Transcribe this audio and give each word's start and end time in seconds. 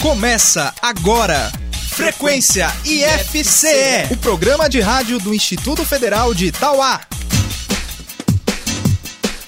Começa 0.00 0.74
agora. 0.82 1.50
Frequência 1.90 2.66
IFCE, 2.84 4.12
o 4.12 4.16
programa 4.16 4.68
de 4.68 4.80
rádio 4.80 5.18
do 5.18 5.32
Instituto 5.32 5.84
Federal 5.84 6.34
de 6.34 6.46
Itauá. 6.46 7.00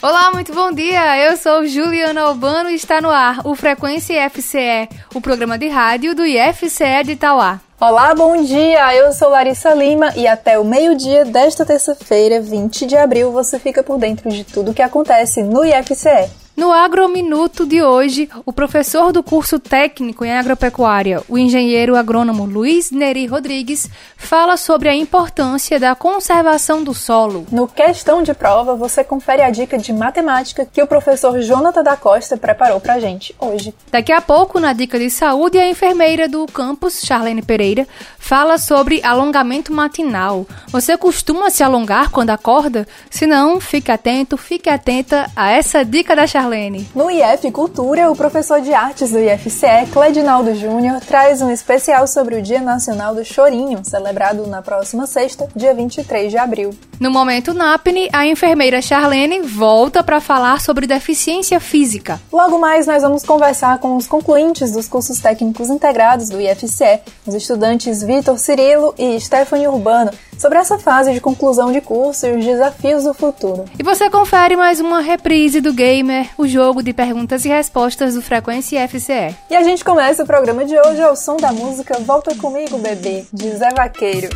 Olá, 0.01 0.31
muito 0.31 0.54
bom 0.54 0.73
dia. 0.73 1.19
Eu 1.19 1.37
sou 1.37 1.67
Juliana 1.67 2.23
Albano 2.23 2.71
e 2.71 2.75
está 2.75 3.01
no 3.01 3.11
ar 3.11 3.41
o 3.45 3.54
Frequência 3.54 4.27
IFCE, 4.27 4.89
o 5.15 5.21
programa 5.21 5.58
de 5.58 5.69
rádio 5.69 6.15
do 6.15 6.24
IFCE 6.24 7.04
de 7.04 7.13
Itauá. 7.13 7.61
Olá, 7.81 8.15
bom 8.15 8.43
dia! 8.43 8.95
Eu 8.95 9.13
sou 9.13 9.29
Larissa 9.29 9.74
Lima 9.74 10.13
e 10.17 10.27
até 10.27 10.58
o 10.58 10.65
meio-dia 10.65 11.24
desta 11.24 11.67
terça-feira, 11.67 12.40
20 12.40 12.87
de 12.87 12.97
abril, 12.97 13.33
você 13.33 13.58
fica 13.58 13.83
por 13.83 13.99
dentro 13.99 14.31
de 14.31 14.45
tudo 14.45 14.71
o 14.71 14.74
que 14.74 14.81
acontece 14.81 15.43
no 15.43 15.65
IFCE. 15.65 16.45
No 16.57 16.73
Agrominuto 16.73 17.66
de 17.66 17.83
hoje, 17.83 18.30
o 18.47 18.51
professor 18.51 19.12
do 19.12 19.23
curso 19.23 19.59
técnico 19.59 20.25
em 20.25 20.33
agropecuária, 20.33 21.23
o 21.29 21.37
engenheiro 21.37 21.95
agrônomo 21.95 22.47
Luiz 22.47 22.91
Neri 22.91 23.27
Rodrigues, 23.27 23.91
fala 24.17 24.57
sobre 24.57 24.89
a 24.89 24.95
importância 24.95 25.79
da 25.79 25.95
conservação 25.95 26.83
do 26.83 26.95
solo. 26.95 27.47
No 27.53 27.69
Questão 27.69 28.23
de 28.23 28.33
Prova, 28.33 28.75
você 28.75 29.05
confere 29.05 29.43
a 29.43 29.51
dica 29.51 29.77
de 29.77 29.93
matemática 29.93 30.65
que 30.65 30.83
o 30.83 30.87
professor 30.87 31.39
Jonathan 31.43 31.83
da 31.83 31.95
Costa 31.95 32.39
preparou 32.39 32.80
pra 32.80 32.99
gente 32.99 33.37
hoje. 33.38 33.75
Daqui 33.93 34.11
a 34.11 34.23
pouco, 34.23 34.59
na 34.59 34.73
dica 34.73 34.99
de 34.99 35.11
saúde, 35.11 35.59
a 35.59 35.69
enfermeira 35.69 36.27
do 36.27 36.47
campus, 36.47 37.02
Charlene 37.05 37.43
Pereira, 37.43 37.87
fala 38.19 38.57
sobre 38.57 39.02
alongamento 39.05 39.75
matinal. 39.75 40.47
Você 40.69 40.97
costuma 40.97 41.51
se 41.51 41.63
alongar 41.63 42.11
quando 42.11 42.30
acorda? 42.30 42.88
Se 43.11 43.27
não, 43.27 43.61
fique 43.61 43.93
atento, 43.93 44.38
fique 44.38 44.71
atenta 44.71 45.30
a 45.37 45.51
essa 45.51 45.85
dica 45.85 46.16
da 46.16 46.27
Charlene 46.27 46.46
Marlene. 46.47 46.89
No 46.95 47.11
IF 47.11 47.51
Cultura, 47.51 48.11
o 48.11 48.17
professor 48.17 48.61
de 48.61 48.73
artes 48.73 49.11
do 49.11 49.19
IFCE, 49.19 49.91
Cledinaldo 49.93 50.55
Júnior, 50.55 51.01
traz 51.01 51.43
um 51.43 51.51
especial 51.51 52.07
sobre 52.07 52.37
o 52.37 52.43
Dia 52.43 52.61
Nacional 52.61 53.15
do 53.15 53.25
Chorinho, 53.25 53.80
celebrado 53.85 54.47
na 54.47 54.63
próxima 54.63 55.07
sexta, 55.07 55.49
dia 55.55 55.75
23 55.75 56.30
de 56.30 56.38
abril. 56.38 56.71
No 57.01 57.11
momento 57.11 57.53
NAPNE, 57.53 58.09
a 58.13 58.27
enfermeira 58.27 58.80
Charlene 58.80 59.43
volta 59.43 60.03
para 60.03 60.21
falar 60.21 60.61
sobre 60.61 60.87
deficiência 60.87 61.59
física. 61.59 62.21
Logo 62.33 62.59
mais, 62.59 62.87
nós 62.87 63.03
vamos 63.03 63.25
conversar 63.25 63.79
com 63.79 63.97
os 63.97 64.06
concluintes 64.06 64.72
dos 64.72 64.88
cursos 64.88 65.19
técnicos 65.19 65.69
integrados 65.69 66.28
do 66.28 66.41
IFCE, 66.41 67.00
os 67.27 67.34
estudantes 67.34 68.03
Vitor 68.03 68.38
Cirilo 68.38 68.94
e 68.97 69.20
Stephanie 69.20 69.69
Urbano, 69.69 70.10
sobre 70.38 70.58
essa 70.58 70.78
fase 70.78 71.12
de 71.12 71.20
conclusão 71.20 71.72
de 71.72 71.80
curso 71.80 72.26
e 72.26 72.36
os 72.36 72.44
desafios 72.44 73.04
do 73.04 73.14
futuro. 73.14 73.64
E 73.78 73.82
você 73.82 74.10
confere 74.10 74.56
mais 74.56 74.80
uma 74.80 75.00
reprise 75.00 75.60
do 75.60 75.72
Gamer, 75.72 76.28
o 76.36 76.46
jogo 76.46 76.82
de 76.82 76.92
perguntas 76.92 77.44
e 77.44 77.48
respostas 77.48 78.14
do 78.14 78.22
Frequência 78.22 78.86
FCE. 78.88 79.34
E 79.50 79.56
a 79.56 79.62
gente 79.62 79.84
começa 79.84 80.22
o 80.22 80.26
programa 80.26 80.64
de 80.64 80.78
hoje 80.78 81.02
ao 81.02 81.16
som 81.16 81.36
da 81.36 81.52
música 81.52 81.98
Volta 82.00 82.34
Comigo, 82.34 82.78
Bebê, 82.78 83.24
de 83.32 83.50
Zé 83.56 83.68
Vaqueiro. 83.74 84.28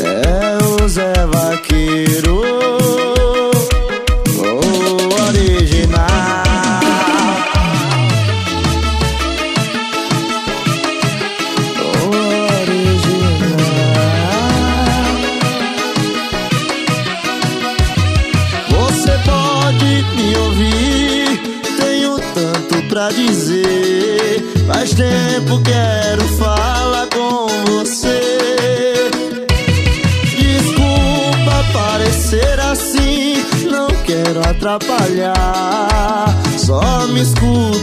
É 0.00 0.84
o 0.84 0.88
Zé 0.88 1.12
Vaqueiro 1.26 3.23
atrapalhar. 34.74 36.34
Só 36.58 37.06
me 37.08 37.20
escuta 37.20 37.73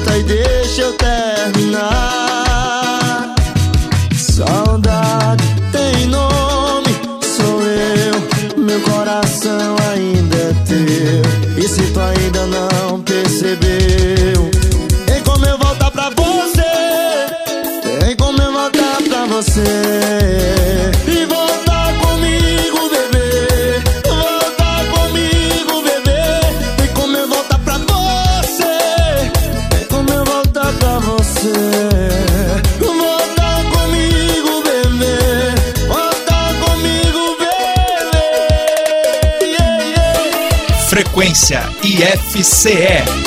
IFCE. 42.02 43.21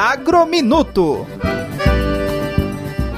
Agrominuto. 0.05 1.25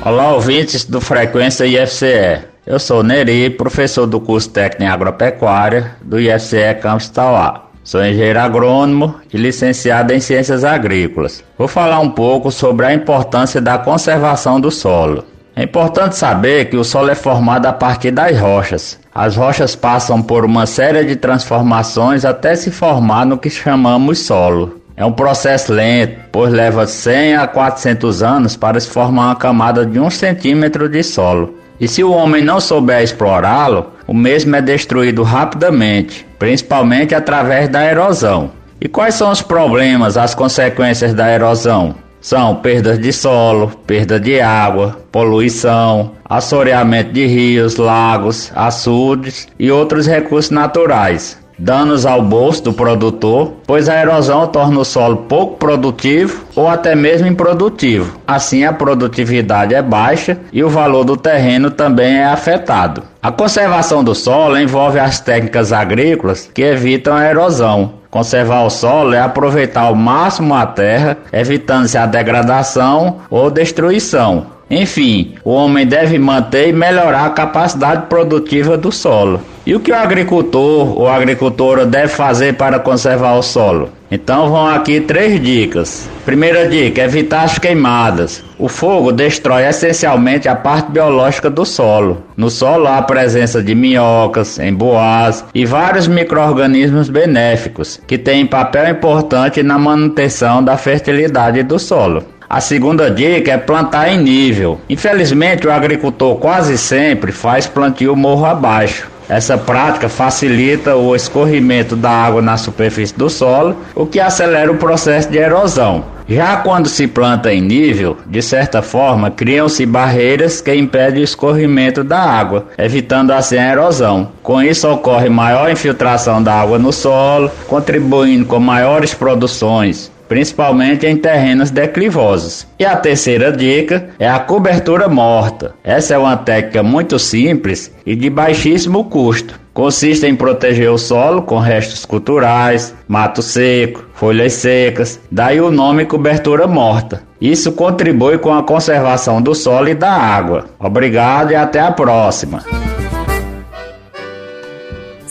Olá, 0.06 0.34
ouvintes 0.36 0.86
do 0.86 1.02
Frequência 1.02 1.66
IFCE. 1.66 2.46
Eu 2.64 2.78
sou 2.78 3.02
Neri, 3.02 3.50
professor 3.50 4.06
do 4.06 4.20
curso 4.20 4.52
técnico 4.52 4.94
agropecuária 4.94 5.96
do 6.04 6.20
IFCE 6.20 6.76
Campus 6.80 7.10
Tauá. 7.10 7.64
Sou 7.84 8.06
engenheiro 8.06 8.40
agrônomo 8.40 9.16
e 9.34 9.38
licenciado 9.38 10.14
em 10.14 10.20
ciências 10.20 10.64
agrícolas. 10.64 11.44
Vou 11.58 11.68
falar 11.68 12.00
um 12.02 12.12
pouco 12.12 12.52
sobre 12.52 12.86
a 12.86 12.94
importância 12.94 13.60
da 13.60 13.80
conservação 13.80 14.62
do 14.62 14.70
solo. 14.70 15.26
É 15.56 15.64
importante 15.64 16.16
saber 16.16 16.66
que 16.66 16.78
o 16.78 16.84
solo 16.84 17.10
é 17.10 17.16
formado 17.16 17.66
a 17.66 17.74
partir 17.74 18.12
das 18.12 18.40
rochas. 18.40 19.00
As 19.12 19.36
rochas 19.36 19.76
passam 19.76 20.22
por 20.22 20.46
uma 20.46 20.68
série 20.68 21.04
de 21.04 21.16
transformações 21.16 22.24
até 22.24 22.56
se 22.56 22.70
formar 22.70 23.26
no 23.26 23.40
que 23.40 23.50
chamamos 23.50 24.20
solo. 24.20 24.85
É 24.98 25.04
um 25.04 25.12
processo 25.12 25.74
lento, 25.74 26.22
pois 26.32 26.54
leva 26.54 26.88
100 26.88 27.36
a 27.36 27.48
400 27.48 28.24
anos 28.24 28.56
para 28.56 28.80
se 28.80 28.88
formar 28.88 29.28
uma 29.28 29.36
camada 29.36 29.86
de 29.86 30.00
1 30.00 30.10
centímetro 30.10 30.88
de 30.88 31.04
solo. 31.04 31.56
E 31.78 31.86
se 31.86 32.02
o 32.02 32.12
homem 32.12 32.42
não 32.42 32.62
souber 32.62 33.04
explorá-lo, 33.04 33.92
o 34.08 34.14
mesmo 34.14 34.56
é 34.56 34.62
destruído 34.62 35.22
rapidamente, 35.22 36.26
principalmente 36.40 37.14
através 37.14 37.68
da 37.68 37.86
erosão. 37.86 38.52
E 38.80 38.88
quais 38.88 39.16
são 39.16 39.32
os 39.32 39.42
problemas, 39.42 40.16
as 40.16 40.34
consequências 40.34 41.14
da 41.14 41.30
erosão? 41.30 41.96
São 42.22 42.56
perdas 42.56 42.98
de 42.98 43.12
solo, 43.12 43.72
perda 43.86 44.18
de 44.18 44.40
água, 44.40 44.98
poluição, 45.12 46.14
assoreamento 46.24 47.12
de 47.12 47.28
rios, 47.28 47.76
lagos, 47.76 48.50
açudes 48.56 49.48
e 49.60 49.70
outros 49.70 50.08
recursos 50.08 50.52
naturais 50.52 51.45
danos 51.58 52.06
ao 52.06 52.22
bolso 52.22 52.64
do 52.64 52.74
produtor, 52.74 53.54
pois 53.66 53.90
a 53.90 54.00
erosão 54.00 54.48
torna 54.48 54.80
o 54.80 54.86
solo 54.86 55.18
pouco 55.18 55.58
produtivo 55.58 56.44
ou 56.56 56.68
até 56.68 56.96
mesmo 56.96 57.28
improdutivo. 57.28 58.18
Assim, 58.28 58.64
a 58.64 58.74
produtividade 58.74 59.74
é 59.74 59.82
baixa 59.82 60.38
e 60.52 60.64
o 60.64 60.70
valor 60.70 61.04
do 61.04 61.18
terreno 61.18 61.72
também 61.72 62.18
é 62.18 62.26
afetado. 62.26 63.04
A 63.22 63.32
conservação 63.32 64.04
do 64.04 64.14
solo 64.14 64.58
envolve 64.58 65.00
as 65.00 65.20
técnicas 65.20 65.74
agrícolas 65.74 66.50
que 66.54 66.62
evitam 66.62 67.16
a 67.16 67.26
erosão. 67.26 67.94
Conservar 68.10 68.64
o 68.64 68.70
solo 68.70 69.14
é 69.14 69.20
aproveitar 69.20 69.82
ao 69.82 69.96
máximo 69.96 70.54
a 70.54 70.66
terra, 70.66 71.18
evitando-se 71.34 71.98
a 71.98 72.06
degradação 72.06 73.18
ou 73.30 73.52
destruição. 73.52 74.55
Enfim, 74.70 75.36
o 75.44 75.52
homem 75.52 75.86
deve 75.86 76.18
manter 76.18 76.70
e 76.70 76.74
melhorar 76.74 77.26
a 77.26 77.30
capacidade 77.30 78.08
produtiva 78.08 78.76
do 78.76 78.92
solo. 78.92 79.40
E 79.66 79.76
o 79.76 79.80
que 79.80 79.92
o 79.92 79.96
agricultor 79.96 81.00
ou 81.00 81.08
agricultora 81.08 81.86
deve 81.86 82.08
fazer 82.08 82.54
para 82.54 82.80
conservar 82.80 83.34
o 83.36 83.42
solo? 83.42 83.90
Então 84.12 84.50
vão 84.50 84.68
aqui 84.68 85.02
três 85.02 85.42
dicas. 85.42 86.08
Primeira 86.24 86.68
dica: 86.68 87.02
evitar 87.02 87.44
as 87.44 87.58
queimadas. 87.58 88.44
O 88.58 88.68
fogo 88.68 89.12
destrói 89.12 89.68
essencialmente 89.68 90.48
a 90.48 90.56
parte 90.56 90.92
biológica 90.92 91.50
do 91.50 91.66
solo. 91.66 92.24
No 92.38 92.50
solo 92.50 92.88
há 92.88 93.00
a 93.00 93.02
presença 93.02 93.62
de 93.62 93.74
minhocas, 93.74 94.60
emboás 94.60 95.44
e 95.54 95.66
vários 95.66 96.08
micro-organismos 96.08 97.10
benéficos 97.10 98.00
que 98.08 98.18
têm 98.18 98.46
papel 98.46 98.92
importante 98.92 99.62
na 99.64 99.78
manutenção 99.78 100.64
da 100.64 100.78
fertilidade 100.78 101.64
do 101.64 101.80
solo. 101.80 102.24
A 102.50 102.62
segunda 102.62 103.10
dica 103.10 103.52
é 103.52 103.58
plantar 103.58 104.10
em 104.10 104.20
nível. 104.20 104.80
Infelizmente, 104.88 105.68
o 105.68 105.72
agricultor 105.72 106.36
quase 106.36 106.78
sempre 106.78 107.32
faz 107.32 107.66
plantio 107.66 108.16
morro 108.16 108.46
abaixo. 108.46 109.08
Essa 109.28 109.58
prática 109.58 110.08
facilita 110.08 110.96
o 110.96 111.16
escorrimento 111.16 111.96
da 111.96 112.12
água 112.12 112.42
na 112.42 112.58
superfície 112.58 113.18
do 113.18 113.28
solo, 113.30 113.76
o 113.96 114.06
que 114.06 114.20
acelera 114.20 114.72
o 114.72 114.78
processo 114.78 115.30
de 115.30 115.40
erosão. 115.40 116.06
Já 116.28 116.58
quando 116.58 116.90
se 116.90 117.08
planta 117.08 117.54
em 117.54 117.62
nível, 117.62 118.18
de 118.26 118.42
certa 118.42 118.82
forma, 118.82 119.30
criam-se 119.30 119.86
barreiras 119.86 120.60
que 120.60 120.74
impedem 120.74 121.22
o 121.22 121.24
escorrimento 121.24 122.04
da 122.04 122.20
água, 122.20 122.66
evitando 122.78 123.32
assim 123.32 123.58
a 123.58 123.72
erosão. 123.72 124.30
Com 124.42 124.62
isso 124.62 124.90
ocorre 124.90 125.30
maior 125.30 125.72
infiltração 125.72 126.42
da 126.42 126.54
água 126.54 126.80
no 126.80 126.92
solo, 126.92 127.52
contribuindo 127.68 128.46
com 128.46 128.60
maiores 128.60 129.14
produções, 129.14 130.12
principalmente 130.28 131.06
em 131.06 131.18
terrenos 131.18 131.72
declivosos. 131.72 132.68
E 132.80 132.86
a 132.86 132.96
terceira 132.96 133.52
dica 133.52 134.10
é 134.20 134.28
a 134.28 134.40
cobertura 134.40 135.08
morta. 135.08 135.74
Essa 135.84 136.16
é 136.16 136.18
uma 136.18 136.38
técnica 136.38 136.84
muito 136.84 137.18
simples 137.20 137.92
e 138.06 138.16
de 138.16 138.30
baixíssimo 138.30 139.06
custo. 139.06 139.60
Consiste 139.74 140.26
em 140.26 140.36
proteger 140.36 140.90
o 140.90 140.98
solo 140.98 141.42
com 141.42 141.60
restos 141.60 142.06
culturais, 142.06 142.96
mato 143.10 143.42
seco, 143.42 144.06
folhas 144.14 144.54
secas, 144.54 145.20
daí 145.30 145.60
o 145.60 145.70
nome 145.70 146.06
cobertura 146.06 146.66
morta. 146.66 147.24
Isso 147.42 147.74
contribui 147.74 148.38
com 148.38 148.54
a 148.54 148.64
conservação 148.64 149.42
do 149.42 149.54
solo 149.54 149.90
e 149.90 149.94
da 149.94 150.12
água. 150.12 150.66
Obrigado 150.80 151.52
e 151.52 151.56
até 151.56 151.82
a 151.82 151.92
próxima. 151.92 152.64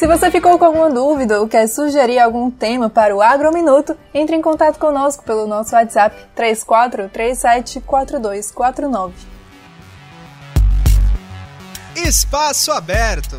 Se 0.04 0.06
você 0.06 0.30
ficou 0.30 0.58
com 0.58 0.66
alguma 0.66 0.90
dúvida 0.90 1.40
ou 1.40 1.49
quer 1.49 1.66
sugerir 1.66 2.18
algum 2.18 2.50
tema 2.50 2.90
para 2.90 3.16
o 3.16 3.23
Agrominuto, 3.23 3.96
entre 4.12 4.37
em 4.37 4.42
contato 4.42 4.78
conosco 4.78 5.25
pelo 5.25 5.46
nosso 5.46 5.75
WhatsApp 5.75 6.14
34374249. 6.37 9.12
Espaço 11.96 12.70
aberto. 12.70 13.34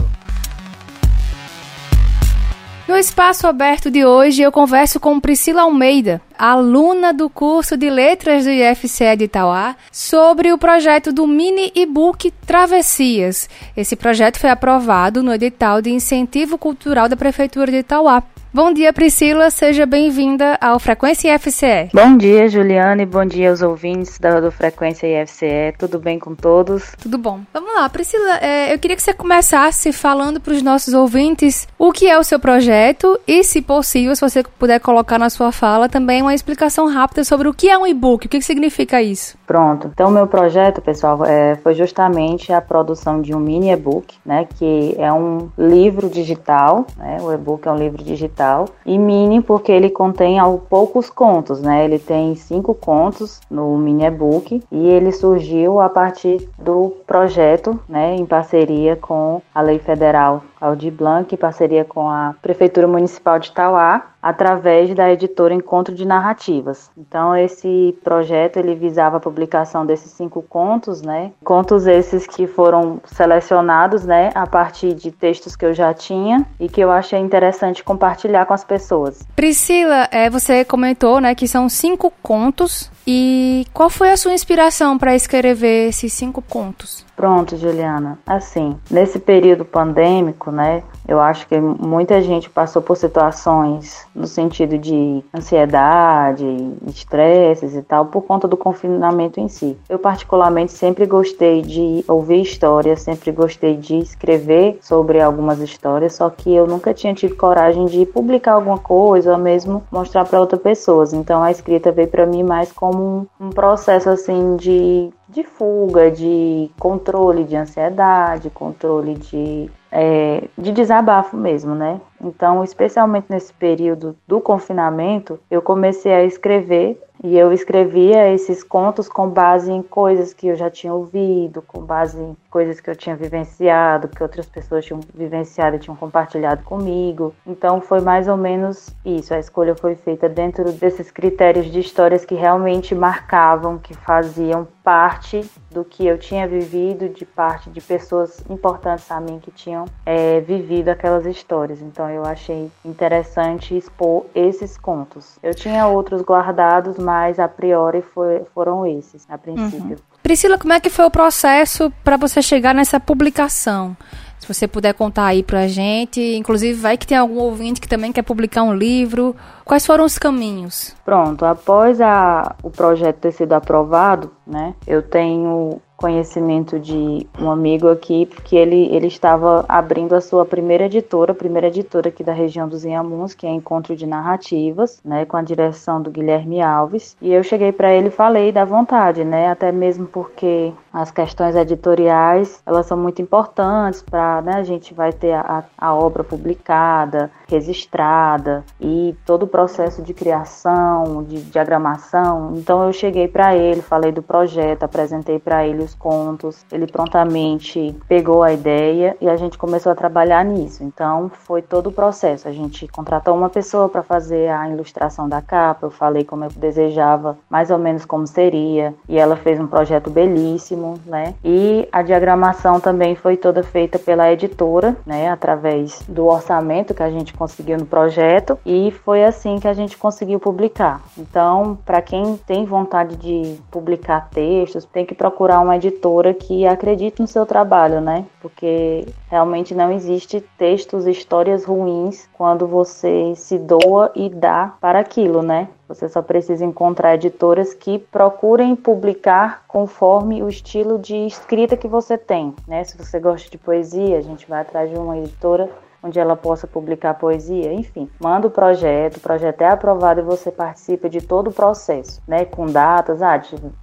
No 2.87 2.95
espaço 2.95 3.47
aberto 3.47 3.89
de 3.89 4.05
hoje, 4.05 4.43
eu 4.43 4.51
converso 4.51 4.99
com 4.99 5.19
Priscila 5.19 5.63
Almeida, 5.63 6.21
aluna 6.37 7.11
do 7.11 7.27
curso 7.27 7.75
de 7.75 7.89
Letras 7.89 8.43
do 8.43 8.51
IFCE 8.51 9.15
de 9.17 9.23
Itauá, 9.23 9.75
sobre 9.91 10.53
o 10.53 10.57
projeto 10.57 11.11
do 11.11 11.25
mini 11.25 11.71
e-book 11.73 12.29
Travessias. 12.45 13.49
Esse 13.75 13.95
projeto 13.95 14.39
foi 14.39 14.51
aprovado 14.51 15.23
no 15.23 15.33
edital 15.33 15.81
de 15.81 15.89
incentivo 15.89 16.59
cultural 16.59 17.09
da 17.09 17.17
Prefeitura 17.17 17.71
de 17.71 17.79
Itauá. 17.79 18.21
Bom 18.55 18.71
dia, 18.71 18.93
Priscila. 18.93 19.51
Seja 19.51 19.85
bem-vinda 19.85 20.57
ao 20.61 20.79
Frequência 20.79 21.35
IFCE. 21.35 21.89
Bom 21.93 22.15
dia, 22.15 22.47
Juliane. 22.47 23.05
Bom 23.05 23.25
dia 23.25 23.49
aos 23.49 23.61
ouvintes 23.61 24.17
da, 24.17 24.39
do 24.39 24.49
Frequência 24.49 25.05
IFCE. 25.05 25.75
Tudo 25.77 25.99
bem 25.99 26.17
com 26.17 26.33
todos? 26.33 26.93
Tudo 26.97 27.17
bom. 27.17 27.41
Vamos 27.53 27.73
lá, 27.75 27.89
Priscila. 27.89 28.37
É, 28.37 28.73
eu 28.73 28.79
queria 28.79 28.95
que 28.95 29.03
você 29.03 29.13
começasse 29.13 29.91
falando 29.91 30.39
para 30.39 30.53
os 30.53 30.61
nossos 30.61 30.93
ouvintes 30.93 31.67
o 31.77 31.91
que 31.91 32.07
é 32.07 32.17
o 32.17 32.23
seu 32.23 32.39
projeto 32.39 33.19
e, 33.27 33.43
se 33.43 33.61
possível, 33.61 34.15
se 34.15 34.21
você 34.21 34.41
puder 34.41 34.79
colocar 34.79 35.19
na 35.19 35.29
sua 35.29 35.51
fala 35.51 35.89
também 35.89 36.21
uma 36.21 36.33
explicação 36.33 36.87
rápida 36.87 37.25
sobre 37.25 37.49
o 37.49 37.53
que 37.53 37.67
é 37.69 37.77
um 37.77 37.85
e-book, 37.85 38.25
o 38.25 38.29
que, 38.29 38.39
que 38.39 38.45
significa 38.45 39.01
isso. 39.01 39.37
Pronto. 39.45 39.89
Então, 39.93 40.09
meu 40.09 40.27
projeto, 40.27 40.81
pessoal, 40.81 41.23
é, 41.25 41.55
foi 41.55 41.73
justamente 41.73 42.51
a 42.51 42.61
produção 42.61 43.21
de 43.21 43.33
um 43.35 43.39
mini 43.39 43.71
e-book, 43.71 44.15
né, 44.25 44.47
que 44.57 44.95
é 44.97 45.11
um 45.13 45.49
livro 45.57 46.09
digital. 46.09 46.85
Né, 46.97 47.17
o 47.21 47.31
e-book 47.31 47.67
é 47.67 47.71
um 47.71 47.75
livro 47.75 48.03
digital 48.03 48.65
e 48.85 48.97
mini 48.97 49.41
porque 49.41 49.71
ele 49.71 49.89
contém 49.89 50.39
poucos 50.69 51.09
contos, 51.09 51.61
né? 51.61 51.85
Ele 51.85 51.99
tem 51.99 52.35
cinco 52.35 52.73
contos 52.73 53.39
no 53.49 53.77
mini 53.77 54.05
e-book 54.05 54.61
e 54.71 54.87
ele 54.87 55.11
surgiu 55.11 55.79
a 55.79 55.89
partir 55.89 56.49
do 56.57 56.93
projeto, 57.05 57.79
né, 57.87 58.15
em 58.15 58.25
parceria 58.25 58.95
com 58.95 59.41
a 59.53 59.61
Lei 59.61 59.79
Federal 59.79 60.43
Aldir 60.59 60.91
Blanc, 60.91 61.33
em 61.33 61.37
parceria 61.37 61.85
com 61.85 62.09
a 62.09 62.35
Prefeitura 62.41 62.87
Municipal 62.87 63.39
de 63.39 63.51
Tauá, 63.51 64.07
através 64.25 64.91
da 64.95 65.11
editora 65.11 65.53
Encontro 65.53 65.93
de 65.93 66.03
Narrativas. 66.03 66.89
Então 66.97 67.35
esse 67.35 67.95
projeto 68.03 68.57
ele 68.57 68.73
visava 68.73 69.17
a 69.17 69.19
publicação 69.19 69.85
desses 69.85 70.11
cinco 70.13 70.41
contos, 70.41 71.03
né? 71.03 71.31
Contos 71.43 71.85
esses 71.85 72.25
que 72.25 72.47
foram 72.47 72.99
selecionados, 73.05 74.03
né, 74.03 74.31
a 74.33 74.47
partir 74.47 74.95
de 74.95 75.11
textos 75.11 75.55
que 75.55 75.63
eu 75.63 75.75
já 75.75 75.93
tinha 75.93 76.43
e 76.59 76.67
que 76.67 76.81
eu 76.81 76.89
achei 76.89 77.19
interessante 77.19 77.83
compartilhar 77.83 78.47
com 78.47 78.53
as 78.53 78.63
pessoas. 78.63 79.21
Priscila, 79.35 80.07
é, 80.11 80.27
você 80.27 80.65
comentou, 80.65 81.19
né, 81.19 81.35
que 81.35 81.47
são 81.47 81.69
cinco 81.69 82.11
contos 82.23 82.91
e 83.05 83.67
qual 83.71 83.91
foi 83.91 84.09
a 84.09 84.17
sua 84.17 84.33
inspiração 84.33 84.97
para 84.97 85.15
escrever 85.15 85.89
esses 85.89 86.11
cinco 86.11 86.41
contos? 86.41 87.04
Pronto, 87.15 87.55
Juliana. 87.57 88.19
Assim, 88.25 88.77
nesse 88.91 89.19
período 89.19 89.63
pandêmico, 89.63 90.51
né, 90.51 90.83
eu 91.07 91.19
acho 91.19 91.47
que 91.47 91.59
muita 91.59 92.21
gente 92.21 92.49
passou 92.49 92.81
por 92.81 92.97
situações 92.97 94.07
no 94.15 94.27
sentido 94.27 94.77
de 94.77 95.23
ansiedade, 95.33 96.45
estresses 96.87 97.75
e 97.75 97.81
tal, 97.81 98.05
por 98.05 98.23
conta 98.23 98.47
do 98.47 98.57
confinamento 98.57 99.39
em 99.39 99.47
si. 99.47 99.77
Eu, 99.87 99.99
particularmente, 99.99 100.71
sempre 100.71 101.05
gostei 101.05 101.61
de 101.61 102.03
ouvir 102.07 102.41
histórias, 102.41 103.01
sempre 103.01 103.31
gostei 103.31 103.75
de 103.75 103.97
escrever 103.97 104.79
sobre 104.81 105.21
algumas 105.21 105.59
histórias, 105.59 106.13
só 106.13 106.29
que 106.29 106.53
eu 106.53 106.67
nunca 106.67 106.93
tinha 106.93 107.13
tido 107.13 107.35
coragem 107.35 107.85
de 107.85 108.05
publicar 108.05 108.53
alguma 108.53 108.79
coisa 108.79 109.33
ou 109.33 109.37
mesmo 109.37 109.83
mostrar 109.91 110.25
para 110.25 110.39
outras 110.39 110.61
pessoas. 110.61 111.13
Então, 111.13 111.43
a 111.43 111.51
escrita 111.51 111.91
veio 111.91 112.07
para 112.07 112.25
mim 112.25 112.43
mais 112.43 112.71
como 112.71 113.27
um, 113.39 113.47
um 113.47 113.49
processo 113.49 114.09
assim 114.09 114.55
de 114.55 115.11
de 115.27 115.43
fuga, 115.43 116.11
de 116.11 116.69
controle 116.79 117.43
de 117.43 117.55
ansiedade, 117.55 118.49
controle 118.49 119.15
de, 119.15 119.69
é, 119.91 120.43
de 120.57 120.71
desabafo 120.71 121.37
mesmo, 121.37 121.75
né? 121.75 122.01
Então, 122.21 122.63
especialmente 122.63 123.27
nesse 123.29 123.53
período 123.53 124.15
do 124.27 124.41
confinamento, 124.41 125.39
eu 125.49 125.61
comecei 125.61 126.13
a 126.13 126.23
escrever 126.23 127.01
e 127.23 127.37
eu 127.37 127.51
escrevia 127.51 128.31
esses 128.31 128.63
contos 128.63 129.07
com 129.07 129.27
base 129.29 129.71
em 129.71 129.81
coisas 129.81 130.33
que 130.33 130.47
eu 130.47 130.55
já 130.55 130.69
tinha 130.69 130.93
ouvido, 130.93 131.61
com 131.61 131.81
base 131.81 132.19
em 132.19 132.35
coisas 132.51 132.79
que 132.79 132.89
eu 132.89 132.95
tinha 132.95 133.15
vivenciado, 133.15 134.09
que 134.09 134.21
outras 134.21 134.45
pessoas 134.45 134.85
tinham 134.85 134.99
vivenciado 135.13 135.75
e 135.75 135.79
tinham 135.79 135.95
compartilhado 135.95 136.63
comigo. 136.63 137.33
Então 137.47 137.79
foi 137.79 138.01
mais 138.01 138.27
ou 138.27 138.37
menos 138.37 138.89
isso. 139.05 139.33
A 139.33 139.39
escolha 139.39 139.75
foi 139.75 139.95
feita 139.95 140.27
dentro 140.27 140.71
desses 140.73 141.09
critérios 141.09 141.67
de 141.67 141.79
histórias 141.79 142.25
que 142.25 142.35
realmente 142.35 142.93
marcavam, 142.93 143.77
que 143.77 143.93
faziam 143.93 144.67
parte 144.85 145.43
do 145.71 145.83
que 145.83 146.05
eu 146.05 146.15
tinha 146.15 146.47
vivido, 146.47 147.09
de 147.09 147.25
parte 147.25 147.71
de 147.71 147.81
pessoas 147.81 148.39
importantes 148.47 149.09
a 149.09 149.19
mim 149.19 149.39
que 149.39 149.49
tinham 149.49 149.85
é, 150.05 150.39
vivido 150.41 150.89
aquelas 150.89 151.25
histórias. 151.25 151.81
Então 151.81 152.07
eu 152.07 152.23
achei 152.23 152.71
interessante 152.85 153.75
expor 153.75 154.27
esses 154.35 154.77
contos. 154.77 155.39
Eu 155.41 155.55
tinha 155.55 155.87
outros 155.87 156.21
guardados, 156.21 156.99
mas 156.99 157.39
a 157.39 157.47
priori 157.47 158.03
foi, 158.03 158.43
foram 158.53 158.85
esses, 158.85 159.25
a 159.27 159.39
princípio. 159.39 159.97
Uhum. 159.97 160.15
Priscila, 160.21 160.57
como 160.59 160.73
é 160.73 160.79
que 160.79 160.89
foi 160.89 161.05
o 161.05 161.11
processo 161.11 161.91
para 162.03 162.15
você 162.15 162.41
chegar 162.41 162.75
nessa 162.75 162.99
publicação? 162.99 163.97
Se 164.45 164.53
você 164.53 164.67
puder 164.67 164.93
contar 164.93 165.25
aí 165.25 165.41
pra 165.41 165.67
gente, 165.67 166.21
inclusive 166.35 166.79
vai 166.79 166.95
que 166.97 167.07
tem 167.07 167.17
algum 167.17 167.39
ouvinte 167.39 167.81
que 167.81 167.87
também 167.87 168.11
quer 168.11 168.21
publicar 168.21 168.61
um 168.61 168.75
livro. 168.75 169.35
Quais 169.65 169.83
foram 169.83 170.05
os 170.05 170.19
caminhos? 170.19 170.95
Pronto, 171.03 171.43
após 171.43 171.99
a, 171.99 172.55
o 172.61 172.69
projeto 172.69 173.15
ter 173.15 173.31
sido 173.31 173.53
aprovado, 173.53 174.29
né, 174.45 174.75
eu 174.85 175.01
tenho 175.01 175.81
conhecimento 175.97 176.79
de 176.79 177.25
um 177.39 177.49
amigo 177.49 177.87
aqui, 177.87 178.25
porque 178.27 178.55
ele, 178.55 178.93
ele 178.93 179.07
estava 179.07 179.65
abrindo 179.67 180.13
a 180.13 180.21
sua 180.21 180.45
primeira 180.45 180.85
editora, 180.85 181.31
a 181.31 181.35
primeira 181.35 181.67
editora 181.67 182.09
aqui 182.09 182.23
da 182.23 182.33
região 182.33 182.67
dos 182.67 182.85
Inhamuns, 182.85 183.33
que 183.33 183.47
é 183.47 183.49
Encontro 183.49 183.95
de 183.95 184.05
Narrativas, 184.05 184.99
né, 185.03 185.25
com 185.25 185.37
a 185.37 185.41
direção 185.41 186.01
do 186.01 186.11
Guilherme 186.11 186.61
Alves. 186.61 187.15
E 187.21 187.31
eu 187.31 187.43
cheguei 187.43 187.71
para 187.71 187.93
ele 187.93 188.09
e 188.09 188.11
falei 188.11 188.51
da 188.51 188.65
vontade, 188.65 189.23
né, 189.23 189.49
até 189.49 189.71
mesmo 189.71 190.05
porque 190.05 190.71
as 190.95 191.11
questões 191.11 191.57
editoriais, 191.57 192.61
elas 192.65 192.85
são 192.85 192.97
muito 192.97 193.21
importantes 193.21 194.01
para, 194.01 194.41
né, 194.41 194.53
a 194.55 194.63
gente 194.63 194.93
vai 194.93 195.11
ter 195.11 195.33
a, 195.33 195.65
a 195.77 195.93
obra 195.93 196.23
publicada, 196.23 197.29
registrada 197.49 198.63
e 198.79 199.13
todo 199.25 199.43
o 199.43 199.47
processo 199.47 200.01
de 200.01 200.13
criação, 200.13 201.21
de 201.23 201.41
diagramação. 201.41 202.53
Então 202.55 202.81
eu 202.85 202.93
cheguei 202.93 203.27
para 203.27 203.53
ele, 203.57 203.81
falei 203.81 204.13
do 204.13 204.21
projeto, 204.21 204.83
apresentei 204.83 205.37
para 205.37 205.67
ele 205.67 205.83
os 205.83 205.93
contos. 205.93 206.65
Ele 206.71 206.87
prontamente 206.87 207.93
pegou 208.07 208.41
a 208.41 208.53
ideia 208.53 209.17
e 209.19 209.27
a 209.27 209.35
gente 209.35 209.57
começou 209.57 209.91
a 209.91 209.95
trabalhar 209.95 210.45
nisso. 210.45 210.81
Então 210.81 211.29
foi 211.29 211.61
todo 211.61 211.87
o 211.87 211.91
processo. 211.91 212.47
A 212.47 212.53
gente 212.53 212.87
contratou 212.87 213.35
uma 213.35 213.49
pessoa 213.49 213.89
para 213.89 214.01
fazer 214.01 214.47
a 214.49 214.69
ilustração 214.69 215.27
da 215.27 215.41
capa. 215.41 215.87
Eu 215.87 215.91
falei 215.91 216.23
como 216.23 216.45
eu 216.45 216.49
desejava, 216.55 217.37
mais 217.49 217.69
ou 217.69 217.77
menos 217.77 218.05
como 218.05 218.25
seria, 218.25 218.95
e 219.09 219.19
ela 219.19 219.35
fez 219.35 219.59
um 219.59 219.67
projeto 219.67 220.09
belíssimo, 220.09 220.84
né? 221.05 221.33
E 221.43 221.87
a 221.91 222.01
diagramação 222.01 222.79
também 222.79 223.15
foi 223.15 223.37
toda 223.37 223.63
feita 223.63 223.97
pela 223.97 224.31
editora, 224.31 224.95
né, 225.05 225.29
através 225.29 226.01
do 226.07 226.25
orçamento 226.25 226.93
que 226.93 227.03
a 227.03 227.09
gente 227.09 227.33
conseguiu 227.33 227.77
no 227.77 227.85
projeto 227.85 228.57
e 228.65 228.91
foi 229.03 229.23
assim 229.23 229.59
que 229.59 229.67
a 229.67 229.73
gente 229.73 229.97
conseguiu 229.97 230.39
publicar. 230.39 231.01
Então, 231.17 231.77
para 231.85 232.01
quem 232.01 232.37
tem 232.37 232.65
vontade 232.65 233.15
de 233.15 233.57
publicar 233.71 234.29
textos, 234.29 234.85
tem 234.85 235.05
que 235.05 235.15
procurar 235.15 235.59
uma 235.59 235.75
editora 235.75 236.33
que 236.33 236.65
acredite 236.65 237.21
no 237.21 237.27
seu 237.27 237.45
trabalho, 237.45 238.01
né? 238.01 238.25
Porque 238.41 239.05
realmente 239.29 239.73
não 239.73 239.91
existe 239.91 240.41
textos, 240.57 241.07
histórias 241.07 241.65
ruins 241.65 242.29
quando 242.33 242.67
você 242.67 243.33
se 243.35 243.57
doa 243.57 244.11
e 244.15 244.29
dá 244.29 244.73
para 244.79 244.99
aquilo, 244.99 245.41
né? 245.41 245.67
Você 245.87 246.09
só 246.09 246.21
precisa 246.21 246.65
encontrar 246.65 247.13
editoras 247.13 247.73
que 247.73 247.99
procurem 247.99 248.75
publicar 248.75 249.63
conforme 249.67 250.41
o 250.41 250.49
estilo 250.49 250.97
de 250.97 251.27
escrita 251.27 251.77
que 251.77 251.87
você 251.87 252.17
tem, 252.17 252.55
né? 252.67 252.83
Se 252.83 252.97
você 252.97 253.19
gosta 253.19 253.49
de 253.49 253.57
poesia, 253.57 254.17
a 254.17 254.21
gente 254.21 254.47
vai 254.47 254.61
atrás 254.61 254.89
de 254.89 254.97
uma 254.97 255.17
editora 255.17 255.69
onde 256.05 256.19
ela 256.19 256.35
possa 256.35 256.67
publicar 256.67 257.15
poesia, 257.15 257.73
enfim. 257.73 258.09
Manda 258.19 258.47
o 258.47 258.51
projeto, 258.51 259.17
o 259.17 259.19
projeto 259.19 259.61
é 259.61 259.69
aprovado 259.69 260.19
e 260.19 260.23
você 260.23 260.51
participa 260.51 261.09
de 261.09 261.21
todo 261.21 261.49
o 261.49 261.53
processo, 261.53 262.21
né? 262.27 262.45
Com 262.45 262.67
datas, 262.67 263.21
ah, 263.21 263.41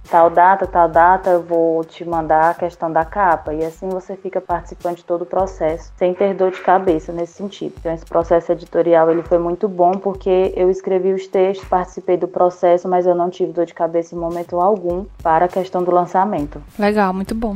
tal 0.09 0.29
data, 0.29 0.65
tal 0.65 0.87
data, 0.87 1.29
eu 1.31 1.43
vou 1.43 1.83
te 1.83 2.05
mandar 2.05 2.51
a 2.51 2.53
questão 2.53 2.91
da 2.91 3.03
capa 3.03 3.53
e 3.53 3.63
assim 3.63 3.89
você 3.89 4.15
fica 4.15 4.39
participando 4.39 4.97
de 4.97 5.03
todo 5.03 5.23
o 5.23 5.25
processo, 5.25 5.91
sem 5.97 6.13
ter 6.13 6.33
dor 6.33 6.51
de 6.51 6.61
cabeça 6.61 7.11
nesse 7.11 7.33
sentido. 7.33 7.73
Então 7.79 7.93
esse 7.93 8.05
processo 8.05 8.51
editorial 8.51 9.11
ele 9.11 9.23
foi 9.23 9.37
muito 9.37 9.67
bom 9.67 9.91
porque 9.91 10.53
eu 10.55 10.69
escrevi 10.69 11.13
os 11.13 11.27
textos, 11.27 11.67
participei 11.67 12.17
do 12.17 12.27
processo, 12.27 12.87
mas 12.87 13.05
eu 13.05 13.15
não 13.15 13.29
tive 13.29 13.51
dor 13.51 13.65
de 13.65 13.73
cabeça 13.73 14.15
em 14.15 14.17
momento 14.17 14.59
algum 14.59 15.05
para 15.21 15.45
a 15.45 15.47
questão 15.47 15.83
do 15.83 15.91
lançamento. 15.91 16.61
Legal, 16.79 17.13
muito 17.13 17.35
bom. 17.35 17.55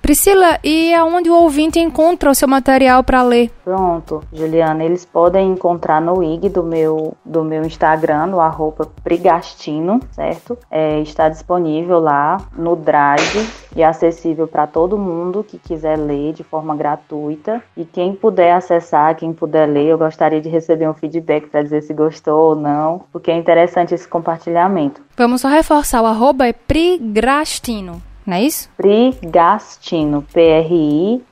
Priscila, 0.00 0.58
e 0.64 0.94
aonde 0.94 1.28
o 1.28 1.34
ouvinte 1.34 1.78
encontra 1.78 2.30
o 2.30 2.34
seu 2.34 2.48
material 2.48 3.04
para 3.04 3.22
ler? 3.22 3.50
Pronto, 3.62 4.22
Juliana, 4.32 4.82
eles 4.82 5.04
podem 5.04 5.50
encontrar 5.50 6.00
no 6.00 6.22
IG 6.22 6.48
do 6.48 6.62
meu, 6.62 7.14
do 7.24 7.44
meu 7.44 7.62
Instagram, 7.62 8.26
no 8.26 8.40
arroba 8.40 8.88
Prigastino, 9.04 10.00
certo? 10.12 10.56
É, 10.70 11.00
está 11.00 11.28
disponível 11.28 11.98
lá 11.98 12.38
no 12.56 12.74
Drive 12.74 13.46
e 13.76 13.84
acessível 13.84 14.48
para 14.48 14.66
todo 14.66 14.96
mundo 14.96 15.44
que 15.44 15.58
quiser 15.58 15.98
ler 15.98 16.32
de 16.32 16.42
forma 16.42 16.74
gratuita. 16.74 17.62
E 17.76 17.84
quem 17.84 18.14
puder 18.14 18.52
acessar, 18.52 19.14
quem 19.14 19.32
puder 19.32 19.66
ler, 19.66 19.88
eu 19.88 19.98
gostaria 19.98 20.40
de 20.40 20.48
receber 20.48 20.88
um 20.88 20.94
feedback 20.94 21.48
para 21.48 21.62
dizer 21.62 21.82
se 21.82 21.92
gostou 21.92 22.50
ou 22.50 22.56
não, 22.56 23.02
porque 23.12 23.30
é 23.30 23.36
interessante 23.36 23.94
esse 23.94 24.08
compartilhamento. 24.08 25.02
Vamos 25.16 25.42
só 25.42 25.48
reforçar, 25.48 26.00
o 26.00 26.06
arroba 26.06 26.46
é 26.46 26.52
Prigastino 26.52 28.07
não 28.28 28.36
é 28.36 28.42
isso? 28.42 28.68
Prigastino, 28.76 30.22
P-R-I-G-A-S-T-I-N-O, 30.34 31.22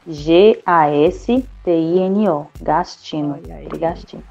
Gastino, 2.62 3.38
Prigastino. 3.68 4.22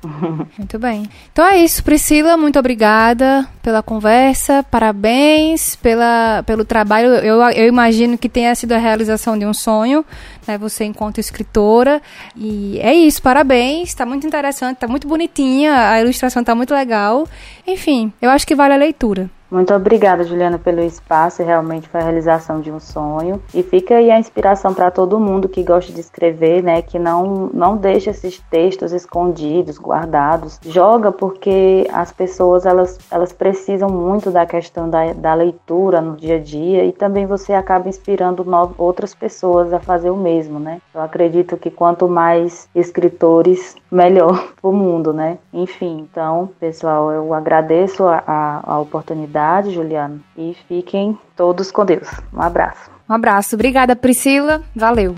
Muito 0.58 0.80
bem. 0.80 1.08
Então 1.32 1.46
é 1.46 1.60
isso, 1.60 1.84
Priscila, 1.84 2.36
muito 2.36 2.58
obrigada 2.58 3.48
pela 3.62 3.84
conversa, 3.84 4.64
parabéns 4.64 5.76
pela, 5.76 6.42
pelo 6.48 6.66
trabalho. 6.66 7.10
Eu, 7.10 7.40
eu 7.52 7.68
imagino 7.68 8.18
que 8.18 8.28
tenha 8.28 8.56
sido 8.56 8.72
a 8.72 8.80
realização 8.80 9.38
de 9.38 9.46
um 9.46 9.54
sonho, 9.54 10.04
né? 10.48 10.58
Você 10.58 10.86
enquanto 10.86 11.20
escritora. 11.20 12.02
E 12.36 12.80
é 12.80 12.96
isso, 12.96 13.22
parabéns, 13.22 13.90
está 13.90 14.08
muito 14.08 14.26
interessante, 14.26 14.78
está 14.78 14.88
muito 14.88 15.08
bonitinha, 15.08 15.92
a 15.92 16.02
ilustração 16.02 16.42
está 16.42 16.56
muito 16.56 16.74
legal. 16.74 17.28
Enfim, 17.68 18.12
eu 18.20 18.32
acho 18.32 18.48
que 18.48 18.56
vale 18.56 18.74
a 18.74 18.78
leitura. 18.78 19.30
Muito 19.56 19.74
obrigada, 19.74 20.26
Juliana, 20.26 20.60
pelo 20.60 20.82
espaço. 20.82 21.42
Realmente 21.42 21.88
foi 21.88 22.02
a 22.02 22.04
realização 22.04 22.60
de 22.60 22.70
um 22.70 22.78
sonho. 22.78 23.42
E 23.54 23.64
fica 23.64 23.96
aí 23.96 24.12
a 24.12 24.20
inspiração 24.20 24.74
para 24.74 24.92
todo 24.92 25.18
mundo 25.18 25.48
que 25.48 25.64
gosta 25.64 25.94
de 25.94 26.02
escrever, 26.02 26.62
né? 26.62 26.82
Que 26.82 27.00
não, 27.00 27.50
não 27.54 27.78
deixa 27.78 28.10
esses 28.10 28.38
textos 28.52 28.92
escondidos, 28.92 29.80
guardados. 29.80 30.60
Joga 30.62 31.10
porque 31.10 31.88
as 31.94 32.12
pessoas 32.12 32.66
elas, 32.66 33.00
elas 33.10 33.32
precisam 33.32 33.88
muito 33.88 34.30
da 34.30 34.46
questão 34.46 34.90
da, 34.90 35.14
da 35.14 35.34
leitura 35.34 36.02
no 36.02 36.18
dia 36.18 36.36
a 36.36 36.40
dia 36.40 36.84
e 36.84 36.92
também 36.92 37.26
você 37.26 37.54
acaba 37.54 37.88
inspirando 37.88 38.46
outras 38.78 39.16
pessoas 39.16 39.72
a 39.72 39.80
fazer 39.80 40.10
o 40.10 40.18
mesmo, 40.18 40.60
né? 40.60 40.82
Eu 40.94 41.00
acredito 41.00 41.56
que 41.56 41.72
quanto 41.72 42.10
mais 42.10 42.68
escritores, 42.76 43.78
melhor 43.90 44.50
o 44.62 44.74
mundo, 44.74 45.14
né? 45.14 45.38
Enfim, 45.54 46.06
então, 46.12 46.50
pessoal, 46.60 47.10
eu 47.10 47.34
agradeço 47.34 48.04
a, 48.04 48.22
a, 48.28 48.74
a 48.74 48.80
oportunidade, 48.80 49.45
Juliano, 49.72 50.24
e 50.38 50.56
fiquem 50.68 51.18
todos 51.36 51.72
com 51.72 51.86
Deus. 51.86 52.10
Um 52.34 52.42
abraço. 52.42 52.90
Um 53.10 53.14
abraço. 53.14 53.56
Obrigada, 53.56 53.96
Priscila. 53.96 54.64
Valeu. 54.76 55.16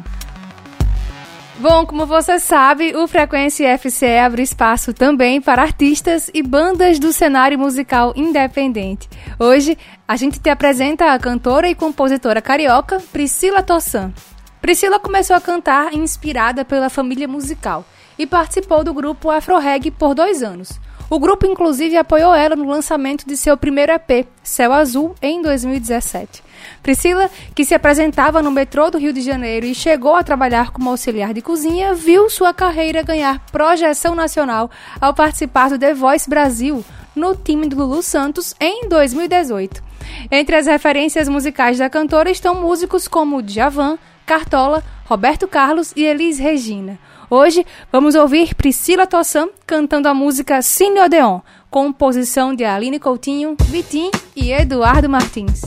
Bom, 1.59 1.87
como 1.87 2.05
você 2.05 2.37
sabe, 2.37 2.95
o 2.95 3.07
Frequência 3.07 3.75
FCE 3.79 4.19
abre 4.19 4.43
espaço 4.43 4.93
também 4.93 5.41
para 5.41 5.63
artistas 5.63 6.29
e 6.31 6.43
bandas 6.43 6.99
do 6.99 7.11
cenário 7.11 7.57
musical 7.57 8.13
independente. 8.15 9.09
Hoje, 9.39 9.75
a 10.07 10.15
gente 10.15 10.39
te 10.39 10.51
apresenta 10.51 11.11
a 11.11 11.17
cantora 11.17 11.67
e 11.67 11.73
compositora 11.73 12.43
carioca 12.43 13.01
Priscila 13.11 13.63
Tossan. 13.63 14.13
Priscila 14.61 14.99
começou 14.99 15.35
a 15.35 15.41
cantar 15.41 15.95
inspirada 15.95 16.63
pela 16.63 16.91
família 16.91 17.27
musical 17.27 17.83
e 18.19 18.27
participou 18.27 18.83
do 18.83 18.93
grupo 18.93 19.31
Afro 19.31 19.57
Reg 19.57 19.89
por 19.89 20.13
dois 20.13 20.43
anos. 20.43 20.79
O 21.09 21.19
grupo, 21.19 21.45
inclusive, 21.45 21.95
apoiou 21.95 22.35
ela 22.35 22.53
no 22.53 22.67
lançamento 22.67 23.25
de 23.25 23.37
seu 23.37 23.55
primeiro 23.55 23.93
EP, 23.93 24.27
Céu 24.43 24.73
Azul, 24.73 25.15
em 25.21 25.41
2017. 25.41 26.43
Priscila, 26.83 27.29
que 27.55 27.63
se 27.63 27.73
apresentava 27.73 28.41
no 28.41 28.51
metrô 28.51 28.91
do 28.91 28.97
Rio 28.97 29.13
de 29.13 29.21
Janeiro 29.21 29.65
e 29.65 29.73
chegou 29.73 30.15
a 30.15 30.23
trabalhar 30.23 30.71
como 30.71 30.89
auxiliar 30.89 31.33
de 31.33 31.41
cozinha, 31.41 31.93
viu 31.93 32.29
sua 32.29 32.53
carreira 32.53 33.03
ganhar 33.03 33.39
projeção 33.51 34.15
nacional 34.15 34.69
ao 34.99 35.13
participar 35.13 35.69
do 35.69 35.79
The 35.79 35.93
Voice 35.93 36.29
Brasil, 36.29 36.83
no 37.15 37.35
time 37.35 37.67
do 37.67 37.77
Lulu 37.77 38.03
Santos, 38.03 38.53
em 38.59 38.89
2018. 38.89 39.81
Entre 40.29 40.57
as 40.57 40.67
referências 40.67 41.29
musicais 41.29 41.77
da 41.77 41.89
cantora 41.89 42.29
estão 42.29 42.53
músicos 42.55 43.07
como 43.07 43.41
Djavan, 43.41 43.97
Cartola, 44.25 44.83
Roberto 45.05 45.47
Carlos 45.47 45.93
e 45.95 46.03
Elis 46.03 46.37
Regina. 46.37 46.99
Hoje 47.29 47.65
vamos 47.91 48.15
ouvir 48.15 48.55
Priscila 48.55 49.05
Tossan 49.05 49.49
cantando 49.65 50.07
a 50.07 50.13
música 50.13 50.61
Cine 50.61 51.01
Odeon, 51.01 51.41
composição 51.69 52.55
de 52.55 52.63
Aline 52.63 52.99
Coutinho, 52.99 53.57
Vitim 53.65 54.09
e 54.33 54.53
Eduardo 54.53 55.09
Martins. 55.09 55.61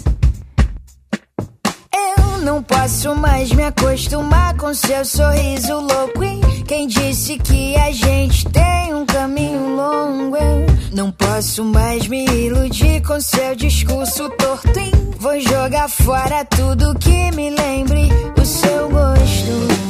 Eu 1.93 2.39
não 2.39 2.63
posso 2.63 3.15
mais 3.15 3.53
me 3.53 3.63
acostumar 3.63 4.57
com 4.57 4.73
seu 4.73 5.05
sorriso 5.05 5.75
louco. 5.75 6.25
E 6.25 6.63
quem 6.63 6.87
disse 6.87 7.37
que 7.37 7.77
a 7.77 7.93
gente 7.93 8.49
tem 8.49 8.95
um 8.95 9.05
caminho 9.05 9.77
longo? 9.77 10.37
Eu 10.39 10.67
não 10.95 11.13
posso 11.13 11.63
mais 11.63 12.07
me 12.07 12.25
iludir 12.25 13.03
com 13.03 13.21
seu 13.21 13.55
discurso 13.55 14.31
torto. 14.31 14.71
Vou 15.19 15.39
jogar 15.39 15.91
fora 15.91 16.43
tudo 16.47 16.99
que 16.99 17.31
me 17.37 17.51
lembre 17.51 18.09
o 18.41 18.45
seu 18.47 18.89
gosto. 18.89 19.90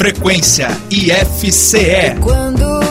Frequência 0.00 0.70
IFCE. 0.90 2.16
Quando 2.22 2.89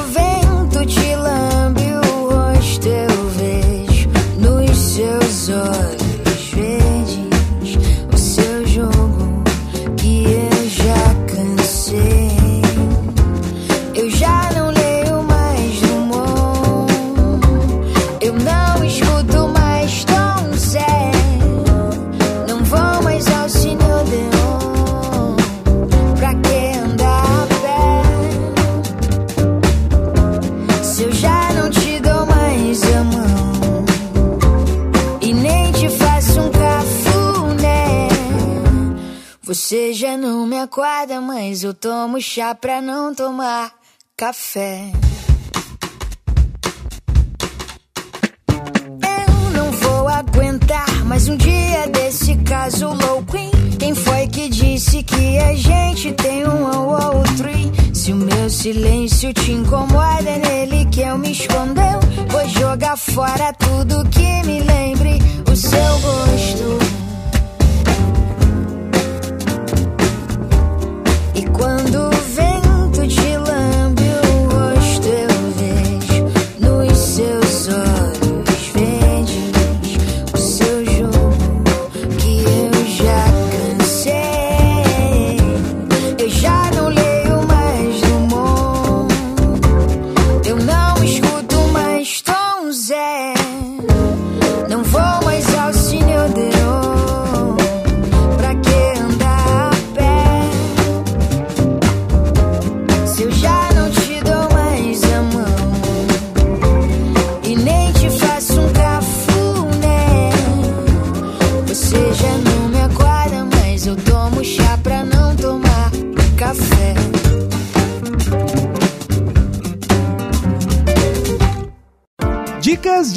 você 39.70 39.94
já 39.94 40.18
não 40.18 40.48
me 40.48 40.58
acorda, 40.58 41.22
mas 41.22 41.64
eu 41.64 41.76
tomo 41.76 42.20
chá 42.20 42.56
pra 42.56 42.82
não 42.82 43.14
tomar 43.14 43.72
café. 44.18 44.92
Eu 48.50 49.52
não 49.52 49.72
vou 49.72 50.08
aguentar 50.08 51.06
mais 51.06 51.30
um 51.30 51.38
dia 51.38 51.86
desse 51.86 52.36
caso 52.38 52.88
louco. 52.88 53.38
hein? 53.38 53.52
Quem 53.78 53.94
foi 53.94 54.28
que 54.30 54.50
disse 54.50 55.04
que 55.04 55.38
a 55.38 55.54
gente 55.54 56.14
tem 56.14 56.48
um 56.48 56.66
ao 56.66 57.18
outro? 57.18 57.48
Se 57.94 58.12
o 58.12 58.16
meu 58.16 58.50
silêncio 58.50 59.32
te 59.36 59.52
incomoda, 59.52 60.32
é 60.32 60.40
nele 60.40 60.86
que 60.86 61.02
eu 61.02 61.16
me 61.16 61.32
escondeu. 61.32 62.00
Vou 62.28 62.50
jogar 62.60 62.98
fora 62.98 63.54
tudo 63.54 64.04
que 64.10 64.48
me 64.48 64.62
lembre 64.62 65.20
o 65.48 65.56
seu 65.56 66.00
gosto. 66.00 67.09
Quando 71.60 72.19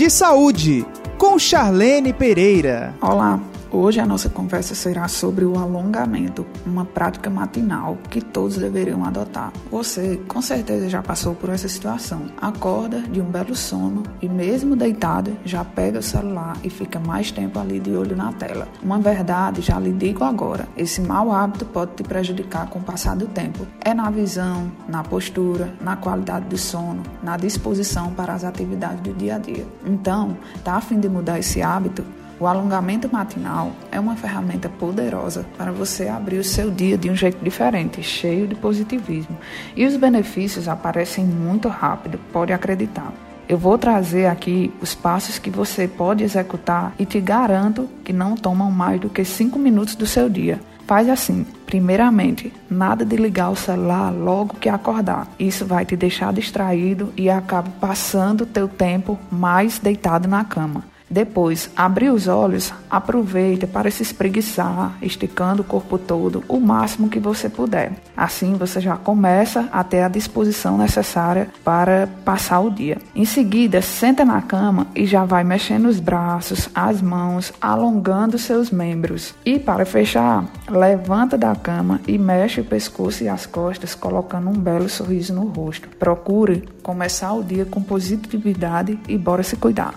de 0.02 0.10
saúde 0.10 0.84
com 1.16 1.38
Charlene 1.38 2.12
Pereira. 2.12 2.92
Olá! 3.00 3.51
Hoje 3.74 4.00
a 4.00 4.04
nossa 4.04 4.28
conversa 4.28 4.74
será 4.74 5.08
sobre 5.08 5.46
o 5.46 5.58
alongamento, 5.58 6.44
uma 6.66 6.84
prática 6.84 7.30
matinal 7.30 7.96
que 8.10 8.20
todos 8.20 8.58
deveriam 8.58 9.02
adotar. 9.02 9.50
Você 9.70 10.20
com 10.28 10.42
certeza 10.42 10.90
já 10.90 11.00
passou 11.00 11.34
por 11.34 11.48
essa 11.48 11.66
situação. 11.66 12.26
Acorda 12.38 13.00
de 13.00 13.18
um 13.18 13.24
belo 13.24 13.56
sono 13.56 14.02
e 14.20 14.28
mesmo 14.28 14.76
deitado 14.76 15.34
já 15.42 15.64
pega 15.64 16.00
o 16.00 16.02
celular 16.02 16.58
e 16.62 16.68
fica 16.68 17.00
mais 17.00 17.30
tempo 17.32 17.58
ali 17.58 17.80
de 17.80 17.92
olho 17.92 18.14
na 18.14 18.30
tela. 18.34 18.68
Uma 18.82 18.98
verdade, 18.98 19.62
já 19.62 19.78
lhe 19.78 19.92
digo 19.92 20.22
agora, 20.22 20.68
esse 20.76 21.00
mau 21.00 21.32
hábito 21.32 21.64
pode 21.64 21.92
te 21.92 22.02
prejudicar 22.02 22.68
com 22.68 22.78
o 22.78 22.82
passar 22.82 23.16
do 23.16 23.26
tempo. 23.26 23.66
É 23.80 23.94
na 23.94 24.10
visão, 24.10 24.70
na 24.86 25.02
postura, 25.02 25.72
na 25.80 25.96
qualidade 25.96 26.44
do 26.44 26.58
sono, 26.58 27.02
na 27.22 27.38
disposição 27.38 28.12
para 28.12 28.34
as 28.34 28.44
atividades 28.44 29.00
do 29.00 29.14
dia 29.14 29.36
a 29.36 29.38
dia. 29.38 29.66
Então, 29.86 30.36
tá 30.62 30.74
a 30.74 30.80
fim 30.82 31.00
de 31.00 31.08
mudar 31.08 31.38
esse 31.38 31.62
hábito? 31.62 32.04
O 32.42 32.46
alongamento 32.48 33.08
matinal 33.08 33.70
é 33.92 34.00
uma 34.00 34.16
ferramenta 34.16 34.68
poderosa 34.68 35.46
para 35.56 35.70
você 35.70 36.08
abrir 36.08 36.38
o 36.38 36.44
seu 36.44 36.72
dia 36.72 36.98
de 36.98 37.08
um 37.08 37.14
jeito 37.14 37.38
diferente, 37.40 38.02
cheio 38.02 38.48
de 38.48 38.56
positivismo. 38.56 39.38
E 39.76 39.86
os 39.86 39.96
benefícios 39.96 40.66
aparecem 40.66 41.24
muito 41.24 41.68
rápido, 41.68 42.18
pode 42.32 42.52
acreditar. 42.52 43.12
Eu 43.48 43.56
vou 43.56 43.78
trazer 43.78 44.26
aqui 44.26 44.74
os 44.80 44.92
passos 44.92 45.38
que 45.38 45.50
você 45.50 45.86
pode 45.86 46.24
executar 46.24 46.92
e 46.98 47.06
te 47.06 47.20
garanto 47.20 47.88
que 48.02 48.12
não 48.12 48.34
tomam 48.34 48.72
mais 48.72 49.00
do 49.00 49.08
que 49.08 49.24
5 49.24 49.56
minutos 49.56 49.94
do 49.94 50.04
seu 50.04 50.28
dia. 50.28 50.60
Faz 50.84 51.08
assim. 51.08 51.46
Primeiramente, 51.64 52.52
nada 52.68 53.04
de 53.04 53.14
ligar 53.14 53.50
o 53.50 53.56
celular 53.56 54.10
logo 54.10 54.56
que 54.56 54.68
acordar. 54.68 55.28
Isso 55.38 55.64
vai 55.64 55.86
te 55.86 55.94
deixar 55.94 56.32
distraído 56.32 57.12
e 57.16 57.30
acaba 57.30 57.70
passando 57.80 58.44
teu 58.44 58.66
tempo 58.66 59.16
mais 59.30 59.78
deitado 59.78 60.26
na 60.26 60.44
cama. 60.44 60.90
Depois, 61.12 61.68
abrir 61.76 62.08
os 62.08 62.26
olhos, 62.26 62.72
aproveita 62.88 63.66
para 63.66 63.90
se 63.90 64.02
espreguiçar, 64.02 64.96
esticando 65.02 65.60
o 65.60 65.64
corpo 65.64 65.98
todo 65.98 66.42
o 66.48 66.58
máximo 66.58 67.10
que 67.10 67.20
você 67.20 67.50
puder. 67.50 67.92
Assim, 68.16 68.54
você 68.54 68.80
já 68.80 68.96
começa 68.96 69.68
a 69.70 69.84
ter 69.84 70.00
a 70.00 70.08
disposição 70.08 70.78
necessária 70.78 71.50
para 71.62 72.08
passar 72.24 72.60
o 72.60 72.70
dia. 72.70 72.96
Em 73.14 73.26
seguida, 73.26 73.82
senta 73.82 74.24
na 74.24 74.40
cama 74.40 74.86
e 74.94 75.04
já 75.04 75.22
vai 75.26 75.44
mexendo 75.44 75.84
os 75.84 76.00
braços, 76.00 76.70
as 76.74 77.02
mãos, 77.02 77.52
alongando 77.60 78.38
seus 78.38 78.70
membros. 78.70 79.34
E 79.44 79.58
para 79.58 79.84
fechar, 79.84 80.46
levanta 80.66 81.36
da 81.36 81.54
cama 81.54 82.00
e 82.08 82.16
mexe 82.16 82.62
o 82.62 82.64
pescoço 82.64 83.22
e 83.22 83.28
as 83.28 83.44
costas, 83.44 83.94
colocando 83.94 84.48
um 84.48 84.58
belo 84.58 84.88
sorriso 84.88 85.34
no 85.34 85.44
rosto. 85.44 85.90
Procure 85.90 86.66
começar 86.82 87.34
o 87.34 87.44
dia 87.44 87.66
com 87.66 87.82
positividade 87.82 88.98
e 89.06 89.18
bora 89.18 89.42
se 89.42 89.56
cuidar. 89.56 89.92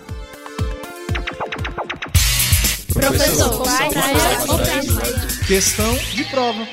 Professor, 3.00 3.62
questão 5.46 5.94
de 6.14 6.24
prova. 6.24 6.66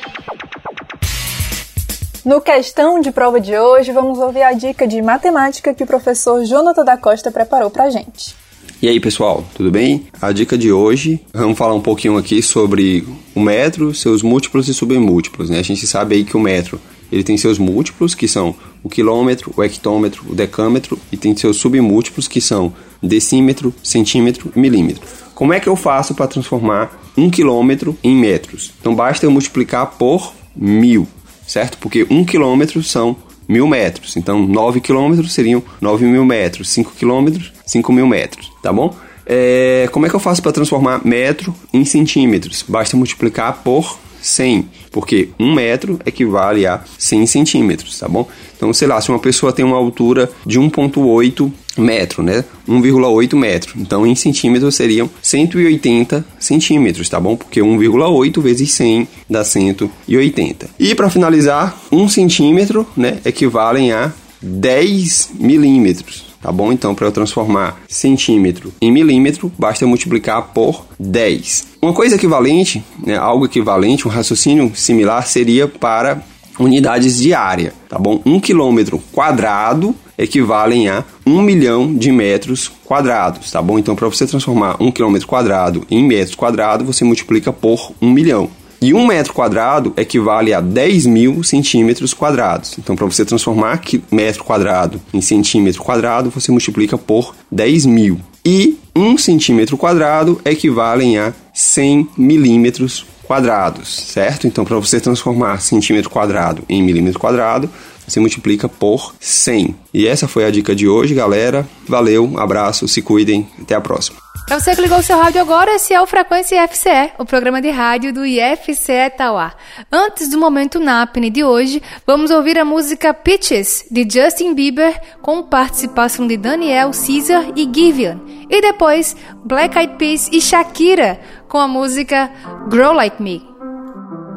No 2.25 2.41
questão 2.41 3.01
de 3.01 3.11
prova 3.11 3.39
de 3.39 3.57
hoje, 3.57 3.91
vamos 3.91 4.19
ouvir 4.19 4.41
a 4.41 4.53
dica 4.53 4.87
de 4.87 5.01
matemática 5.01 5.73
que 5.73 5.83
o 5.83 5.87
professor 5.87 6.43
Jonathan 6.45 6.85
da 6.85 6.97
Costa 6.97 7.31
preparou 7.31 7.69
pra 7.69 7.89
gente. 7.89 8.35
E 8.81 8.87
aí, 8.87 8.99
pessoal, 8.99 9.45
tudo 9.55 9.71
bem? 9.71 10.07
A 10.21 10.31
dica 10.31 10.57
de 10.57 10.71
hoje, 10.71 11.21
vamos 11.33 11.57
falar 11.57 11.73
um 11.73 11.81
pouquinho 11.81 12.17
aqui 12.17 12.41
sobre 12.41 13.07
o 13.35 13.39
metro, 13.39 13.93
seus 13.93 14.21
múltiplos 14.21 14.67
e 14.67 14.73
submúltiplos, 14.73 15.49
né? 15.49 15.59
A 15.59 15.63
gente 15.63 15.85
sabe 15.85 16.15
aí 16.15 16.23
que 16.23 16.35
o 16.35 16.39
metro, 16.39 16.79
ele 17.11 17.23
tem 17.23 17.37
seus 17.37 17.57
múltiplos, 17.57 18.15
que 18.15 18.27
são 18.27 18.55
o 18.83 18.89
quilômetro, 18.89 19.53
o 19.55 19.63
hectômetro, 19.63 20.23
o 20.29 20.35
decâmetro, 20.35 20.99
e 21.11 21.17
tem 21.17 21.35
seus 21.35 21.57
submúltiplos, 21.57 22.27
que 22.27 22.41
são 22.41 22.73
decímetro, 23.01 23.73
centímetro 23.81 24.51
milímetro. 24.55 25.01
Como 25.33 25.53
é 25.53 25.59
que 25.59 25.67
eu 25.67 25.75
faço 25.75 26.13
para 26.13 26.27
transformar 26.27 26.91
um 27.17 27.29
quilômetro 27.29 27.97
em 28.03 28.15
metros? 28.15 28.71
Então 28.79 28.93
basta 28.93 29.25
eu 29.25 29.31
multiplicar 29.31 29.93
por 29.97 30.33
mil, 30.55 31.07
certo? 31.47 31.77
Porque 31.77 32.05
um 32.09 32.23
quilômetro 32.23 32.83
são 32.83 33.15
mil 33.47 33.67
metros. 33.67 34.15
Então 34.15 34.45
9 34.45 34.79
quilômetros 34.81 35.33
seriam 35.33 35.63
9 35.81 36.05
mil 36.05 36.25
metros. 36.25 36.69
5 36.69 36.91
quilômetros, 36.91 37.51
5 37.65 37.91
mil 37.91 38.07
metros, 38.07 38.51
tá 38.61 38.71
bom? 38.71 38.95
É, 39.25 39.87
como 39.91 40.05
é 40.05 40.09
que 40.09 40.15
eu 40.15 40.19
faço 40.19 40.41
para 40.41 40.51
transformar 40.51 41.05
metro 41.05 41.55
em 41.73 41.85
centímetros? 41.85 42.63
Basta 42.67 42.97
multiplicar 42.97 43.61
por 43.63 43.97
100, 44.23 44.69
porque 44.91 45.29
um 45.39 45.53
metro 45.53 45.99
equivale 46.05 46.65
a 46.65 46.81
100 46.97 47.27
centímetros, 47.27 47.99
tá 47.99 48.07
bom? 48.07 48.27
Então, 48.55 48.73
sei 48.73 48.87
lá, 48.87 48.99
se 49.01 49.09
uma 49.09 49.19
pessoa 49.19 49.51
tem 49.51 49.65
uma 49.65 49.75
altura 49.75 50.31
de 50.45 50.59
1,8 50.59 51.51
metro, 51.77 52.23
né? 52.23 52.45
1,8 52.67 53.35
metro. 53.35 53.73
Então, 53.77 54.07
em 54.07 54.15
centímetros 54.15 54.75
seriam 54.75 55.09
180 55.21 56.25
centímetros, 56.39 57.09
tá 57.09 57.19
bom? 57.19 57.35
Porque 57.35 57.59
1,8 57.59 58.41
vezes 58.41 58.71
100 58.71 59.07
dá 59.29 59.43
180. 59.43 60.69
E 60.79 60.95
para 60.95 61.09
finalizar, 61.09 61.77
1 61.91 62.07
centímetro, 62.07 62.87
né, 62.95 63.19
equivalem 63.25 63.91
a 63.91 64.13
10 64.41 65.31
milímetros 65.39 66.32
tá 66.43 66.51
bom? 66.51 66.71
Então, 66.73 66.93
para 66.93 67.07
eu 67.07 67.11
transformar 67.11 67.81
centímetro 67.87 68.73
em 68.81 68.91
milímetro, 68.91 69.51
basta 69.57 69.87
multiplicar 69.87 70.49
por 70.53 70.85
10. 70.99 71.67
Uma 71.81 71.93
coisa 71.93 72.15
equivalente, 72.15 72.83
né, 73.03 73.17
algo 73.17 73.45
equivalente, 73.45 74.07
um 74.07 74.11
raciocínio 74.11 74.73
similar 74.75 75.25
seria 75.25 75.67
para 75.67 76.21
unidades 76.59 77.17
de 77.17 77.33
área, 77.33 77.73
tá 77.89 77.97
bom? 77.97 78.21
Um 78.25 78.39
quilômetro 78.39 79.01
quadrado 79.11 79.95
equivalem 80.17 80.89
a 80.89 81.03
um 81.25 81.41
milhão 81.41 81.93
de 81.93 82.11
metros 82.11 82.71
quadrados, 82.85 83.49
tá 83.49 83.61
bom? 83.61 83.79
Então, 83.79 83.95
para 83.95 84.07
você 84.07 84.27
transformar 84.27 84.75
um 84.79 84.91
quilômetro 84.91 85.27
quadrado 85.27 85.85
em 85.89 86.05
metros 86.05 86.35
quadrados, 86.35 86.85
você 86.85 87.03
multiplica 87.03 87.51
por 87.51 87.93
um 88.01 88.11
milhão. 88.11 88.49
E 88.83 88.93
um 88.93 89.07
metro 89.07 89.31
quadrado 89.31 89.93
equivale 89.95 90.53
a 90.53 90.59
10 90.59 91.05
mil 91.05 91.41
centímetros 91.41 92.13
quadrados. 92.13 92.77
Então, 92.77 92.97
para 92.97 93.05
você 93.05 93.23
transformar 93.23 93.79
metro 94.11 94.43
quadrado 94.43 95.01
em 95.13 95.21
centímetro 95.21 95.81
quadrado, 95.81 96.29
você 96.29 96.51
multiplica 96.51 96.97
por 96.97 97.33
10 97.49 97.85
mil. 97.85 98.19
E 98.45 98.77
um 98.93 99.17
centímetro 99.17 99.77
quadrado 99.77 100.41
equivale 100.43 101.17
a 101.17 101.33
100 101.53 102.09
milímetros 102.17 103.05
quadrados, 103.23 103.87
certo? 103.87 104.47
Então, 104.47 104.65
para 104.65 104.77
você 104.77 104.99
transformar 104.99 105.61
centímetro 105.61 106.09
quadrado 106.09 106.61
em 106.67 106.83
milímetro 106.83 107.21
quadrado, 107.21 107.69
você 108.05 108.19
multiplica 108.19 108.67
por 108.67 109.15
100. 109.17 109.73
E 109.93 110.05
essa 110.05 110.27
foi 110.27 110.43
a 110.43 110.51
dica 110.51 110.75
de 110.75 110.89
hoje, 110.89 111.15
galera. 111.15 111.65
Valeu, 111.87 112.33
abraço, 112.37 112.85
se 112.89 113.01
cuidem, 113.01 113.47
até 113.61 113.75
a 113.75 113.79
próxima. 113.79 114.22
Para 114.45 114.59
você 114.59 114.75
que 114.75 114.81
ligou 114.81 114.99
o 114.99 115.03
seu 115.03 115.17
rádio 115.17 115.41
agora, 115.41 115.75
esse 115.75 115.93
é 115.93 116.01
o 116.01 116.05
Frequência 116.05 116.63
IFCE, 116.63 117.13
o 117.17 117.25
programa 117.25 117.61
de 117.61 117.69
rádio 117.69 118.13
do 118.13 118.25
IFCE 118.25 119.09
Tauá. 119.17 119.53
Antes 119.91 120.29
do 120.29 120.37
momento 120.37 120.79
NAPNE 120.79 121.29
de 121.29 121.43
hoje, 121.43 121.81
vamos 122.05 122.29
ouvir 122.29 122.59
a 122.59 122.65
música 122.65 123.13
Pitches, 123.13 123.85
de 123.89 124.03
Justin 124.03 124.53
Bieber, 124.53 124.99
com 125.21 125.43
participação 125.43 126.27
de 126.27 126.37
Daniel, 126.37 126.91
Caesar 126.91 127.45
e 127.55 127.69
Givian. 127.73 128.19
E 128.49 128.61
depois, 128.61 129.15
Black 129.45 129.77
Eyed 129.77 129.95
Peas 129.97 130.29
e 130.31 130.39
Shakira, 130.39 131.19
com 131.47 131.57
a 131.57 131.67
música 131.67 132.29
Grow 132.69 132.93
Like 132.93 133.23
Me. 133.23 133.53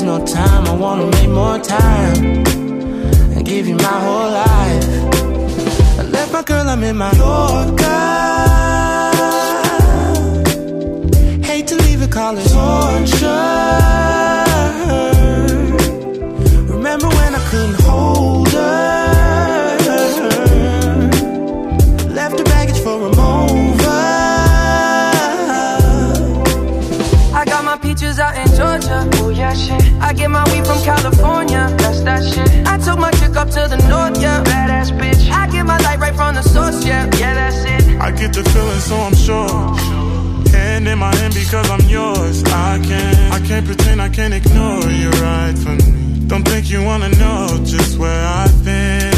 There's 0.00 0.20
no 0.20 0.24
time, 0.24 0.64
I 0.68 0.76
wanna 0.76 1.06
make 1.10 1.28
more 1.28 1.58
time 1.58 2.46
and 3.34 3.44
give 3.44 3.66
you 3.66 3.74
my 3.74 3.82
whole 3.82 4.30
life. 4.30 4.84
I 5.98 6.02
left 6.04 6.32
my 6.32 6.42
girl, 6.44 6.68
I'm 6.68 6.84
in 6.84 6.96
my 6.96 7.10
Yorker. 7.14 7.82
Hate 11.44 11.66
to 11.66 11.74
leave 11.78 12.00
it, 12.02 12.12
call 12.12 12.38
it 12.38 12.46
torture. 12.48 14.07
Get 30.28 30.32
my 30.32 30.44
weed 30.52 30.66
from 30.66 30.80
California. 30.82 31.74
That's 31.78 32.00
that 32.02 32.22
shit. 32.22 32.66
I 32.66 32.78
took 32.78 32.98
my 32.98 33.10
chick 33.12 33.36
up 33.36 33.48
to 33.50 33.62
the 33.68 33.78
north, 33.88 34.20
yeah. 34.20 34.44
Badass 34.44 34.90
bitch. 34.98 35.30
I 35.30 35.50
get 35.50 35.64
my 35.64 35.78
light 35.78 35.98
right 35.98 36.14
from 36.14 36.34
the 36.34 36.42
source, 36.42 36.84
yeah. 36.84 37.04
Yeah, 37.16 37.34
that's 37.34 37.64
it. 37.64 38.00
I 38.00 38.10
get 38.10 38.32
the 38.32 38.44
feeling, 38.44 38.80
so 38.80 38.96
I'm 38.96 39.14
sure. 39.14 39.48
Hand 40.52 40.88
in 40.88 40.98
my 40.98 41.14
hand 41.16 41.34
because 41.34 41.68
I'm 41.70 41.86
yours. 41.88 42.42
I 42.44 42.80
can't, 42.84 43.18
I 43.32 43.40
can't 43.46 43.66
pretend, 43.66 44.00
I 44.00 44.08
can't 44.08 44.34
ignore 44.34 44.90
you 44.90 45.10
right 45.10 45.56
from 45.56 45.76
me. 45.78 46.26
Don't 46.26 46.46
think 46.46 46.70
you 46.70 46.84
wanna 46.84 47.08
know 47.10 47.46
just 47.64 47.98
where 47.98 48.24
I've 48.26 48.64
been. 48.64 49.17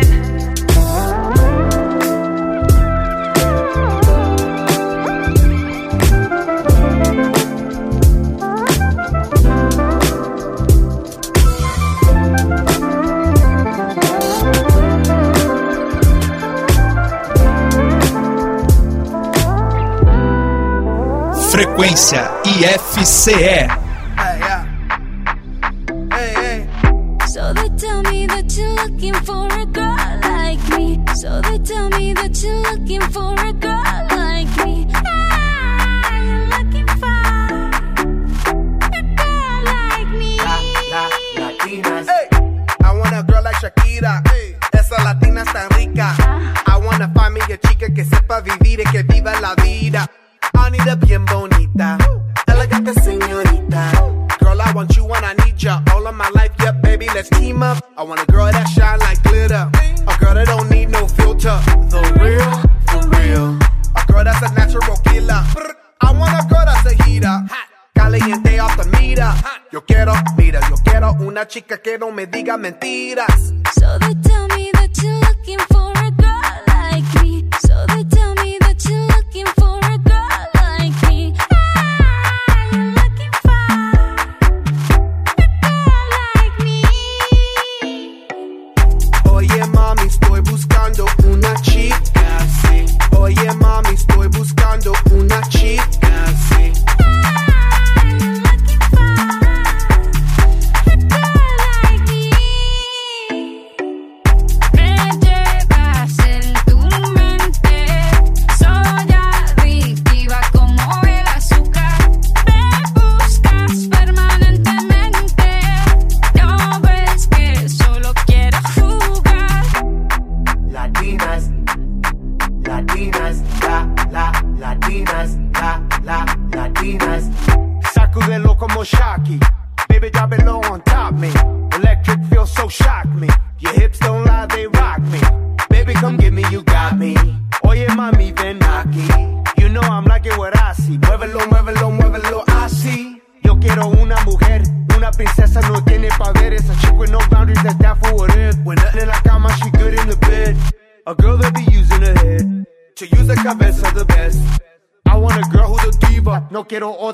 Frequência 21.81 22.29
IFCE. 22.45 23.80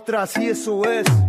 atrás 0.07 0.37
y 0.37 0.47
eso 0.47 0.85
es. 0.89 1.26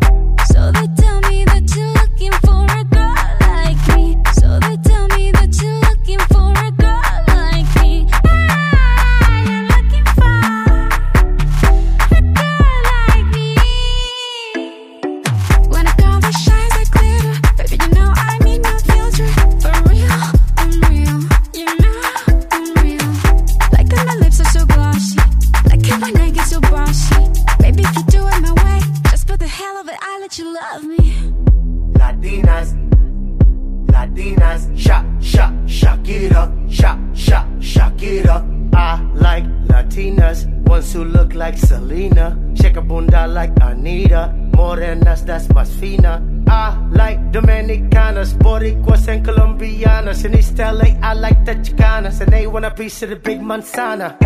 Manzana. 53.48 54.17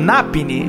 NAPNE. 0.00 0.66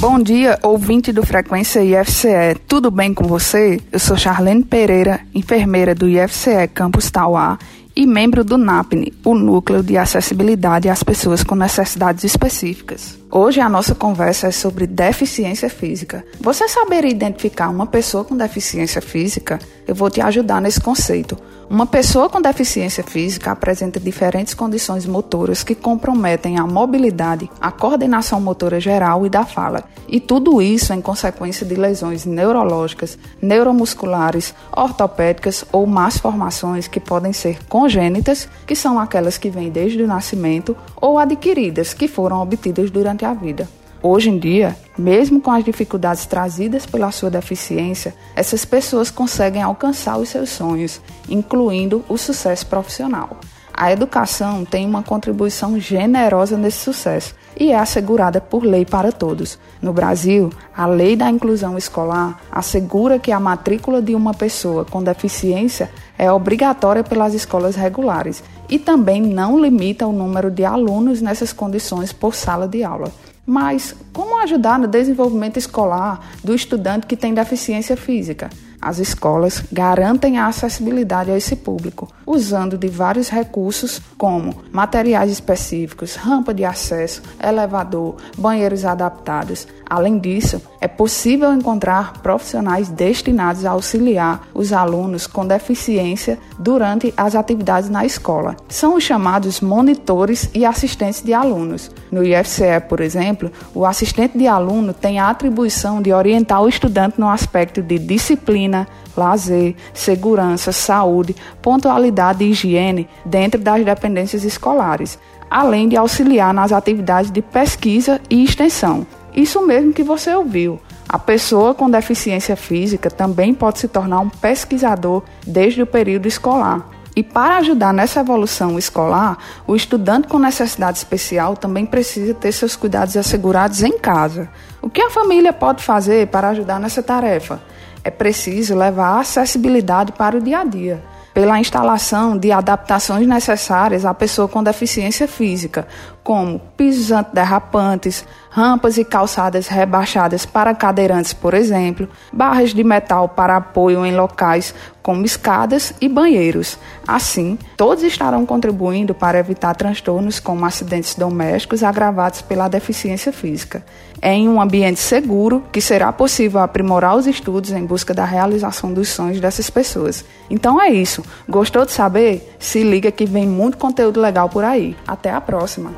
Bom 0.00 0.18
dia, 0.18 0.58
ouvinte 0.62 1.12
do 1.12 1.24
Frequência 1.24 1.84
IFCE. 1.84 2.58
Tudo 2.66 2.90
bem 2.90 3.12
com 3.12 3.24
você? 3.24 3.78
Eu 3.92 3.98
sou 3.98 4.16
Charlene 4.16 4.64
Pereira, 4.64 5.20
enfermeira 5.34 5.94
do 5.94 6.08
IFCE 6.08 6.66
Campus 6.72 7.10
Tauá 7.10 7.58
e 7.94 8.06
membro 8.06 8.42
do 8.42 8.56
NAPNE, 8.56 9.12
o 9.22 9.34
Núcleo 9.34 9.82
de 9.82 9.98
Acessibilidade 9.98 10.88
às 10.88 11.02
Pessoas 11.02 11.44
com 11.44 11.54
Necessidades 11.54 12.24
Específicas. 12.24 13.18
Hoje 13.30 13.60
a 13.60 13.68
nossa 13.68 13.94
conversa 13.94 14.48
é 14.48 14.50
sobre 14.50 14.86
deficiência 14.86 15.68
física. 15.68 16.24
Você 16.40 16.66
saber 16.68 17.04
identificar 17.04 17.68
uma 17.68 17.86
pessoa 17.86 18.24
com 18.24 18.34
deficiência 18.34 19.02
física? 19.02 19.58
Eu 19.86 19.94
vou 19.94 20.10
te 20.10 20.22
ajudar 20.22 20.60
nesse 20.60 20.80
conceito. 20.80 21.36
Uma 21.68 21.86
pessoa 21.86 22.28
com 22.28 22.42
deficiência 22.42 23.02
física 23.02 23.50
apresenta 23.50 23.98
diferentes 23.98 24.52
condições 24.52 25.06
motoras 25.06 25.64
que 25.64 25.74
comprometem 25.74 26.58
a 26.58 26.66
mobilidade, 26.66 27.50
a 27.60 27.72
coordenação 27.72 28.40
motora 28.40 28.78
geral 28.78 29.24
e 29.24 29.30
da 29.30 29.46
fala. 29.46 29.84
E 30.06 30.20
tudo 30.20 30.60
isso 30.60 30.92
em 30.92 31.00
consequência 31.00 31.64
de 31.64 31.74
lesões 31.74 32.26
neurológicas, 32.26 33.18
neuromusculares, 33.40 34.54
ortopédicas 34.76 35.64
ou 35.72 35.86
más 35.86 36.18
formações 36.18 36.86
que 36.86 37.00
podem 37.00 37.32
ser 37.32 37.64
congênitas, 37.66 38.46
que 38.66 38.76
são 38.76 39.00
aquelas 39.00 39.38
que 39.38 39.48
vêm 39.48 39.70
desde 39.70 40.02
o 40.02 40.06
nascimento, 40.06 40.76
ou 41.00 41.18
adquiridas, 41.18 41.94
que 41.94 42.06
foram 42.06 42.42
obtidas 42.42 42.90
durante 42.90 43.24
a 43.24 43.32
vida. 43.32 43.66
Hoje 44.06 44.28
em 44.28 44.38
dia, 44.38 44.76
mesmo 44.98 45.40
com 45.40 45.50
as 45.50 45.64
dificuldades 45.64 46.26
trazidas 46.26 46.84
pela 46.84 47.10
sua 47.10 47.30
deficiência, 47.30 48.14
essas 48.36 48.62
pessoas 48.62 49.10
conseguem 49.10 49.62
alcançar 49.62 50.18
os 50.18 50.28
seus 50.28 50.50
sonhos, 50.50 51.00
incluindo 51.26 52.04
o 52.06 52.18
sucesso 52.18 52.66
profissional. 52.66 53.38
A 53.72 53.90
educação 53.90 54.62
tem 54.62 54.84
uma 54.84 55.02
contribuição 55.02 55.80
generosa 55.80 56.58
nesse 56.58 56.80
sucesso 56.80 57.34
e 57.58 57.70
é 57.70 57.78
assegurada 57.78 58.42
por 58.42 58.62
lei 58.62 58.84
para 58.84 59.10
todos. 59.10 59.58
No 59.80 59.94
Brasil, 59.94 60.50
a 60.76 60.84
Lei 60.84 61.16
da 61.16 61.30
Inclusão 61.30 61.78
Escolar 61.78 62.38
assegura 62.52 63.18
que 63.18 63.32
a 63.32 63.40
matrícula 63.40 64.02
de 64.02 64.14
uma 64.14 64.34
pessoa 64.34 64.84
com 64.84 65.02
deficiência 65.02 65.90
é 66.18 66.30
obrigatória 66.30 67.02
pelas 67.02 67.32
escolas 67.32 67.74
regulares 67.74 68.44
e 68.68 68.78
também 68.78 69.22
não 69.22 69.58
limita 69.58 70.06
o 70.06 70.12
número 70.12 70.50
de 70.50 70.62
alunos 70.62 71.22
nessas 71.22 71.54
condições 71.54 72.12
por 72.12 72.34
sala 72.34 72.68
de 72.68 72.84
aula. 72.84 73.10
Mas 73.46 73.94
como 74.12 74.38
ajudar 74.40 74.78
no 74.78 74.86
desenvolvimento 74.86 75.58
escolar 75.58 76.20
do 76.42 76.54
estudante 76.54 77.06
que 77.06 77.16
tem 77.16 77.34
deficiência 77.34 77.96
física? 77.96 78.50
As 78.84 78.98
escolas 78.98 79.64
garantem 79.72 80.36
a 80.36 80.46
acessibilidade 80.46 81.30
a 81.30 81.36
esse 81.38 81.56
público, 81.56 82.06
usando 82.26 82.76
de 82.76 82.86
vários 82.86 83.30
recursos 83.30 83.98
como 84.18 84.54
materiais 84.70 85.32
específicos, 85.32 86.16
rampa 86.16 86.52
de 86.52 86.66
acesso, 86.66 87.22
elevador, 87.42 88.16
banheiros 88.36 88.84
adaptados. 88.84 89.66
Além 89.88 90.18
disso, 90.18 90.60
é 90.80 90.88
possível 90.88 91.52
encontrar 91.52 92.20
profissionais 92.20 92.88
destinados 92.88 93.64
a 93.64 93.70
auxiliar 93.70 94.48
os 94.52 94.72
alunos 94.72 95.26
com 95.26 95.46
deficiência 95.46 96.38
durante 96.58 97.12
as 97.16 97.34
atividades 97.34 97.88
na 97.88 98.04
escola. 98.04 98.56
São 98.68 98.96
os 98.96 99.04
chamados 99.04 99.60
monitores 99.60 100.50
e 100.52 100.64
assistentes 100.66 101.22
de 101.22 101.32
alunos. 101.32 101.90
No 102.10 102.22
IFCE, 102.22 102.80
por 102.88 103.00
exemplo, 103.00 103.50
o 103.74 103.86
assistente 103.86 104.36
de 104.36 104.46
aluno 104.46 104.92
tem 104.92 105.18
a 105.18 105.30
atribuição 105.30 106.02
de 106.02 106.12
orientar 106.12 106.62
o 106.62 106.68
estudante 106.68 107.18
no 107.20 107.28
aspecto 107.28 107.82
de 107.82 107.98
disciplina, 107.98 108.73
lazer, 109.16 109.76
segurança, 109.92 110.72
saúde, 110.72 111.36
pontualidade 111.62 112.44
e 112.44 112.50
higiene 112.50 113.08
dentro 113.24 113.60
das 113.60 113.84
dependências 113.84 114.44
escolares, 114.44 115.18
além 115.50 115.88
de 115.88 115.96
auxiliar 115.96 116.52
nas 116.52 116.72
atividades 116.72 117.30
de 117.30 117.40
pesquisa 117.40 118.20
e 118.28 118.42
extensão. 118.42 119.06
Isso 119.34 119.64
mesmo 119.66 119.92
que 119.92 120.02
você 120.02 120.34
ouviu. 120.34 120.80
A 121.08 121.18
pessoa 121.18 121.74
com 121.74 121.90
deficiência 121.90 122.56
física 122.56 123.10
também 123.10 123.52
pode 123.52 123.78
se 123.78 123.88
tornar 123.88 124.20
um 124.20 124.28
pesquisador 124.28 125.22
desde 125.46 125.82
o 125.82 125.86
período 125.86 126.26
escolar. 126.26 126.88
E 127.16 127.22
para 127.22 127.58
ajudar 127.58 127.92
nessa 127.92 128.20
evolução 128.20 128.76
escolar, 128.76 129.38
o 129.66 129.76
estudante 129.76 130.26
com 130.26 130.38
necessidade 130.38 130.98
especial 130.98 131.56
também 131.56 131.86
precisa 131.86 132.34
ter 132.34 132.50
seus 132.50 132.74
cuidados 132.74 133.16
assegurados 133.16 133.84
em 133.84 133.96
casa. 133.98 134.48
O 134.82 134.90
que 134.90 135.00
a 135.00 135.10
família 135.10 135.52
pode 135.52 135.82
fazer 135.82 136.26
para 136.28 136.48
ajudar 136.48 136.80
nessa 136.80 137.02
tarefa? 137.02 137.60
É 138.04 138.10
preciso 138.10 138.76
levar 138.76 139.18
acessibilidade 139.18 140.12
para 140.12 140.36
o 140.36 140.40
dia 140.40 140.60
a 140.60 140.64
dia 140.64 141.02
pela 141.34 141.58
instalação 141.58 142.38
de 142.38 142.52
adaptações 142.52 143.26
necessárias 143.26 144.04
à 144.04 144.14
pessoa 144.14 144.46
com 144.46 144.62
deficiência 144.62 145.26
física, 145.26 145.86
como 146.22 146.60
pisos 146.76 147.10
antiderrapantes, 147.10 148.24
rampas 148.54 148.96
e 148.98 149.04
calçadas 149.04 149.66
rebaixadas 149.66 150.46
para 150.46 150.72
cadeirantes, 150.72 151.32
por 151.32 151.54
exemplo, 151.54 152.08
barras 152.32 152.72
de 152.72 152.84
metal 152.84 153.28
para 153.28 153.56
apoio 153.56 154.06
em 154.06 154.14
locais 154.14 154.72
como 155.02 155.24
escadas 155.24 155.92
e 156.00 156.08
banheiros. 156.08 156.78
Assim, 157.06 157.58
todos 157.76 158.04
estarão 158.04 158.46
contribuindo 158.46 159.12
para 159.12 159.40
evitar 159.40 159.74
transtornos 159.74 160.38
como 160.38 160.64
acidentes 160.64 161.16
domésticos 161.16 161.82
agravados 161.82 162.42
pela 162.42 162.68
deficiência 162.68 163.32
física. 163.32 163.84
É 164.22 164.32
em 164.32 164.48
um 164.48 164.60
ambiente 164.60 165.00
seguro 165.00 165.64
que 165.72 165.80
será 165.80 166.12
possível 166.12 166.60
aprimorar 166.60 167.16
os 167.16 167.26
estudos 167.26 167.72
em 167.72 167.84
busca 167.84 168.14
da 168.14 168.24
realização 168.24 168.92
dos 168.92 169.08
sonhos 169.08 169.40
dessas 169.40 169.68
pessoas. 169.68 170.24
Então 170.48 170.80
é 170.80 170.90
isso. 170.90 171.24
Gostou 171.48 171.84
de 171.84 171.90
saber? 171.90 172.54
Se 172.60 172.84
liga 172.84 173.10
que 173.10 173.26
vem 173.26 173.48
muito 173.48 173.76
conteúdo 173.76 174.20
legal 174.20 174.48
por 174.48 174.62
aí. 174.62 174.96
Até 175.08 175.32
a 175.32 175.40
próxima! 175.40 175.90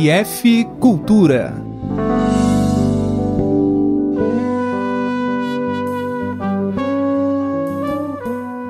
IF 0.00 0.64
Cultura. 0.78 1.52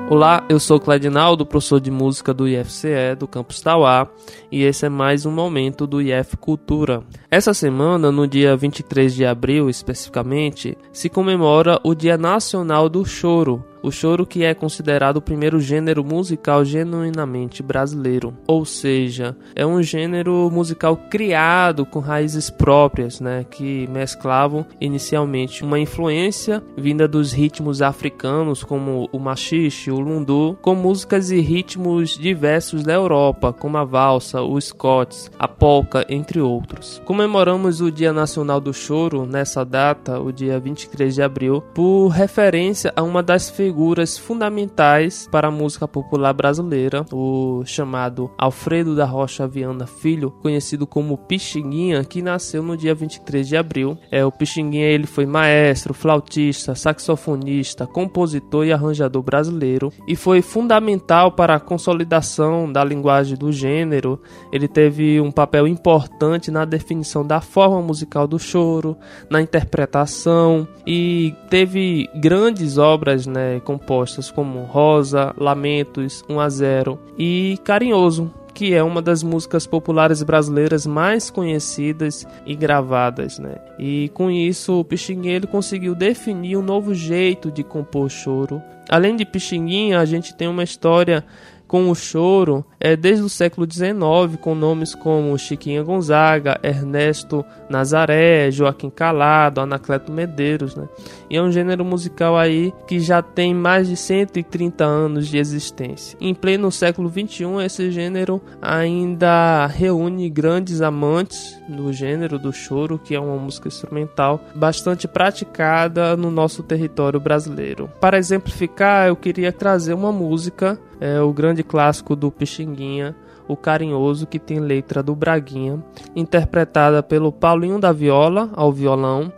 Olá, 0.09 0.43
eu 0.49 0.59
sou 0.59 0.79
Cledinaldo, 0.79 1.45
professor 1.45 1.79
de 1.79 1.91
música 1.91 2.33
do 2.33 2.47
IFCE 2.47 3.15
do 3.15 3.27
campus 3.27 3.61
Tauá, 3.61 4.09
e 4.51 4.63
esse 4.63 4.87
é 4.87 4.89
mais 4.89 5.23
um 5.23 5.31
momento 5.31 5.85
do 5.85 6.01
IF 6.01 6.35
Cultura. 6.35 7.03
Essa 7.29 7.53
semana, 7.53 8.11
no 8.11 8.27
dia 8.27 8.57
23 8.57 9.13
de 9.13 9.23
abril 9.23 9.69
especificamente, 9.69 10.75
se 10.91 11.09
comemora 11.09 11.79
o 11.83 11.93
Dia 11.93 12.17
Nacional 12.17 12.89
do 12.89 13.05
Choro, 13.05 13.63
o 13.81 13.91
choro 13.91 14.25
que 14.25 14.43
é 14.43 14.53
considerado 14.53 15.17
o 15.17 15.21
primeiro 15.21 15.59
gênero 15.59 16.03
musical 16.03 16.63
genuinamente 16.65 17.63
brasileiro, 17.63 18.33
ou 18.47 18.65
seja, 18.65 19.35
é 19.55 19.65
um 19.65 19.81
gênero 19.81 20.49
musical 20.51 20.97
criado 21.09 21.85
com 21.85 21.99
raízes 21.99 22.49
próprias, 22.49 23.19
né, 23.19 23.45
que 23.49 23.87
mesclavam 23.87 24.65
inicialmente 24.79 25.63
uma 25.63 25.79
influência 25.79 26.61
vinda 26.77 27.07
dos 27.07 27.31
ritmos 27.31 27.81
africanos 27.81 28.63
como 28.63 29.09
o 29.11 29.19
machixe, 29.19 29.91
o 29.91 29.99
lundu, 29.99 30.57
com 30.61 30.75
músicas 30.75 31.31
e 31.31 31.39
ritmos 31.39 32.17
diversos 32.17 32.83
da 32.83 32.93
Europa, 32.93 33.53
como 33.53 33.77
a 33.77 33.83
valsa, 33.83 34.41
o 34.41 34.59
scots, 34.59 35.31
a 35.39 35.47
polka, 35.47 36.05
entre 36.09 36.41
outros. 36.41 37.01
Comemoramos 37.05 37.81
o 37.81 37.91
Dia 37.91 38.13
Nacional 38.13 38.59
do 38.59 38.73
Choro 38.73 39.25
nessa 39.25 39.63
data, 39.63 40.19
o 40.19 40.31
dia 40.31 40.59
23 40.59 41.15
de 41.15 41.21
abril, 41.21 41.61
por 41.73 42.09
referência 42.09 42.91
a 42.95 43.03
uma 43.03 43.23
das 43.23 43.49
figuras 43.49 43.68
figuras 43.69 44.17
fundamentais 44.17 45.29
para 45.31 45.49
a 45.49 45.51
música 45.51 45.87
popular 45.87 46.33
brasileira, 46.33 47.05
o 47.13 47.61
chamado 47.65 48.31
Alfredo 48.35 48.95
da 48.95 49.05
Rocha 49.05 49.47
Viana 49.47 49.85
Filho, 49.85 50.31
conhecido 50.41 50.87
como 50.87 51.15
Pixinguinha, 51.15 52.03
que 52.03 52.19
nasceu 52.19 52.63
no 52.63 52.75
dia 52.75 52.95
23 52.95 53.47
de 53.47 53.55
abril. 53.55 53.95
É, 54.09 54.25
o 54.25 54.31
Pixinguinha 54.31 54.87
ele 54.87 55.05
foi 55.05 55.27
maestro, 55.27 55.93
flautista, 55.93 56.73
saxofonista, 56.73 57.85
compositor 57.85 58.65
e 58.65 58.73
arranjador 58.73 59.21
brasileiro 59.21 59.93
e 60.07 60.15
foi 60.15 60.41
fundamental 60.41 61.33
para 61.33 61.53
a 61.53 61.59
consolidação 61.59 62.71
da 62.71 62.83
linguagem 62.83 63.37
do 63.37 63.51
gênero. 63.51 64.19
Ele 64.51 64.67
teve 64.67 65.21
um 65.21 65.31
papel 65.31 65.67
importante 65.67 66.49
na 66.49 66.65
definição 66.65 67.23
da 67.23 67.39
forma 67.39 67.83
musical 67.83 68.27
do 68.27 68.39
choro, 68.39 68.97
na 69.29 69.39
interpretação 69.39 70.67
e 70.87 71.35
teve 71.51 72.09
grandes 72.19 72.79
obras, 72.79 73.27
né, 73.27 73.58
compostas 73.59 74.31
como 74.31 74.63
Rosa, 74.63 75.33
Lamentos, 75.37 76.23
1 76.29 76.39
a 76.39 76.49
0 76.49 76.99
e 77.17 77.57
Carinhoso, 77.63 78.31
que 78.53 78.73
é 78.73 78.83
uma 78.83 79.01
das 79.01 79.23
músicas 79.23 79.65
populares 79.65 80.21
brasileiras 80.21 80.85
mais 80.85 81.29
conhecidas 81.29 82.27
e 82.45 82.55
gravadas, 82.55 83.39
né? 83.39 83.55
E 83.77 84.09
com 84.13 84.29
isso, 84.29 84.79
o 84.79 84.83
Pixinguinha 84.83 85.41
conseguiu 85.41 85.95
definir 85.95 86.57
um 86.57 86.61
novo 86.61 86.93
jeito 86.93 87.51
de 87.51 87.63
compor 87.63 88.09
choro. 88.09 88.61
Além 88.89 89.15
de 89.15 89.25
Pixinguinha, 89.25 89.99
a 89.99 90.05
gente 90.05 90.35
tem 90.35 90.47
uma 90.47 90.63
história 90.63 91.23
com 91.69 91.87
o 91.91 91.95
choro 91.95 92.65
é 92.79 92.95
desde 92.95 93.23
o 93.23 93.29
século 93.29 93.71
XIX, 93.71 94.35
com 94.41 94.55
nomes 94.55 94.95
como 94.95 95.37
Chiquinha 95.37 95.83
Gonzaga, 95.83 96.59
Ernesto 96.63 97.45
Nazaré, 97.69 98.49
Joaquim 98.49 98.89
Calado, 98.89 99.61
Anacleto 99.61 100.11
Medeiros, 100.11 100.75
né? 100.75 100.89
E 101.29 101.37
é 101.37 101.41
um 101.41 101.51
gênero 101.51 101.85
musical 101.85 102.35
aí 102.35 102.73
que 102.87 102.99
já 102.99 103.21
tem 103.21 103.53
mais 103.53 103.87
de 103.87 103.95
130 103.95 104.83
anos 104.83 105.27
de 105.27 105.37
existência. 105.37 106.17
Em 106.19 106.33
pleno 106.33 106.71
século 106.71 107.07
XXI, 107.07 107.63
esse 107.63 107.91
gênero 107.91 108.41
ainda 108.59 109.67
reúne 109.67 110.27
grandes 110.27 110.81
amantes 110.81 111.58
do 111.69 111.93
gênero 111.93 112.39
do 112.39 112.51
choro, 112.51 112.99
que 112.99 113.15
é 113.15 113.19
uma 113.19 113.37
música 113.37 113.67
instrumental 113.67 114.41
bastante 114.55 115.07
praticada 115.07 116.17
no 116.17 116.31
nosso 116.31 116.63
território 116.63 117.19
brasileiro. 117.19 117.89
Para 117.99 118.17
exemplificar, 118.17 119.07
eu 119.07 119.15
queria 119.15 119.51
trazer 119.51 119.93
uma 119.93 120.11
música, 120.11 120.79
é, 120.99 121.21
o 121.21 121.31
grande 121.31 121.63
clássico 121.63 122.15
do 122.15 122.31
Pixinguinha, 122.31 123.15
o 123.47 123.55
Carinhoso, 123.55 124.27
que 124.27 124.37
tem 124.37 124.59
letra 124.59 125.01
do 125.01 125.15
Braguinha, 125.15 125.83
interpretada 126.15 127.01
pelo 127.01 127.31
Paulinho 127.31 127.79
da 127.79 127.91
Viola 127.91 128.49
ao 128.53 128.71
violão 128.71 129.31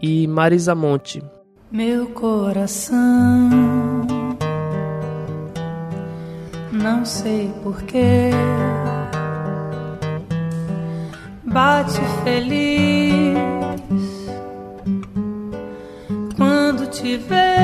e 0.00 0.26
Marisa 0.26 0.74
Monte. 0.74 1.22
Meu 1.70 2.06
coração, 2.06 2.96
não 6.70 7.04
sei 7.04 7.52
porquê, 7.62 8.30
bate 11.46 12.00
feliz 12.24 13.36
quando 16.36 16.86
te 16.88 17.16
vê. 17.16 17.56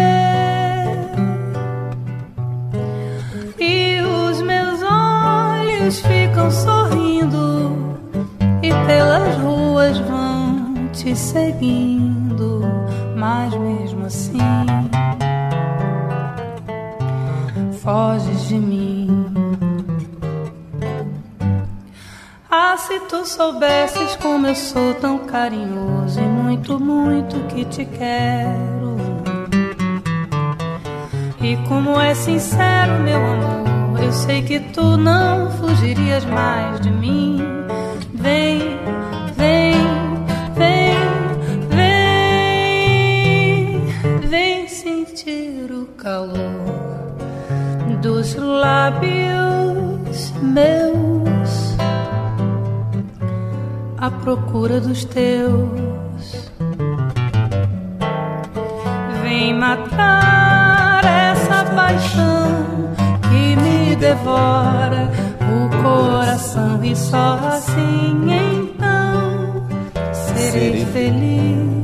E 3.59 4.01
os 4.01 4.41
meus 4.43 4.81
olhos 4.83 6.01
ficam 6.01 6.51
sorrindo 6.51 7.97
e 8.63 8.71
pelas 8.87 9.37
ruas 9.39 9.99
vão 9.99 10.89
te 10.93 11.15
seguindo, 11.17 12.63
mas 13.17 13.55
mesmo 13.55 14.07
assim 14.07 14.39
foges 17.83 18.47
de 18.49 18.59
mim. 18.59 19.02
Se 22.79 22.99
tu 23.01 23.25
soubesses 23.25 24.17
como 24.17 24.47
eu 24.47 24.55
sou 24.55 24.95
tão 24.95 25.19
carinhoso 25.19 26.19
e 26.19 26.23
muito, 26.23 26.81
muito 26.81 27.37
que 27.47 27.67
te 27.67 27.85
quero. 27.85 28.97
E 31.41 31.57
como 31.69 32.01
é 32.01 32.15
sincero, 32.15 32.95
meu 33.03 33.23
amor, 33.25 34.03
eu 34.03 34.13
sei 34.13 34.43
que 34.43 34.59
tu 34.59 34.97
não 34.97 35.51
fugirias 35.53 36.25
mais 36.25 36.81
de 36.81 36.91
mim. 36.91 37.41
Vem, 38.15 38.79
vem, 39.37 39.75
vem, 40.57 40.97
vem, 43.69 43.81
vem 44.29 44.67
sentir 44.67 45.71
o 45.71 45.87
calor 45.97 46.33
dos 48.01 48.35
lábios 48.35 50.33
meus 50.43 51.42
à 54.03 54.11
procura 54.11 54.81
dos 54.81 55.05
teus. 55.05 56.51
Vem 59.23 59.55
matar 59.55 61.05
essa 61.05 61.65
paixão 61.67 62.93
que 63.31 63.57
me 63.63 63.95
devora 63.95 65.09
o 65.41 65.83
coração 65.83 66.85
e 66.85 66.97
só 66.97 67.39
assim 67.47 68.27
então 68.27 69.69
serei 70.13 70.85
feliz, 70.87 71.82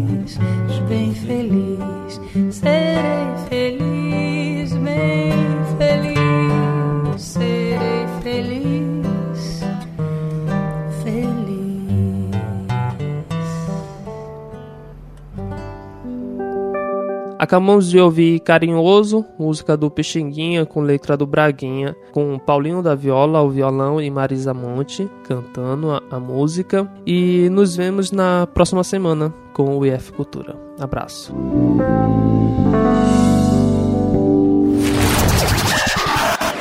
Acabamos 17.48 17.88
de 17.88 17.98
ouvir 17.98 18.40
Carinhoso, 18.40 19.24
música 19.38 19.74
do 19.74 19.90
Pixinguinha 19.90 20.66
com 20.66 20.82
letra 20.82 21.16
do 21.16 21.26
Braguinha, 21.26 21.96
com 22.12 22.38
Paulinho 22.38 22.82
da 22.82 22.94
Viola 22.94 23.38
ao 23.38 23.48
violão 23.48 23.98
e 23.98 24.10
Marisa 24.10 24.52
Monte 24.52 25.08
cantando 25.24 25.90
a, 25.90 26.02
a 26.10 26.20
música. 26.20 26.86
E 27.06 27.48
nos 27.48 27.74
vemos 27.74 28.12
na 28.12 28.46
próxima 28.48 28.84
semana 28.84 29.32
com 29.54 29.78
o 29.78 29.86
IF 29.86 30.12
Cultura. 30.12 30.58
Abraço. 30.78 31.34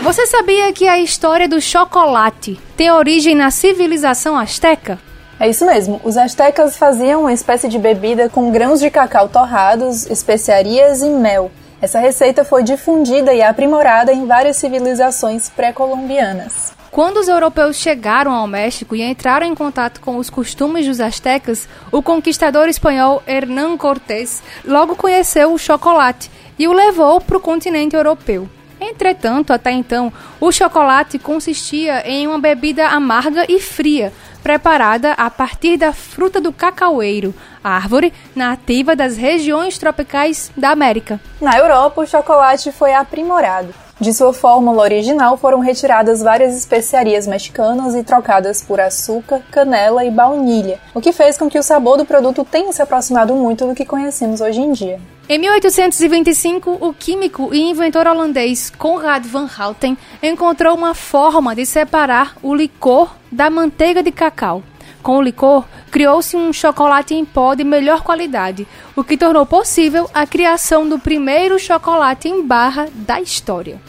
Você 0.01 0.25
sabia 0.25 0.71
que 0.71 0.87
a 0.87 1.01
história 1.01 1.49
do 1.49 1.59
chocolate 1.59 2.57
tem 2.77 2.89
origem 2.89 3.35
na 3.35 3.51
civilização 3.51 4.39
asteca? 4.39 4.97
É 5.39 5.47
isso 5.47 5.65
mesmo. 5.65 6.01
Os 6.03 6.17
astecas 6.17 6.75
faziam 6.75 7.21
uma 7.21 7.33
espécie 7.33 7.67
de 7.67 7.77
bebida 7.77 8.27
com 8.27 8.51
grãos 8.51 8.79
de 8.79 8.89
cacau 8.89 9.29
torrados, 9.29 10.07
especiarias 10.07 11.01
e 11.01 11.09
mel. 11.09 11.51
Essa 11.79 11.99
receita 11.99 12.43
foi 12.43 12.63
difundida 12.63 13.33
e 13.33 13.41
aprimorada 13.41 14.11
em 14.11 14.25
várias 14.25 14.57
civilizações 14.57 15.47
pré-colombianas. 15.49 16.73
Quando 16.89 17.17
os 17.17 17.27
europeus 17.27 17.75
chegaram 17.75 18.31
ao 18.31 18.47
México 18.47 18.95
e 18.95 19.03
entraram 19.03 19.45
em 19.45 19.53
contato 19.53 20.01
com 20.01 20.17
os 20.17 20.31
costumes 20.31 20.87
dos 20.87 20.99
astecas, 20.99 21.67
o 21.91 22.01
conquistador 22.01 22.67
espanhol 22.67 23.21
Hernán 23.27 23.77
Cortés 23.77 24.41
logo 24.65 24.95
conheceu 24.95 25.53
o 25.53 25.59
chocolate 25.59 26.31
e 26.57 26.67
o 26.67 26.73
levou 26.73 27.21
para 27.21 27.37
o 27.37 27.41
continente 27.41 27.95
europeu. 27.95 28.49
Entretanto, 28.79 29.51
até 29.51 29.71
então, 29.71 30.11
o 30.39 30.51
chocolate 30.51 31.17
consistia 31.17 32.07
em 32.07 32.27
uma 32.27 32.39
bebida 32.39 32.87
amarga 32.87 33.45
e 33.49 33.59
fria, 33.59 34.13
preparada 34.43 35.13
a 35.13 35.29
partir 35.29 35.77
da 35.77 35.91
fruta 35.91 36.39
do 36.39 36.53
cacaueiro, 36.53 37.33
árvore 37.63 38.13
nativa 38.35 38.95
das 38.95 39.17
regiões 39.17 39.77
tropicais 39.77 40.51
da 40.55 40.69
América. 40.69 41.19
Na 41.41 41.57
Europa, 41.57 42.01
o 42.01 42.07
chocolate 42.07 42.71
foi 42.71 42.93
aprimorado. 42.93 43.73
De 43.99 44.13
sua 44.13 44.31
fórmula 44.31 44.83
original 44.83 45.37
foram 45.37 45.59
retiradas 45.59 46.21
várias 46.21 46.55
especiarias 46.55 47.25
mexicanas 47.25 47.95
e 47.95 48.03
trocadas 48.03 48.61
por 48.61 48.79
açúcar, 48.79 49.41
canela 49.49 50.05
e 50.05 50.11
baunilha, 50.11 50.79
o 50.93 51.01
que 51.01 51.11
fez 51.11 51.35
com 51.35 51.49
que 51.49 51.57
o 51.57 51.63
sabor 51.63 51.97
do 51.97 52.05
produto 52.05 52.45
tenha 52.45 52.71
se 52.71 52.81
aproximado 52.81 53.33
muito 53.33 53.65
do 53.65 53.73
que 53.73 53.85
conhecemos 53.85 54.39
hoje 54.39 54.61
em 54.61 54.71
dia. 54.71 54.99
Em 55.29 55.37
1825, 55.39 56.77
o 56.79 56.93
químico 56.93 57.53
e 57.53 57.59
inventor 57.59 58.07
holandês 58.07 58.69
Conrad 58.69 59.25
van 59.25 59.49
Houten 59.59 59.97
encontrou 60.23 60.73
uma 60.73 60.95
forma 60.95 61.53
de 61.53 61.65
separar 61.65 62.37
o 62.41 62.55
licor 62.55 63.13
da 63.29 63.49
manteiga 63.49 64.01
de 64.01 64.09
cacau. 64.09 64.63
Com 65.03 65.17
o 65.17 65.21
licor, 65.21 65.65
criou-se 65.91 66.37
um 66.37 66.53
chocolate 66.53 67.13
em 67.13 67.25
pó 67.25 67.55
de 67.55 67.65
melhor 67.65 68.03
qualidade, 68.03 68.65
o 68.95 69.03
que 69.03 69.17
tornou 69.17 69.45
possível 69.45 70.09
a 70.13 70.25
criação 70.25 70.87
do 70.87 70.97
primeiro 70.97 71.59
chocolate 71.59 72.29
em 72.29 72.41
barra 72.41 72.87
da 72.93 73.19
história. 73.19 73.81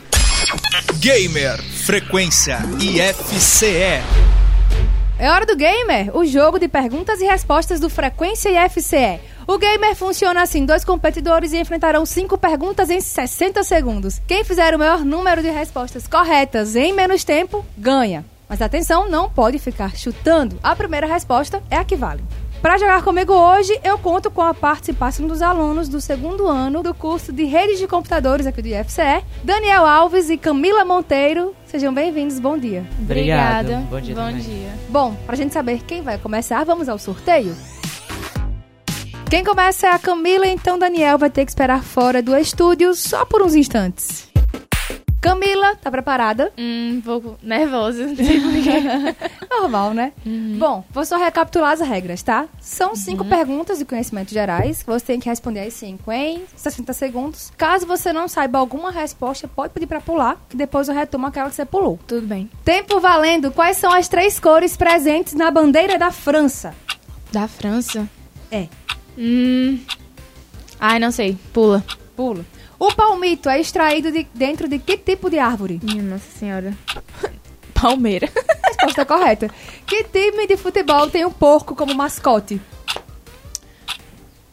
Gamer 0.99 1.62
Frequência 1.62 2.59
IFCE. 2.80 4.03
É 5.20 5.30
hora 5.30 5.47
do 5.47 5.57
Gamer, 5.57 6.16
o 6.16 6.24
jogo 6.24 6.59
de 6.59 6.66
perguntas 6.66 7.20
e 7.20 7.24
respostas 7.26 7.78
do 7.78 7.89
Frequência 7.89 8.51
IFCE. 8.66 9.20
O 9.49 9.57
Gamer 9.57 9.96
funciona 9.96 10.42
assim: 10.42 10.66
dois 10.66 10.84
competidores 10.84 11.55
enfrentarão 11.55 12.05
cinco 12.05 12.36
perguntas 12.36 12.90
em 12.90 13.01
60 13.01 13.64
segundos. 13.64 14.20
Quem 14.26 14.44
fizer 14.44 14.74
o 14.74 14.78
maior 14.78 15.03
número 15.03 15.40
de 15.40 15.49
respostas 15.49 16.07
corretas 16.07 16.76
em 16.76 16.92
menos 16.92 17.24
tempo, 17.24 17.64
ganha. 17.74 18.26
Mas 18.46 18.61
atenção, 18.61 19.09
não 19.09 19.30
pode 19.30 19.59
ficar 19.59 19.96
chutando. 19.96 20.59
A 20.62 20.76
primeira 20.76 21.07
resposta 21.07 21.62
é 21.70 21.76
a 21.76 21.84
que 21.84 21.96
vale. 21.96 22.22
Para 22.61 22.76
jogar 22.76 23.03
comigo 23.03 23.32
hoje, 23.32 23.72
eu 23.82 23.96
conto 23.96 24.30
com 24.30 24.42
a 24.42 24.53
participação 24.53 25.26
dos 25.26 25.40
alunos 25.40 25.88
do 25.88 25.99
segundo 25.99 26.46
ano 26.46 26.82
do 26.82 26.92
curso 26.92 27.32
de 27.32 27.44
redes 27.44 27.78
de 27.78 27.86
computadores 27.86 28.46
aqui 28.46 28.61
do 28.61 28.68
IFCE, 28.68 29.24
Daniel 29.42 29.86
Alves 29.86 30.28
e 30.28 30.36
Camila 30.36 30.84
Monteiro. 30.84 31.55
Sejam 31.64 31.94
bem-vindos, 31.94 32.38
bom 32.38 32.59
dia. 32.59 32.84
Obrigado. 33.01 33.78
Bom 33.88 33.99
dia. 33.99 34.14
Bom 34.14 34.20
também. 34.26 34.42
dia. 34.42 34.74
Bom, 34.90 35.14
pra 35.24 35.36
gente 35.36 35.55
saber 35.55 35.82
quem 35.84 36.03
vai 36.03 36.18
começar, 36.18 36.64
vamos 36.64 36.86
ao 36.86 36.99
sorteio? 36.99 37.57
Quem 39.30 39.44
começa 39.44 39.86
é 39.86 39.90
a 39.90 39.98
Camila, 39.98 40.46
então 40.46 40.78
Daniel 40.78 41.18
vai 41.18 41.28
ter 41.28 41.44
que 41.44 41.50
esperar 41.50 41.82
fora 41.82 42.22
do 42.22 42.34
estúdio 42.34 42.94
só 42.94 43.26
por 43.26 43.42
uns 43.42 43.54
instantes. 43.54 44.26
Camila, 45.20 45.76
tá 45.76 45.90
preparada? 45.90 46.50
Hum, 46.56 46.94
um 46.96 47.00
pouco 47.02 47.36
nervosa. 47.42 48.06
Normal, 49.50 49.92
né? 49.92 50.12
Bom, 50.58 50.82
vou 50.90 51.04
só 51.04 51.18
recapitular 51.18 51.72
as 51.72 51.80
regras, 51.80 52.22
tá? 52.22 52.46
São 52.58 52.96
cinco 52.96 53.22
perguntas 53.22 53.78
de 53.78 53.84
conhecimentos 53.84 54.32
gerais. 54.32 54.82
Você 54.86 55.04
tem 55.04 55.20
que 55.20 55.28
responder 55.28 55.60
as 55.60 55.74
cinco 55.74 56.10
em 56.10 56.44
60 56.56 56.92
segundos. 56.94 57.52
Caso 57.58 57.84
você 57.84 58.14
não 58.14 58.28
saiba 58.28 58.58
alguma 58.58 58.90
resposta, 58.90 59.46
pode 59.46 59.74
pedir 59.74 59.86
pra 59.86 60.00
pular, 60.00 60.40
que 60.48 60.56
depois 60.56 60.88
eu 60.88 60.94
retomo 60.94 61.26
aquela 61.26 61.50
que 61.50 61.56
você 61.56 61.66
pulou. 61.66 61.98
Tudo 62.06 62.26
bem. 62.26 62.48
Tempo 62.64 62.98
valendo. 62.98 63.50
Quais 63.50 63.76
são 63.76 63.92
as 63.92 64.08
três 64.08 64.40
cores 64.40 64.74
presentes 64.74 65.34
na 65.34 65.50
bandeira 65.50 65.98
da 65.98 66.10
França? 66.10 66.74
Da 67.30 67.46
França? 67.46 68.08
É. 68.50 68.68
Hum. 69.18 69.80
Ai, 70.78 71.00
não 71.00 71.10
sei. 71.10 71.36
Pula. 71.52 71.84
Pula. 72.14 72.44
O 72.78 72.94
palmito 72.94 73.48
é 73.48 73.60
extraído 73.60 74.12
de 74.12 74.24
dentro 74.32 74.68
de 74.68 74.78
que 74.78 74.96
tipo 74.96 75.28
de 75.28 75.38
árvore? 75.38 75.80
Minha 75.82 76.02
Nossa 76.02 76.30
Senhora. 76.38 76.76
Palmeiras. 77.74 78.30
Resposta 78.78 79.04
correta. 79.04 79.50
Que 79.84 80.04
time 80.04 80.46
de 80.46 80.56
futebol 80.56 81.10
tem 81.10 81.24
um 81.24 81.30
porco 81.32 81.74
como 81.74 81.94
mascote? 81.94 82.60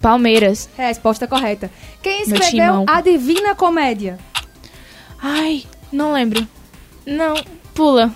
Palmeiras. 0.02 0.68
Resposta 0.76 1.28
correta. 1.28 1.70
Quem 2.02 2.24
escreveu 2.24 2.86
a 2.88 3.02
Divina 3.02 3.56
Comédia? 3.56 4.18
Ai, 5.22 5.64
não 5.92 6.14
lembro. 6.14 6.48
Não, 7.06 7.36
pula. 7.74 8.16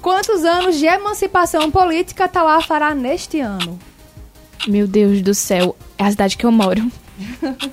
Quantos 0.00 0.44
anos 0.44 0.78
de 0.78 0.86
emancipação 0.86 1.70
política 1.70 2.28
Tauá 2.28 2.60
fará 2.60 2.94
neste 2.94 3.40
ano? 3.40 3.78
Meu 4.66 4.86
Deus 4.86 5.22
do 5.22 5.34
céu, 5.34 5.76
é 5.96 6.04
a 6.04 6.10
cidade 6.10 6.36
que 6.36 6.44
eu 6.44 6.52
moro. 6.52 6.90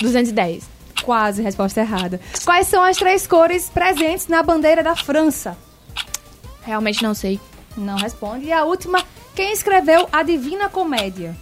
210. 0.00 0.64
Quase, 1.02 1.42
resposta 1.42 1.80
errada. 1.80 2.20
Quais 2.44 2.66
são 2.66 2.82
as 2.82 2.96
três 2.96 3.26
cores 3.26 3.68
presentes 3.68 4.26
na 4.26 4.42
bandeira 4.42 4.82
da 4.82 4.96
França? 4.96 5.56
Realmente 6.62 7.02
não 7.02 7.14
sei. 7.14 7.40
Não 7.76 7.96
responde. 7.96 8.46
E 8.46 8.52
a 8.52 8.64
última, 8.64 9.04
quem 9.34 9.52
escreveu 9.52 10.08
a 10.10 10.22
Divina 10.22 10.68
Comédia? 10.68 11.36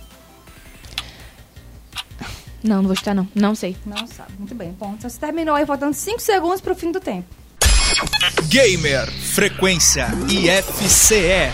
Não, 2.63 2.77
não 2.77 2.85
vou 2.85 2.97
chutar 2.97 3.15
não. 3.15 3.29
Não 3.35 3.55
sei. 3.55 3.77
Não 3.85 4.07
sabe. 4.07 4.33
Muito 4.39 4.55
bem. 4.55 4.73
Bom, 4.79 4.95
então 4.97 5.09
você 5.09 5.19
terminou 5.19 5.55
aí, 5.55 5.67
faltando 5.67 5.95
5 5.95 6.21
segundos 6.21 6.61
pro 6.61 6.75
fim 6.75 6.91
do 6.91 7.01
tempo. 7.01 7.29
Gamer 8.49 9.11
Frequência 9.11 10.07
IFCE. 10.29 11.53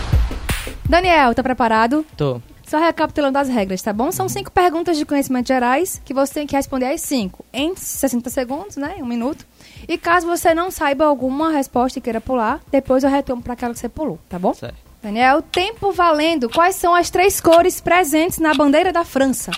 Daniel, 0.87 1.35
tá 1.35 1.43
preparado? 1.43 2.05
Tô. 2.15 2.41
Só 2.71 2.79
recapitulando 2.79 3.37
as 3.37 3.49
regras, 3.49 3.81
tá 3.81 3.91
bom? 3.91 4.13
São 4.13 4.29
cinco 4.29 4.49
perguntas 4.49 4.97
de 4.97 5.03
conhecimentos 5.03 5.49
gerais 5.49 6.01
que 6.05 6.13
você 6.13 6.35
tem 6.35 6.47
que 6.47 6.55
responder 6.55 6.85
às 6.85 7.01
cinco 7.01 7.43
em 7.51 7.75
60 7.75 8.29
segundos, 8.29 8.77
né? 8.77 8.95
Um 9.01 9.05
minuto. 9.05 9.45
E 9.89 9.97
caso 9.97 10.25
você 10.25 10.53
não 10.53 10.71
saiba 10.71 11.03
alguma 11.03 11.51
resposta 11.51 11.99
e 11.99 12.01
queira 12.01 12.21
pular, 12.21 12.61
depois 12.71 13.03
eu 13.03 13.09
retomo 13.09 13.41
para 13.41 13.51
aquela 13.51 13.73
que 13.73 13.79
você 13.81 13.89
pulou, 13.89 14.19
tá 14.29 14.39
bom? 14.39 14.53
Certo. 14.53 14.77
Daniel, 15.03 15.41
tempo 15.41 15.91
valendo. 15.91 16.47
Quais 16.49 16.77
são 16.77 16.95
as 16.95 17.09
três 17.09 17.41
cores 17.41 17.81
presentes 17.81 18.39
na 18.39 18.53
bandeira 18.53 18.93
da 18.93 19.03
França? 19.03 19.51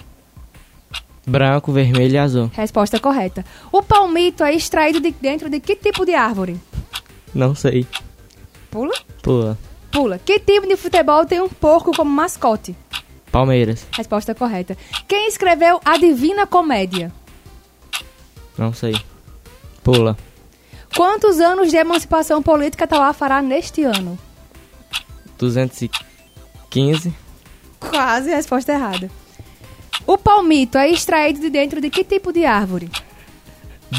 Branco, 1.24 1.72
vermelho 1.72 2.16
e 2.16 2.18
azul. 2.18 2.50
Resposta 2.52 3.00
correta. 3.00 3.46
O 3.72 3.84
palmito 3.84 4.44
é 4.44 4.56
extraído 4.56 5.00
de 5.00 5.12
dentro 5.12 5.52
de 5.52 5.60
que 5.60 5.76
tipo 5.76 6.04
de 6.04 6.16
árvore? 6.16 6.60
Não 7.32 7.54
sei. 7.54 7.86
Pula? 8.72 8.94
Pula. 9.22 9.56
Pula. 9.94 10.18
Que 10.18 10.40
time 10.40 10.68
de 10.68 10.76
futebol 10.76 11.24
tem 11.24 11.40
um 11.40 11.48
porco 11.48 11.96
como 11.96 12.10
mascote? 12.10 12.76
Palmeiras. 13.32 13.86
Resposta 13.92 14.34
correta. 14.34 14.76
Quem 15.08 15.28
escreveu 15.28 15.80
a 15.86 15.98
Divina 15.98 16.48
Comédia? 16.48 17.12
Não 18.58 18.74
sei. 18.74 18.96
Pula. 19.84 20.18
Quantos 20.96 21.40
anos 21.40 21.70
de 21.70 21.78
emancipação 21.78 22.42
política 22.42 22.88
Tauá 22.88 23.14
fará 23.14 23.40
neste 23.40 23.84
ano? 23.84 24.18
215. 25.38 27.14
Quase, 27.80 28.32
resposta 28.32 28.72
errada. 28.72 29.12
O 30.08 30.18
palmito 30.18 30.78
é 30.80 30.90
extraído 30.90 31.40
de 31.40 31.52
dentro 31.52 31.80
de 31.80 31.92
que 31.92 32.04
tipo 32.04 32.34
de 32.34 32.46
árvore? 32.46 32.90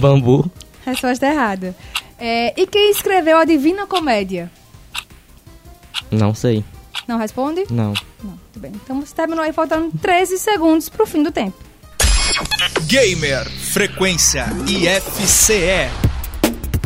Bambu. 0.01 0.51
Resposta 0.85 1.27
errada. 1.27 1.75
É, 2.19 2.53
e 2.61 2.67
quem 2.67 2.91
escreveu 2.91 3.39
a 3.39 3.45
Divina 3.45 3.87
Comédia? 3.87 4.51
Não 6.11 6.35
sei. 6.35 6.65
Não 7.07 7.19
responde? 7.19 7.65
Não. 7.71 7.93
Não, 8.23 8.31
muito 8.31 8.59
bem. 8.59 8.73
Então 8.75 9.01
você 9.01 9.15
terminou 9.15 9.45
aí 9.45 9.53
faltando 9.53 9.91
13 10.01 10.39
segundos 10.39 10.89
pro 10.89 11.07
fim 11.07 11.23
do 11.23 11.31
tempo. 11.31 11.57
Gamer 12.87 13.49
Frequência 13.51 14.47
IFCE. 14.67 15.91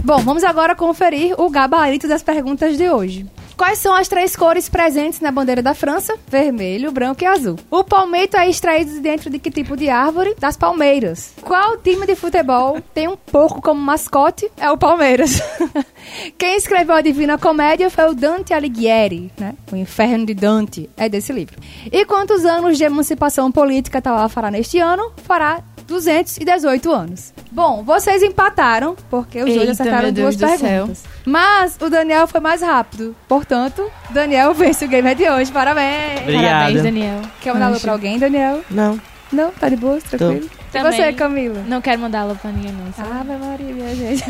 Bom, 0.03 0.19
vamos 0.23 0.43
agora 0.43 0.75
conferir 0.75 1.39
o 1.39 1.51
gabarito 1.51 2.09
das 2.09 2.23
perguntas 2.23 2.77
de 2.77 2.89
hoje. 2.89 3.27
Quais 3.59 3.81
são 3.81 3.93
as 3.93 4.07
três 4.07 4.37
cores 4.37 4.69
presentes 4.69 5.19
na 5.19 5.33
bandeira 5.33 5.61
da 5.61 5.75
França? 5.75 6.17
Vermelho, 6.29 6.93
branco 6.93 7.25
e 7.25 7.27
azul. 7.27 7.57
O 7.69 7.83
palmito 7.83 8.37
é 8.37 8.49
extraído 8.49 8.93
de 8.93 9.01
dentro 9.01 9.29
de 9.29 9.41
que 9.41 9.51
tipo 9.51 9.77
de 9.77 9.91
árvore? 9.91 10.37
Das 10.39 10.57
palmeiras. 10.57 11.33
Qual 11.43 11.77
time 11.79 12.07
de 12.07 12.15
futebol 12.15 12.81
tem 12.95 13.09
um 13.09 13.17
porco 13.17 13.61
como 13.61 13.81
mascote? 13.81 14.49
É 14.57 14.71
o 14.71 14.79
Palmeiras. 14.79 15.43
Quem 16.39 16.57
escreveu 16.57 16.95
a 16.95 17.01
Divina 17.01 17.37
Comédia 17.37 17.91
foi 17.91 18.09
o 18.09 18.15
Dante 18.15 18.55
Alighieri, 18.55 19.33
né? 19.37 19.57
O 19.73 19.77
Inferno 19.77 20.25
de 20.25 20.35
Dante 20.35 20.89
é 20.97 21.09
desse 21.09 21.33
livro. 21.33 21.59
E 21.91 22.05
quantos 22.05 22.45
anos 22.45 22.79
de 22.79 22.85
emancipação 22.85 23.51
política 23.51 24.01
Tauá 24.01 24.29
fará 24.29 24.53
neste 24.53 24.79
ano? 24.79 25.11
Fará 25.25 25.65
218 25.89 26.93
anos. 26.93 27.33
Bom, 27.51 27.83
vocês 27.83 28.23
empataram, 28.23 28.95
porque 29.11 29.43
os 29.43 29.53
dois 29.53 29.71
acertaram 29.71 30.13
duas 30.13 30.37
perguntas. 30.37 31.03
Mas 31.25 31.77
o 31.81 31.89
Daniel 31.89 32.29
foi 32.29 32.41
mais 32.41 32.61
rápido. 32.61 33.17
Portanto, 33.27 33.91
Daniel 34.11 34.53
vence 34.55 34.85
o 34.85 34.89
gamer 34.89 35.17
de 35.17 35.29
hoje. 35.29 35.51
Parabéns! 35.51 36.21
Obrigado. 36.21 36.45
Parabéns, 36.45 36.83
Daniel. 36.83 37.23
Quer 37.41 37.55
mandar 37.55 37.67
alô 37.67 37.81
pra 37.81 37.93
alguém, 37.93 38.19
Daniel? 38.19 38.63
Não. 38.71 39.01
Não? 39.33 39.51
Tá 39.51 39.69
de 39.69 39.77
boa? 39.77 39.99
Tranquilo? 40.01 40.49
E 40.69 40.71
Também. 40.71 40.93
você, 40.93 41.13
Camila? 41.15 41.63
Não 41.67 41.81
quero 41.81 42.01
mandar 42.01 42.21
alô 42.21 42.35
pra 42.35 42.51
ninguém, 42.51 42.73
não. 42.73 42.93
sabe? 42.93 43.11
Ave 43.11 43.37
Maria, 43.45 43.75
minha 43.75 43.95
gente. 43.95 44.23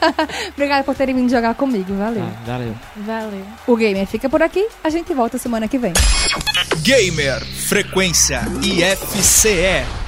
Obrigada 0.52 0.84
por 0.84 0.94
terem 0.94 1.14
vindo 1.14 1.30
jogar 1.30 1.54
comigo. 1.54 1.94
Valeu. 1.94 2.22
Ah, 2.22 2.42
valeu. 2.46 2.74
Valeu. 2.96 3.44
O 3.66 3.76
gamer 3.76 4.06
fica 4.06 4.28
por 4.28 4.42
aqui. 4.42 4.66
A 4.84 4.90
gente 4.90 5.12
volta 5.14 5.38
semana 5.38 5.66
que 5.66 5.78
vem. 5.78 5.92
Gamer 6.82 7.42
Frequência 7.44 8.40
IFCE. 8.62 10.05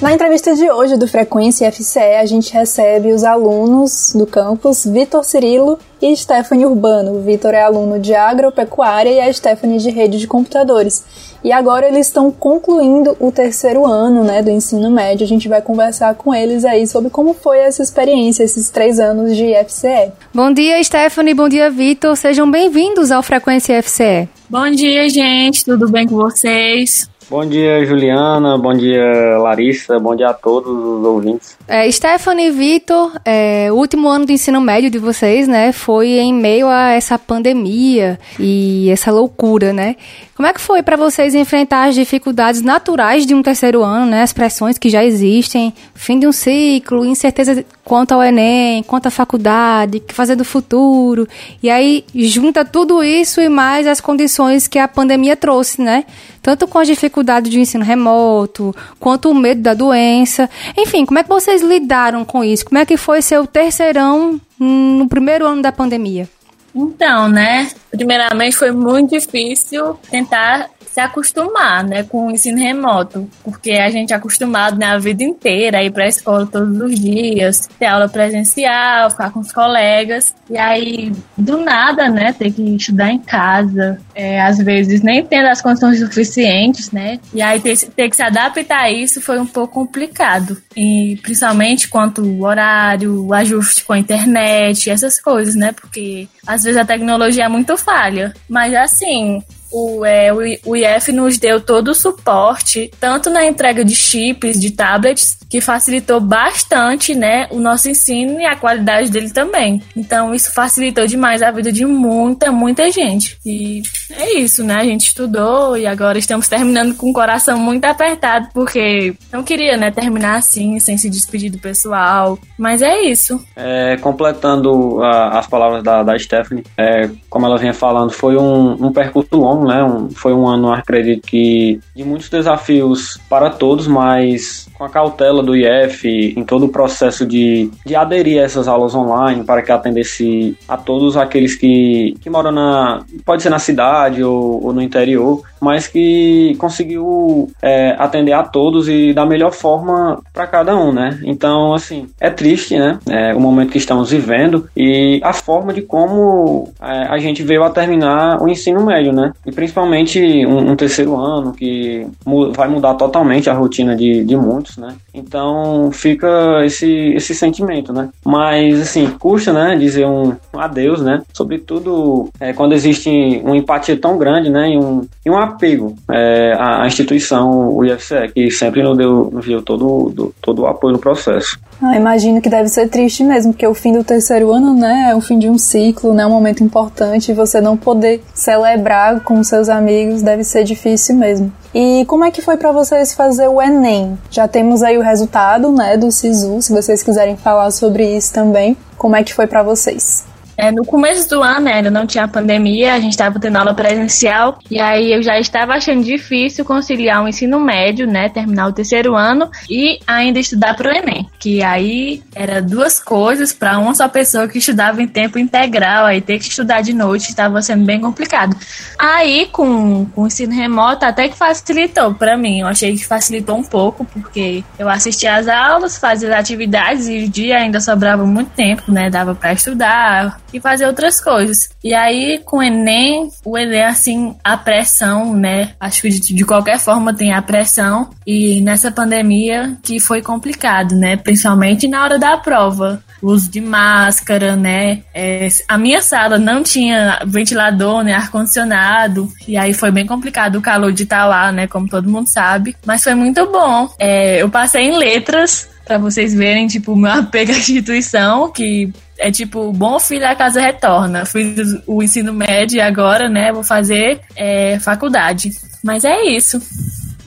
Na 0.00 0.12
entrevista 0.12 0.54
de 0.54 0.70
hoje 0.70 0.96
do 0.96 1.08
Frequência 1.08 1.72
FCE, 1.72 1.98
a 1.98 2.24
gente 2.24 2.52
recebe 2.52 3.10
os 3.10 3.24
alunos 3.24 4.12
do 4.14 4.28
campus 4.28 4.84
Vitor 4.84 5.24
Cirilo 5.24 5.76
e 6.00 6.16
Stephanie 6.16 6.66
Urbano. 6.66 7.16
O 7.16 7.20
Vitor 7.20 7.52
é 7.52 7.62
aluno 7.62 7.98
de 7.98 8.14
agropecuária 8.14 9.10
e 9.10 9.20
a 9.20 9.32
Stephanie 9.32 9.80
de 9.80 9.90
rede 9.90 10.20
de 10.20 10.28
computadores. 10.28 11.04
E 11.42 11.50
agora 11.50 11.88
eles 11.88 12.06
estão 12.06 12.30
concluindo 12.30 13.16
o 13.18 13.32
terceiro 13.32 13.84
ano 13.84 14.22
né, 14.22 14.40
do 14.40 14.50
ensino 14.50 14.88
médio. 14.88 15.24
A 15.24 15.28
gente 15.28 15.48
vai 15.48 15.60
conversar 15.60 16.14
com 16.14 16.32
eles 16.32 16.64
aí 16.64 16.86
sobre 16.86 17.10
como 17.10 17.34
foi 17.34 17.58
essa 17.58 17.82
experiência, 17.82 18.44
esses 18.44 18.70
três 18.70 19.00
anos 19.00 19.36
de 19.36 19.52
FCE. 19.64 20.12
Bom 20.32 20.52
dia, 20.52 20.82
Stephanie. 20.84 21.34
Bom 21.34 21.48
dia, 21.48 21.70
Vitor. 21.70 22.16
Sejam 22.16 22.48
bem-vindos 22.48 23.10
ao 23.10 23.22
Frequência 23.22 23.82
FCE. 23.82 24.28
Bom 24.48 24.70
dia, 24.70 25.08
gente. 25.08 25.64
Tudo 25.64 25.90
bem 25.90 26.06
com 26.06 26.14
vocês? 26.14 27.10
Bom 27.30 27.44
dia, 27.44 27.84
Juliana. 27.84 28.56
Bom 28.56 28.72
dia, 28.72 29.36
Larissa. 29.36 29.98
Bom 29.98 30.16
dia 30.16 30.30
a 30.30 30.32
todos 30.32 30.72
os 30.72 31.04
ouvintes. 31.04 31.57
É, 31.70 31.90
Stephanie 31.92 32.46
e 32.46 32.50
Vitor, 32.50 33.12
é, 33.22 33.70
o 33.70 33.74
último 33.74 34.08
ano 34.08 34.24
do 34.24 34.32
ensino 34.32 34.58
médio 34.58 34.88
de 34.88 34.98
vocês, 34.98 35.46
né, 35.46 35.70
foi 35.70 36.12
em 36.12 36.32
meio 36.32 36.66
a 36.66 36.92
essa 36.92 37.18
pandemia 37.18 38.18
e 38.40 38.88
essa 38.90 39.12
loucura, 39.12 39.70
né? 39.70 39.96
Como 40.38 40.46
é 40.46 40.52
que 40.52 40.60
foi 40.60 40.84
para 40.84 40.96
vocês 40.96 41.34
enfrentar 41.34 41.88
as 41.88 41.96
dificuldades 41.96 42.62
naturais 42.62 43.26
de 43.26 43.34
um 43.34 43.42
terceiro 43.42 43.82
ano, 43.82 44.06
né? 44.06 44.22
As 44.22 44.32
pressões 44.32 44.78
que 44.78 44.88
já 44.88 45.04
existem, 45.04 45.74
fim 45.96 46.16
de 46.16 46.28
um 46.28 46.32
ciclo, 46.32 47.04
incerteza 47.04 47.64
quanto 47.84 48.12
ao 48.12 48.22
Enem, 48.22 48.84
quanto 48.84 49.06
à 49.06 49.10
faculdade, 49.10 49.98
o 49.98 50.00
que 50.00 50.14
fazer 50.14 50.36
do 50.36 50.44
futuro. 50.44 51.26
E 51.60 51.68
aí 51.68 52.04
junta 52.14 52.64
tudo 52.64 53.02
isso 53.02 53.40
e 53.40 53.48
mais 53.48 53.84
as 53.84 54.00
condições 54.00 54.68
que 54.68 54.78
a 54.78 54.86
pandemia 54.86 55.34
trouxe, 55.34 55.82
né? 55.82 56.04
Tanto 56.40 56.68
com 56.68 56.78
as 56.78 56.86
dificuldades 56.86 57.50
de 57.50 57.58
ensino 57.58 57.84
remoto, 57.84 58.72
quanto 59.00 59.28
o 59.28 59.34
medo 59.34 59.60
da 59.60 59.74
doença. 59.74 60.48
Enfim, 60.76 61.04
como 61.04 61.18
é 61.18 61.24
que 61.24 61.28
vocês 61.28 61.57
lidaram 61.62 62.24
com 62.24 62.42
isso? 62.42 62.64
Como 62.64 62.78
é 62.78 62.86
que 62.86 62.96
foi 62.96 63.22
seu 63.22 63.46
terceirão 63.46 64.40
no 64.58 65.08
primeiro 65.08 65.46
ano 65.46 65.62
da 65.62 65.72
pandemia? 65.72 66.28
Então, 66.74 67.28
né? 67.28 67.70
Primeiramente 67.90 68.56
foi 68.56 68.70
muito 68.70 69.10
difícil 69.18 69.98
tentar 70.10 70.70
se 70.98 71.00
acostumar, 71.00 71.84
né, 71.84 72.02
com 72.02 72.26
o 72.26 72.30
ensino 72.32 72.58
remoto, 72.58 73.30
porque 73.44 73.72
a 73.72 73.88
gente 73.88 74.12
é 74.12 74.16
acostumado, 74.16 74.76
né, 74.76 74.86
a 74.86 74.98
vida 74.98 75.22
inteira 75.22 75.78
a 75.78 75.84
ir 75.84 75.92
para 75.92 76.04
a 76.04 76.08
escola 76.08 76.44
todos 76.44 76.76
os 76.80 76.98
dias, 76.98 77.68
ter 77.78 77.86
aula 77.86 78.08
presencial, 78.08 79.08
ficar 79.08 79.30
com 79.30 79.38
os 79.38 79.52
colegas, 79.52 80.34
e 80.50 80.58
aí 80.58 81.12
do 81.36 81.58
nada, 81.58 82.08
né, 82.08 82.32
ter 82.32 82.52
que 82.52 82.62
estudar 82.74 83.12
em 83.12 83.18
casa, 83.20 84.00
é, 84.12 84.42
às 84.42 84.58
vezes 84.58 85.00
nem 85.00 85.24
tendo 85.24 85.46
as 85.46 85.62
condições 85.62 86.00
suficientes, 86.00 86.90
né, 86.90 87.20
e 87.32 87.40
aí 87.40 87.60
ter, 87.60 87.76
ter 87.76 88.10
que 88.10 88.16
se 88.16 88.22
adaptar 88.22 88.80
a 88.80 88.90
isso 88.90 89.20
foi 89.20 89.38
um 89.38 89.46
pouco 89.46 89.74
complicado, 89.74 90.60
e 90.76 91.16
principalmente 91.22 91.86
quanto 91.86 92.22
o 92.22 92.44
horário, 92.44 93.24
o 93.24 93.32
ajuste 93.32 93.84
com 93.84 93.92
a 93.92 93.98
internet, 93.98 94.90
essas 94.90 95.20
coisas, 95.20 95.54
né, 95.54 95.70
porque 95.70 96.26
às 96.44 96.64
vezes 96.64 96.76
a 96.76 96.84
tecnologia 96.84 97.44
é 97.44 97.48
muito 97.48 97.76
falha, 97.76 98.34
mas 98.48 98.74
assim 98.74 99.40
o, 99.72 100.04
é, 100.04 100.32
o, 100.64 100.76
IF 100.76 101.12
nos 101.12 101.38
deu 101.38 101.60
todo 101.60 101.88
o 101.88 101.94
suporte, 101.94 102.90
tanto 103.00 103.30
na 103.30 103.44
entrega 103.46 103.84
de 103.84 103.94
chips, 103.94 104.58
de 104.60 104.70
tablets, 104.70 105.38
que 105.48 105.60
facilitou 105.60 106.20
bastante, 106.20 107.14
né, 107.14 107.46
o 107.50 107.58
nosso 107.58 107.88
ensino 107.88 108.40
e 108.40 108.44
a 108.44 108.54
qualidade 108.54 109.10
dele 109.10 109.30
também. 109.30 109.82
Então, 109.96 110.34
isso 110.34 110.52
facilitou 110.52 111.06
demais 111.06 111.42
a 111.42 111.50
vida 111.50 111.72
de 111.72 111.84
muita, 111.86 112.52
muita 112.52 112.90
gente. 112.90 113.38
E 113.46 113.82
é 114.10 114.38
isso, 114.38 114.62
né? 114.62 114.76
A 114.76 114.84
gente 114.84 115.06
estudou 115.06 115.76
e 115.76 115.86
agora 115.86 116.18
estamos 116.18 116.48
terminando 116.48 116.94
com 116.94 117.10
o 117.10 117.14
coração 117.14 117.58
muito 117.58 117.84
apertado, 117.86 118.48
porque 118.52 119.14
não 119.32 119.42
queria, 119.42 119.76
né, 119.76 119.90
terminar 119.90 120.36
assim, 120.36 120.78
sem 120.80 120.98
se 120.98 121.08
despedir 121.08 121.50
do 121.50 121.58
pessoal. 121.58 122.38
Mas 122.58 122.82
é 122.82 123.00
isso. 123.02 123.42
É, 123.56 123.96
completando 123.98 125.02
a- 125.02 125.38
as 125.38 125.46
palavras 125.46 125.82
da, 125.82 126.02
da 126.02 126.18
Stephanie, 126.18 126.64
é, 126.76 127.08
como 127.30 127.46
ela 127.46 127.56
vinha 127.56 127.72
falando, 127.72 128.10
foi 128.12 128.36
um, 128.36 128.72
um 128.86 128.92
percurso 128.92 129.34
longo, 129.36 129.57
né? 129.64 129.82
Um- 129.84 130.10
foi 130.10 130.32
um 130.32 130.46
ano, 130.46 130.72
acredito 130.72 131.26
que, 131.26 131.80
de 131.94 132.04
muitos 132.04 132.28
desafios 132.28 133.18
para 133.28 133.50
todos, 133.50 133.86
mas 133.86 134.68
com 134.76 134.84
a 134.84 134.88
cautela 134.88 135.42
do 135.42 135.56
IF 135.56 136.34
em 136.36 136.44
todo 136.44 136.66
o 136.66 136.68
processo 136.68 137.26
de, 137.26 137.70
de 137.84 137.96
aderir 137.96 138.40
a 138.40 138.44
essas 138.44 138.68
aulas 138.68 138.94
online 138.94 139.42
para 139.44 139.62
que 139.62 139.72
atendesse 139.72 140.56
a 140.68 140.76
todos 140.76 141.16
aqueles 141.16 141.56
que, 141.56 142.14
que 142.20 142.30
moram 142.30 142.52
na. 142.52 143.02
pode 143.24 143.42
ser 143.42 143.50
na 143.50 143.58
cidade 143.58 144.22
ou, 144.22 144.64
ou 144.64 144.72
no 144.72 144.80
interior, 144.80 145.42
mas 145.60 145.86
que 145.88 146.54
conseguiu 146.58 147.50
é, 147.60 147.96
atender 147.98 148.32
a 148.32 148.42
todos 148.42 148.88
e 148.88 149.12
da 149.12 149.26
melhor 149.26 149.52
forma 149.52 150.22
para 150.32 150.46
cada 150.46 150.76
um, 150.76 150.92
né? 150.92 151.18
Então, 151.24 151.74
assim, 151.74 152.08
é 152.20 152.30
triste, 152.30 152.78
né? 152.78 152.98
É, 153.08 153.34
o 153.34 153.40
momento 153.40 153.72
que 153.72 153.78
estamos 153.78 154.10
vivendo 154.10 154.68
e 154.76 155.20
a 155.22 155.32
forma 155.32 155.72
de 155.72 155.82
como 155.82 156.72
é, 156.80 157.08
a 157.08 157.18
gente 157.18 157.42
veio 157.42 157.64
a 157.64 157.70
terminar 157.70 158.40
o 158.40 158.48
ensino 158.48 158.84
médio, 158.84 159.12
né? 159.12 159.32
E 159.48 159.52
principalmente 159.52 160.20
um, 160.46 160.72
um 160.72 160.76
terceiro 160.76 161.16
ano 161.16 161.52
que 161.54 162.06
mu- 162.26 162.52
vai 162.52 162.68
mudar 162.68 162.94
totalmente 162.94 163.48
a 163.48 163.54
rotina 163.54 163.96
de, 163.96 164.22
de 164.22 164.36
muitos, 164.36 164.76
né? 164.76 164.94
Então 165.14 165.90
fica 165.90 166.28
esse, 166.66 167.14
esse 167.14 167.34
sentimento, 167.34 167.90
né? 167.90 168.10
Mas, 168.22 168.78
assim, 168.80 169.08
custa, 169.18 169.52
né? 169.52 169.74
Dizer 169.76 170.06
um 170.06 170.36
adeus, 170.54 171.00
né? 171.00 171.22
Sobretudo 171.32 172.28
é, 172.38 172.52
quando 172.52 172.74
existe 172.74 173.40
uma 173.42 173.56
empatia 173.56 173.96
tão 173.96 174.18
grande, 174.18 174.50
né? 174.50 174.70
E 174.70 174.76
um, 174.78 175.06
e 175.24 175.30
um 175.30 175.38
apego 175.38 175.96
é, 176.10 176.52
à, 176.58 176.82
à 176.82 176.86
instituição, 176.86 177.70
o 177.74 177.84
IFCE, 177.86 178.28
que 178.34 178.50
sempre 178.50 178.82
nos 178.82 178.96
deu, 178.98 179.30
nos 179.32 179.46
deu 179.46 179.62
todo, 179.62 180.10
do- 180.10 180.34
todo 180.42 180.62
o 180.62 180.66
apoio 180.66 180.92
no 180.92 180.98
processo. 180.98 181.58
Ah, 181.80 181.96
imagino 181.96 182.40
que 182.40 182.48
deve 182.48 182.68
ser 182.68 182.88
triste 182.88 183.22
mesmo, 183.22 183.52
porque 183.52 183.66
o 183.66 183.72
fim 183.72 183.92
do 183.92 184.02
terceiro 184.02 184.52
ano, 184.52 184.74
né, 184.74 185.10
é 185.10 185.14
o 185.14 185.20
fim 185.20 185.38
de 185.38 185.48
um 185.48 185.56
ciclo, 185.56 186.12
né, 186.12 186.26
um 186.26 186.30
momento 186.30 186.64
importante, 186.64 187.30
e 187.30 187.34
você 187.34 187.60
não 187.60 187.76
poder 187.76 188.20
celebrar 188.34 189.20
com 189.20 189.42
seus 189.44 189.68
amigos 189.68 190.20
deve 190.20 190.42
ser 190.42 190.64
difícil 190.64 191.14
mesmo. 191.14 191.52
E 191.72 192.04
como 192.06 192.24
é 192.24 192.32
que 192.32 192.42
foi 192.42 192.56
pra 192.56 192.72
vocês 192.72 193.14
fazer 193.14 193.46
o 193.46 193.62
Enem? 193.62 194.18
Já 194.28 194.48
temos 194.48 194.82
aí 194.82 194.98
o 194.98 195.02
resultado, 195.02 195.70
né, 195.70 195.96
do 195.96 196.10
SISU, 196.10 196.60
se 196.60 196.72
vocês 196.72 197.00
quiserem 197.00 197.36
falar 197.36 197.70
sobre 197.70 198.16
isso 198.16 198.32
também. 198.32 198.76
Como 198.96 199.14
é 199.14 199.22
que 199.22 199.32
foi 199.32 199.46
pra 199.46 199.62
vocês? 199.62 200.24
É, 200.58 200.72
no 200.72 200.84
começo 200.84 201.30
do 201.30 201.40
ano 201.40 201.60
né, 201.60 201.74
ainda 201.74 201.90
não 201.90 202.04
tinha 202.04 202.26
pandemia, 202.26 202.92
a 202.92 202.98
gente 202.98 203.12
estava 203.12 203.38
tendo 203.38 203.56
aula 203.56 203.72
presencial 203.72 204.58
e 204.68 204.80
aí 204.80 205.12
eu 205.12 205.22
já 205.22 205.38
estava 205.38 205.74
achando 205.74 206.02
difícil 206.02 206.64
conciliar 206.64 207.22
o 207.22 207.28
ensino 207.28 207.60
médio, 207.60 208.08
né, 208.08 208.28
terminar 208.28 208.66
o 208.66 208.72
terceiro 208.72 209.14
ano 209.14 209.48
e 209.70 210.00
ainda 210.04 210.40
estudar 210.40 210.74
para 210.74 210.92
o 210.92 210.92
Enem, 210.92 211.28
que 211.38 211.62
aí 211.62 212.24
era 212.34 212.60
duas 212.60 212.98
coisas 212.98 213.52
para 213.52 213.78
uma 213.78 213.94
só 213.94 214.08
pessoa 214.08 214.48
que 214.48 214.58
estudava 214.58 215.00
em 215.00 215.06
tempo 215.06 215.38
integral, 215.38 216.06
aí 216.06 216.20
ter 216.20 216.40
que 216.40 216.48
estudar 216.48 216.80
de 216.80 216.92
noite 216.92 217.28
estava 217.28 217.62
sendo 217.62 217.84
bem 217.84 218.00
complicado. 218.00 218.56
Aí 218.98 219.46
com, 219.52 220.06
com 220.06 220.22
o 220.22 220.26
ensino 220.26 220.52
remoto 220.52 221.04
até 221.04 221.28
que 221.28 221.36
facilitou 221.36 222.14
para 222.14 222.36
mim, 222.36 222.62
eu 222.62 222.66
achei 222.66 222.96
que 222.96 223.06
facilitou 223.06 223.56
um 223.56 223.64
pouco 223.64 224.04
porque 224.04 224.64
eu 224.76 224.88
assistia 224.88 225.36
às 225.36 225.46
aulas, 225.46 225.96
fazia 225.96 226.30
as 226.30 226.34
atividades 226.34 227.06
e 227.06 227.26
o 227.26 227.28
dia 227.28 227.58
ainda 227.58 227.80
sobrava 227.80 228.26
muito 228.26 228.50
tempo, 228.56 228.90
né, 228.90 229.08
dava 229.08 229.36
para 229.36 229.52
estudar 229.52 230.40
e 230.52 230.60
fazer 230.60 230.86
outras 230.86 231.20
coisas. 231.20 231.70
E 231.82 231.94
aí, 231.94 232.40
com 232.44 232.58
o 232.58 232.62
Enem, 232.62 233.30
o 233.44 233.56
Enem, 233.56 233.84
assim, 233.84 234.36
a 234.42 234.56
pressão, 234.56 235.34
né? 235.34 235.72
Acho 235.78 236.02
que 236.02 236.08
de, 236.08 236.34
de 236.34 236.44
qualquer 236.44 236.78
forma 236.78 237.14
tem 237.14 237.32
a 237.32 237.42
pressão. 237.42 238.10
E 238.26 238.60
nessa 238.60 238.90
pandemia 238.90 239.76
que 239.82 240.00
foi 240.00 240.22
complicado, 240.22 240.94
né? 240.94 241.16
Principalmente 241.16 241.86
na 241.88 242.02
hora 242.02 242.18
da 242.18 242.36
prova. 242.36 243.02
Uso 243.20 243.50
de 243.50 243.60
máscara, 243.60 244.54
né? 244.54 245.02
É, 245.12 245.48
a 245.66 245.76
minha 245.76 246.00
sala 246.00 246.38
não 246.38 246.62
tinha 246.62 247.20
ventilador, 247.26 248.04
né? 248.04 248.14
Ar-condicionado. 248.14 249.28
E 249.46 249.56
aí 249.56 249.74
foi 249.74 249.90
bem 249.90 250.06
complicado 250.06 250.56
o 250.56 250.62
calor 250.62 250.92
de 250.92 251.02
estar 251.02 251.26
lá, 251.26 251.50
né? 251.50 251.66
Como 251.66 251.88
todo 251.88 252.08
mundo 252.08 252.28
sabe. 252.28 252.76
Mas 252.86 253.02
foi 253.02 253.14
muito 253.14 253.44
bom. 253.50 253.88
É, 253.98 254.40
eu 254.40 254.48
passei 254.48 254.84
em 254.84 254.96
letras. 254.96 255.68
Pra 255.84 255.96
vocês 255.96 256.34
verem, 256.34 256.66
tipo, 256.66 256.92
o 256.92 256.96
meu 256.96 257.10
apego 257.18 257.50
à 257.50 257.56
instituição, 257.56 258.52
que 258.52 258.92
é 259.18 259.30
tipo, 259.30 259.72
bom 259.72 259.98
filho 259.98 260.26
a 260.26 260.34
casa 260.34 260.60
retorna. 260.60 261.26
Fiz 261.26 261.58
o 261.86 262.02
ensino 262.02 262.32
médio 262.32 262.76
e 262.76 262.80
agora, 262.80 263.28
né, 263.28 263.52
vou 263.52 263.64
fazer 263.64 264.20
é, 264.36 264.78
faculdade. 264.78 265.50
Mas 265.82 266.04
é 266.04 266.22
isso. 266.24 266.60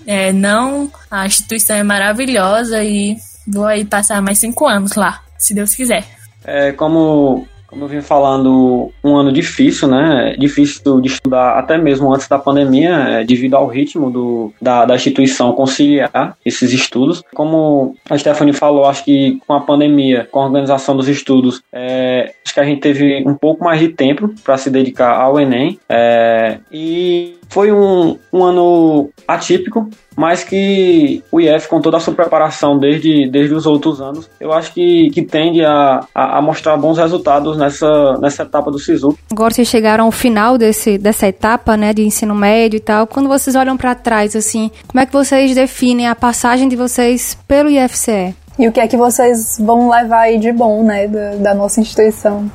É, 0.05 0.31
não, 0.33 0.91
a 1.09 1.25
instituição 1.25 1.75
é 1.75 1.83
maravilhosa 1.83 2.83
e 2.83 3.15
vou 3.47 3.65
aí 3.65 3.85
passar 3.85 4.21
mais 4.21 4.39
cinco 4.39 4.67
anos 4.67 4.95
lá, 4.95 5.21
se 5.37 5.53
Deus 5.53 5.75
quiser. 5.75 6.05
É, 6.43 6.71
como, 6.71 7.47
como 7.71 7.85
eu 7.85 7.87
vim 7.87 8.01
falando, 8.01 8.91
um 9.01 9.15
ano 9.15 9.31
difícil, 9.31 9.87
né? 9.87 10.35
Difícil 10.37 10.99
de 10.99 11.07
estudar 11.07 11.57
até 11.57 11.77
mesmo 11.77 12.13
antes 12.13 12.27
da 12.27 12.37
pandemia, 12.37 12.89
é, 12.89 13.23
devido 13.23 13.55
ao 13.55 13.65
ritmo 13.65 14.11
do, 14.11 14.53
da, 14.61 14.85
da 14.85 14.95
instituição 14.95 15.53
conciliar 15.53 16.35
esses 16.45 16.73
estudos. 16.73 17.23
Como 17.33 17.95
a 18.09 18.17
Stephanie 18.17 18.53
falou, 18.53 18.85
acho 18.85 19.05
que 19.05 19.39
com 19.47 19.53
a 19.53 19.61
pandemia, 19.61 20.27
com 20.29 20.41
a 20.41 20.45
organização 20.45 20.97
dos 20.97 21.07
estudos, 21.07 21.61
é, 21.71 22.33
acho 22.45 22.53
que 22.53 22.59
a 22.59 22.65
gente 22.65 22.81
teve 22.81 23.23
um 23.25 23.35
pouco 23.35 23.63
mais 23.63 23.79
de 23.79 23.87
tempo 23.87 24.29
para 24.43 24.57
se 24.57 24.69
dedicar 24.69 25.15
ao 25.15 25.39
Enem. 25.39 25.79
É, 25.87 26.59
e 26.69 27.37
foi 27.47 27.71
um, 27.71 28.17
um 28.33 28.43
ano 28.43 29.09
atípico, 29.25 29.89
mas 30.21 30.43
que 30.43 31.23
o 31.31 31.41
IF, 31.41 31.67
com 31.67 31.81
toda 31.81 31.97
a 31.97 31.99
sua 31.99 32.13
preparação 32.13 32.77
desde, 32.77 33.27
desde 33.27 33.55
os 33.55 33.65
outros 33.65 33.99
anos, 33.99 34.29
eu 34.39 34.53
acho 34.53 34.71
que, 34.71 35.09
que 35.09 35.23
tende 35.23 35.65
a, 35.65 36.05
a, 36.13 36.37
a 36.37 36.41
mostrar 36.43 36.77
bons 36.77 36.99
resultados 36.99 37.57
nessa, 37.57 38.19
nessa 38.19 38.43
etapa 38.43 38.69
do 38.69 38.77
SISU. 38.77 39.17
Agora 39.31 39.51
vocês 39.51 39.67
chegaram 39.67 40.05
ao 40.05 40.11
final 40.11 40.59
desse, 40.59 40.99
dessa 40.99 41.27
etapa, 41.27 41.75
né, 41.75 41.91
de 41.91 42.03
ensino 42.03 42.35
médio 42.35 42.77
e 42.77 42.79
tal. 42.79 43.07
Quando 43.07 43.27
vocês 43.27 43.55
olham 43.55 43.75
pra 43.75 43.95
trás, 43.95 44.35
assim, 44.35 44.69
como 44.87 45.01
é 45.01 45.07
que 45.07 45.11
vocês 45.11 45.55
definem 45.55 46.07
a 46.07 46.13
passagem 46.13 46.69
de 46.69 46.75
vocês 46.75 47.35
pelo 47.47 47.67
IFCE? 47.71 48.35
E 48.59 48.67
o 48.67 48.71
que 48.71 48.79
é 48.79 48.87
que 48.87 48.97
vocês 48.97 49.57
vão 49.59 49.89
levar 49.89 50.19
aí 50.19 50.37
de 50.37 50.51
bom, 50.51 50.83
né, 50.83 51.07
da, 51.07 51.31
da 51.37 51.55
nossa 51.55 51.81
instituição? 51.81 52.47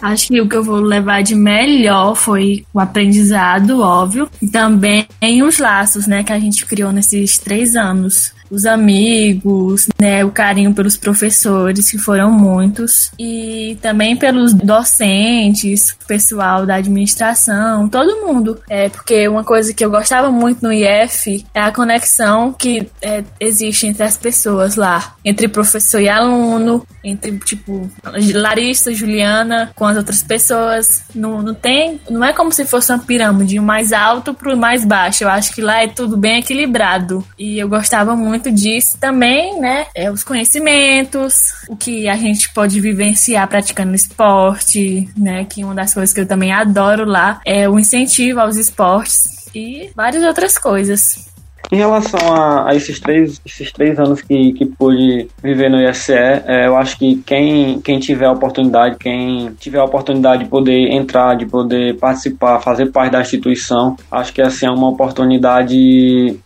Acho 0.00 0.28
que 0.28 0.40
o 0.40 0.48
que 0.48 0.56
eu 0.56 0.62
vou 0.62 0.80
levar 0.80 1.22
de 1.22 1.34
melhor 1.34 2.14
foi 2.14 2.64
o 2.72 2.80
aprendizado, 2.80 3.80
óbvio, 3.80 4.28
e 4.40 4.48
também 4.48 5.06
os 5.42 5.58
laços, 5.58 6.06
né, 6.06 6.22
que 6.22 6.32
a 6.32 6.38
gente 6.38 6.64
criou 6.66 6.92
nesses 6.92 7.38
três 7.38 7.74
anos. 7.74 8.32
Os 8.50 8.66
amigos, 8.66 9.88
né, 10.00 10.24
o 10.24 10.30
carinho 10.30 10.72
pelos 10.74 10.96
professores, 10.96 11.90
que 11.90 11.98
foram 11.98 12.30
muitos, 12.30 13.10
e 13.18 13.76
também 13.80 14.16
pelos 14.16 14.54
docentes, 14.54 15.96
pessoal 16.06 16.64
da 16.64 16.76
administração, 16.76 17.88
todo 17.88 18.26
mundo. 18.26 18.60
É, 18.68 18.88
porque 18.88 19.28
uma 19.28 19.44
coisa 19.44 19.72
que 19.74 19.84
eu 19.84 19.90
gostava 19.90 20.30
muito 20.30 20.62
no 20.62 20.72
IF 20.72 21.44
é 21.54 21.60
a 21.60 21.72
conexão 21.72 22.52
que 22.52 22.88
é, 23.02 23.22
existe 23.38 23.86
entre 23.86 24.02
as 24.02 24.16
pessoas 24.16 24.76
lá, 24.76 25.14
entre 25.24 25.48
professor 25.48 26.00
e 26.00 26.08
aluno, 26.08 26.86
entre, 27.02 27.36
tipo, 27.38 27.90
Larissa, 28.34 28.92
Juliana, 28.92 29.70
com 29.74 29.84
as 29.84 29.96
outras 29.96 30.22
pessoas. 30.22 31.02
Não, 31.14 31.42
não 31.42 31.54
tem, 31.54 32.00
não 32.08 32.24
é 32.24 32.32
como 32.32 32.52
se 32.52 32.64
fosse 32.64 32.92
uma 32.92 32.98
pirâmide, 32.98 33.58
o 33.58 33.62
mais 33.62 33.92
alto 33.92 34.34
pro 34.34 34.56
mais 34.56 34.84
baixo. 34.84 35.24
Eu 35.24 35.28
acho 35.28 35.54
que 35.54 35.60
lá 35.60 35.82
é 35.82 35.88
tudo 35.88 36.16
bem 36.16 36.38
equilibrado. 36.38 37.24
E 37.38 37.58
eu 37.58 37.68
gostava 37.68 38.14
muito 38.14 38.37
disso 38.38 38.98
também, 38.98 39.60
né? 39.60 39.86
É, 39.94 40.10
os 40.10 40.24
conhecimentos, 40.24 41.52
o 41.68 41.76
que 41.76 42.08
a 42.08 42.16
gente 42.16 42.52
pode 42.52 42.80
vivenciar 42.80 43.46
praticando 43.48 43.94
esporte, 43.94 45.08
né? 45.16 45.44
Que 45.44 45.64
uma 45.64 45.74
das 45.74 45.94
coisas 45.94 46.12
que 46.12 46.20
eu 46.20 46.26
também 46.26 46.52
adoro 46.52 47.04
lá 47.04 47.40
é 47.44 47.68
o 47.68 47.78
incentivo 47.78 48.40
aos 48.40 48.56
esportes 48.56 49.48
e 49.54 49.90
várias 49.94 50.22
outras 50.22 50.58
coisas. 50.58 51.27
Em 51.70 51.76
relação 51.76 52.20
a, 52.32 52.70
a 52.70 52.74
esses, 52.74 52.98
três, 52.98 53.40
esses 53.44 53.70
três 53.70 53.98
anos 53.98 54.22
que, 54.22 54.52
que 54.52 54.64
pude 54.64 55.28
viver 55.42 55.70
no 55.70 55.78
IFCE, 55.78 56.14
é, 56.14 56.66
eu 56.66 56.76
acho 56.76 56.98
que 56.98 57.16
quem, 57.26 57.78
quem 57.80 57.98
tiver 57.98 58.26
a 58.26 58.32
oportunidade, 58.32 58.96
quem 58.98 59.50
tiver 59.58 59.78
a 59.78 59.84
oportunidade 59.84 60.44
de 60.44 60.50
poder 60.50 60.92
entrar, 60.92 61.36
de 61.36 61.44
poder 61.44 61.98
participar, 61.98 62.60
fazer 62.60 62.86
parte 62.86 63.12
da 63.12 63.20
instituição, 63.20 63.96
acho 64.10 64.32
que 64.32 64.40
assim, 64.40 64.66
é 64.66 64.70
uma 64.70 64.88
oportunidade 64.88 65.76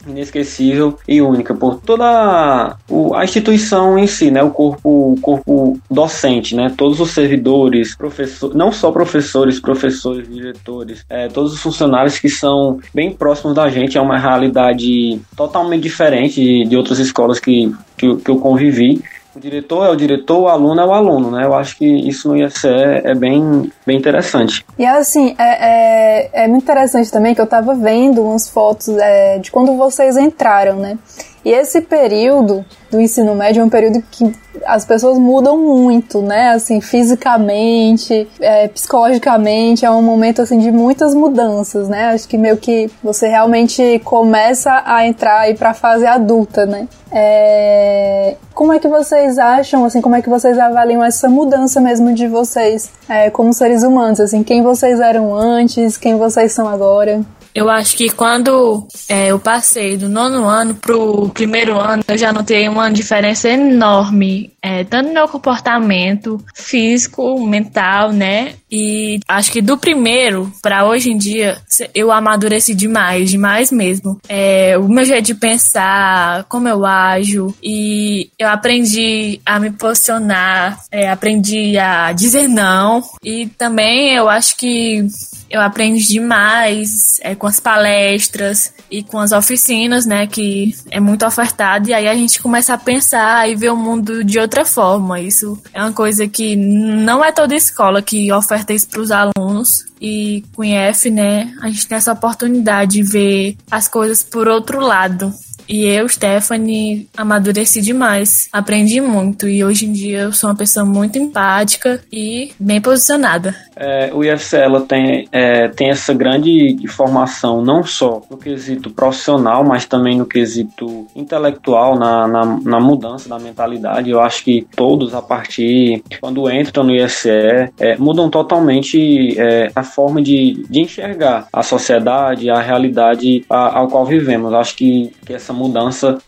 inesquecível 0.06 0.98
e 1.06 1.22
única 1.22 1.54
por 1.54 1.80
toda 1.80 2.76
o, 2.88 3.14
a 3.14 3.22
instituição 3.22 3.96
em 3.96 4.08
si, 4.08 4.30
né? 4.30 4.42
o, 4.42 4.50
corpo, 4.50 5.12
o 5.12 5.20
corpo 5.20 5.78
docente, 5.88 6.56
né? 6.56 6.72
todos 6.76 6.98
os 6.98 7.10
servidores, 7.10 7.94
professores, 7.94 8.56
não 8.56 8.72
só 8.72 8.90
professores, 8.90 9.60
professores, 9.60 10.28
diretores, 10.28 11.04
é, 11.08 11.28
todos 11.28 11.52
os 11.52 11.60
funcionários 11.60 12.18
que 12.18 12.28
são 12.28 12.80
bem 12.92 13.12
próximos 13.12 13.54
da 13.54 13.68
gente, 13.68 13.96
é 13.96 14.00
uma 14.00 14.18
realidade 14.18 15.01
totalmente 15.36 15.82
diferente 15.82 16.64
de, 16.64 16.76
outras 16.76 16.98
escolas 16.98 17.38
que, 17.38 17.74
que, 17.96 18.16
que 18.16 18.30
eu 18.30 18.38
convivi. 18.38 19.02
O 19.34 19.40
diretor 19.40 19.86
é 19.86 19.90
o 19.90 19.96
diretor, 19.96 20.40
o 20.40 20.48
aluno 20.48 20.80
é 20.80 20.84
o 20.84 20.92
aluno, 20.92 21.30
né? 21.30 21.46
Eu 21.46 21.54
acho 21.54 21.78
que 21.78 21.86
isso 21.86 22.28
no 22.28 22.36
IFCE 22.36 22.68
é 22.68 23.14
bem, 23.14 23.72
bem 23.86 23.96
interessante. 23.96 24.62
E 24.78 24.84
assim, 24.84 25.34
é, 25.38 26.28
é, 26.34 26.44
é 26.44 26.48
muito 26.48 26.64
interessante 26.64 27.10
também 27.10 27.34
que 27.34 27.40
eu 27.40 27.46
tava 27.46 27.74
vendo 27.74 28.22
umas 28.22 28.48
fotos 28.48 28.88
é, 28.88 29.38
de 29.38 29.50
quando 29.50 29.74
vocês 29.74 30.18
entraram, 30.18 30.76
né? 30.76 30.98
E 31.44 31.50
esse 31.50 31.80
período 31.80 32.64
do 32.90 33.00
ensino 33.00 33.34
médio 33.34 33.62
é 33.62 33.64
um 33.64 33.68
período 33.68 34.02
que 34.10 34.32
as 34.64 34.84
pessoas 34.84 35.18
mudam 35.18 35.58
muito, 35.58 36.22
né? 36.22 36.50
Assim, 36.50 36.80
fisicamente, 36.80 38.28
é, 38.40 38.68
psicologicamente, 38.68 39.84
é 39.84 39.90
um 39.90 40.02
momento 40.02 40.42
assim 40.42 40.58
de 40.58 40.70
muitas 40.70 41.14
mudanças, 41.14 41.88
né? 41.88 42.10
Acho 42.10 42.28
que 42.28 42.38
meio 42.38 42.56
que 42.56 42.90
você 43.02 43.26
realmente 43.26 44.00
começa 44.04 44.82
a 44.84 45.06
entrar 45.06 45.40
aí 45.40 45.54
para 45.54 45.70
a 45.70 45.74
fase 45.74 46.06
adulta, 46.06 46.64
né? 46.64 46.86
É... 47.10 48.36
Como 48.54 48.72
é 48.72 48.78
que 48.78 48.88
vocês 48.88 49.38
acham, 49.38 49.84
assim, 49.84 50.00
como 50.00 50.14
é 50.14 50.22
que 50.22 50.28
vocês 50.28 50.58
avaliam 50.58 51.02
essa 51.02 51.28
mudança 51.28 51.80
mesmo 51.80 52.14
de 52.14 52.28
vocês 52.28 52.90
é, 53.08 53.30
como 53.30 53.52
seres 53.52 53.82
humanos, 53.82 54.20
assim, 54.20 54.42
quem 54.42 54.62
vocês 54.62 55.00
eram 55.00 55.34
antes, 55.34 55.96
quem 55.96 56.16
vocês 56.16 56.52
são 56.52 56.68
agora? 56.68 57.20
Eu 57.54 57.68
acho 57.68 57.96
que 57.96 58.08
quando 58.10 58.86
é, 59.08 59.28
eu 59.28 59.38
passei 59.38 59.96
do 59.96 60.08
nono 60.08 60.46
ano 60.46 60.74
pro 60.74 61.28
primeiro 61.30 61.78
ano, 61.78 62.02
eu 62.08 62.16
já 62.16 62.32
notei 62.32 62.68
uma 62.68 62.90
diferença 62.90 63.48
enorme, 63.48 64.52
é, 64.62 64.84
tanto 64.84 65.08
no 65.08 65.14
meu 65.14 65.28
comportamento 65.28 66.42
físico, 66.54 67.44
mental, 67.46 68.12
né? 68.12 68.54
E 68.70 69.20
acho 69.28 69.52
que 69.52 69.60
do 69.60 69.76
primeiro 69.76 70.50
para 70.62 70.86
hoje 70.86 71.10
em 71.10 71.18
dia, 71.18 71.58
eu 71.94 72.10
amadureci 72.10 72.74
demais, 72.74 73.30
demais 73.30 73.70
mesmo. 73.70 74.18
É, 74.26 74.78
o 74.78 74.88
meu 74.88 75.04
jeito 75.04 75.26
de 75.26 75.34
pensar, 75.34 76.44
como 76.44 76.68
eu 76.68 76.86
ajo, 76.86 77.54
e 77.62 78.30
eu 78.38 78.48
aprendi 78.48 79.40
a 79.44 79.60
me 79.60 79.70
posicionar, 79.70 80.80
é, 80.90 81.10
aprendi 81.10 81.76
a 81.78 82.12
dizer 82.12 82.48
não, 82.48 83.02
e 83.22 83.46
também 83.46 84.14
eu 84.14 84.28
acho 84.28 84.56
que 84.56 85.06
eu 85.50 85.60
aprendi 85.60 86.06
demais 86.06 87.20
é, 87.22 87.34
com 87.42 87.48
as 87.48 87.58
palestras 87.58 88.72
e 88.88 89.02
com 89.02 89.18
as 89.18 89.32
oficinas, 89.32 90.06
né, 90.06 90.28
que 90.28 90.76
é 90.88 91.00
muito 91.00 91.26
ofertado, 91.26 91.88
e 91.88 91.92
aí 91.92 92.06
a 92.06 92.14
gente 92.14 92.40
começa 92.40 92.72
a 92.72 92.78
pensar 92.78 93.50
e 93.50 93.56
ver 93.56 93.72
o 93.72 93.76
mundo 93.76 94.22
de 94.22 94.38
outra 94.38 94.64
forma. 94.64 95.18
Isso 95.18 95.60
é 95.74 95.82
uma 95.82 95.92
coisa 95.92 96.28
que 96.28 96.54
não 96.54 97.24
é 97.24 97.32
toda 97.32 97.56
escola 97.56 98.00
que 98.00 98.30
oferta 98.32 98.72
isso 98.72 98.86
para 98.88 99.00
os 99.00 99.10
alunos. 99.10 99.84
E 100.00 100.44
com 100.54 100.62
o 100.62 100.64
IF, 100.64 101.10
né, 101.10 101.52
a 101.60 101.68
gente 101.68 101.88
tem 101.88 101.98
essa 101.98 102.12
oportunidade 102.12 102.92
de 102.92 103.02
ver 103.02 103.56
as 103.68 103.88
coisas 103.88 104.22
por 104.22 104.46
outro 104.46 104.78
lado. 104.78 105.34
E 105.72 105.86
eu, 105.86 106.06
Stephanie, 106.06 107.08
amadureci 107.16 107.80
demais. 107.80 108.46
Aprendi 108.52 109.00
muito 109.00 109.48
e 109.48 109.64
hoje 109.64 109.86
em 109.86 109.92
dia 109.92 110.18
eu 110.18 110.32
sou 110.32 110.50
uma 110.50 110.56
pessoa 110.56 110.84
muito 110.84 111.16
empática 111.16 111.98
e 112.12 112.52
bem 112.60 112.78
posicionada. 112.78 113.56
É, 113.74 114.10
o 114.12 114.22
IFC 114.22 114.58
ela 114.58 114.82
tem, 114.82 115.26
é, 115.32 115.68
tem 115.68 115.88
essa 115.88 116.12
grande 116.12 116.76
formação 116.88 117.64
não 117.64 117.82
só 117.82 118.20
no 118.30 118.36
quesito 118.36 118.90
profissional, 118.90 119.64
mas 119.64 119.86
também 119.86 120.18
no 120.18 120.26
quesito 120.26 121.06
intelectual, 121.16 121.98
na, 121.98 122.28
na, 122.28 122.44
na 122.62 122.78
mudança 122.78 123.26
da 123.26 123.38
mentalidade. 123.38 124.10
Eu 124.10 124.20
acho 124.20 124.44
que 124.44 124.66
todos, 124.76 125.14
a 125.14 125.22
partir 125.22 126.04
quando 126.20 126.50
entram 126.50 126.84
no 126.84 126.94
IFCE, 126.94 127.72
é, 127.80 127.96
mudam 127.96 128.28
totalmente 128.28 129.40
é, 129.40 129.70
a 129.74 129.82
forma 129.82 130.20
de, 130.20 130.66
de 130.68 130.80
enxergar 130.82 131.46
a 131.50 131.62
sociedade, 131.62 132.50
a 132.50 132.60
realidade 132.60 133.42
a, 133.48 133.78
ao 133.78 133.88
qual 133.88 134.04
vivemos. 134.04 134.52
Acho 134.52 134.76
que, 134.76 135.10
que 135.24 135.32
essa 135.32 135.50
mudança 135.50 135.61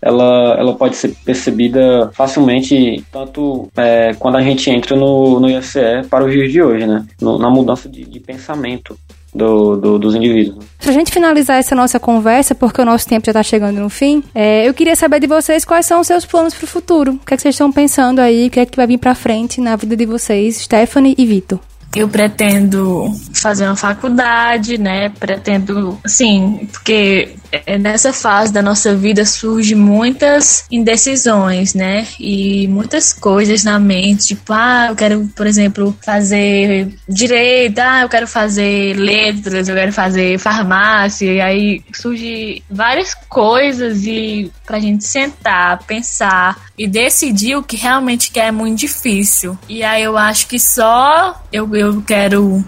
ela, 0.01 0.57
ela 0.59 0.75
pode 0.75 0.97
ser 0.97 1.15
percebida 1.25 2.11
facilmente, 2.13 3.05
tanto 3.11 3.69
é, 3.77 4.15
quando 4.19 4.37
a 4.37 4.43
gente 4.43 4.71
entra 4.71 4.97
no, 4.97 5.41
no 5.41 5.49
IFCE 5.49 6.07
para 6.11 6.25
os 6.25 6.33
dias 6.33 6.53
de 6.53 6.63
hoje, 6.63 6.87
né? 6.87 7.05
No, 7.21 7.39
na 7.39 7.51
mudança 7.51 7.89
de, 7.89 8.05
de 8.05 8.21
pensamento. 8.21 8.99
Do, 9.37 9.75
do, 9.75 9.99
dos 9.99 10.15
indivíduos. 10.15 10.65
Pra 10.79 10.93
gente 10.93 11.11
finalizar 11.11 11.59
essa 11.59 11.75
nossa 11.75 11.99
conversa, 11.99 12.55
porque 12.55 12.81
o 12.81 12.85
nosso 12.85 13.09
tempo 13.09 13.27
já 13.27 13.33
tá 13.33 13.43
chegando 13.43 13.81
no 13.81 13.91
fim, 13.91 14.23
é, 14.33 14.69
eu 14.69 14.73
queria 14.73 14.95
saber 14.95 15.19
de 15.19 15.27
vocês 15.27 15.65
quais 15.65 15.87
são 15.87 15.99
os 15.99 16.07
seus 16.07 16.25
planos 16.25 16.55
pro 16.55 16.69
futuro. 16.69 17.15
O 17.15 17.19
que 17.19 17.35
é 17.35 17.37
que 17.37 17.43
vocês 17.43 17.57
estão 17.57 17.73
pensando 17.73 18.21
aí? 18.21 18.47
O 18.47 18.51
que 18.51 18.61
é 18.61 18.65
que 18.65 18.77
vai 18.77 18.87
vir 18.87 18.99
pra 18.99 19.13
frente 19.13 19.61
na 19.61 19.75
vida 19.75 19.97
de 19.97 20.07
vocês, 20.07 20.59
Stephanie 20.59 21.17
e 21.19 21.27
Vitor? 21.27 21.59
Eu 21.97 22.09
pretendo 22.09 23.07
fazer 23.33 23.67
uma 23.67 23.77
faculdade, 23.77 24.77
né? 24.79 25.11
Pretendo, 25.11 25.97
assim, 26.05 26.69
porque 26.73 27.37
nessa 27.79 28.13
fase 28.13 28.53
da 28.53 28.63
nossa 28.63 28.95
vida 28.95 29.25
surge 29.25 29.75
muitas 29.75 30.65
indecisões, 30.71 31.75
né? 31.75 32.07
E 32.19 32.67
muitas 32.69 33.13
coisas 33.13 33.65
na 33.65 33.79
mente, 33.79 34.29
tipo, 34.29 34.53
ah, 34.53 34.87
eu 34.91 34.97
quero, 34.97 35.31
por 35.35 35.47
exemplo, 35.47 35.97
fazer 36.05 36.89
direito, 37.09 37.79
ah, 37.79 38.03
eu 38.03 38.09
quero 38.09 38.27
fazer 38.27 38.95
letras, 38.97 39.69
eu 39.69 39.75
quero 39.75 39.93
fazer 39.93 40.39
farmácia, 40.39 41.33
e 41.33 41.41
aí 41.41 41.85
surge 41.93 42.63
várias 42.71 43.15
coisas 43.29 44.05
e 44.07 44.51
pra 44.67 44.81
gente 44.81 45.05
sentar, 45.05 45.83
pensar 45.85 46.57
e 46.77 46.87
decidir 46.87 47.57
o 47.57 47.63
que 47.63 47.77
realmente 47.77 48.31
quer 48.31 48.49
é 48.49 48.53
muito 48.53 48.81
difícil. 48.81 49.59
E 49.69 49.83
aí 49.83 50.03
eu 50.03 50.19
acho 50.19 50.47
que 50.47 50.59
só 50.59 51.43
eu, 51.53 51.75
eu 51.75 52.03
quero 52.03 52.65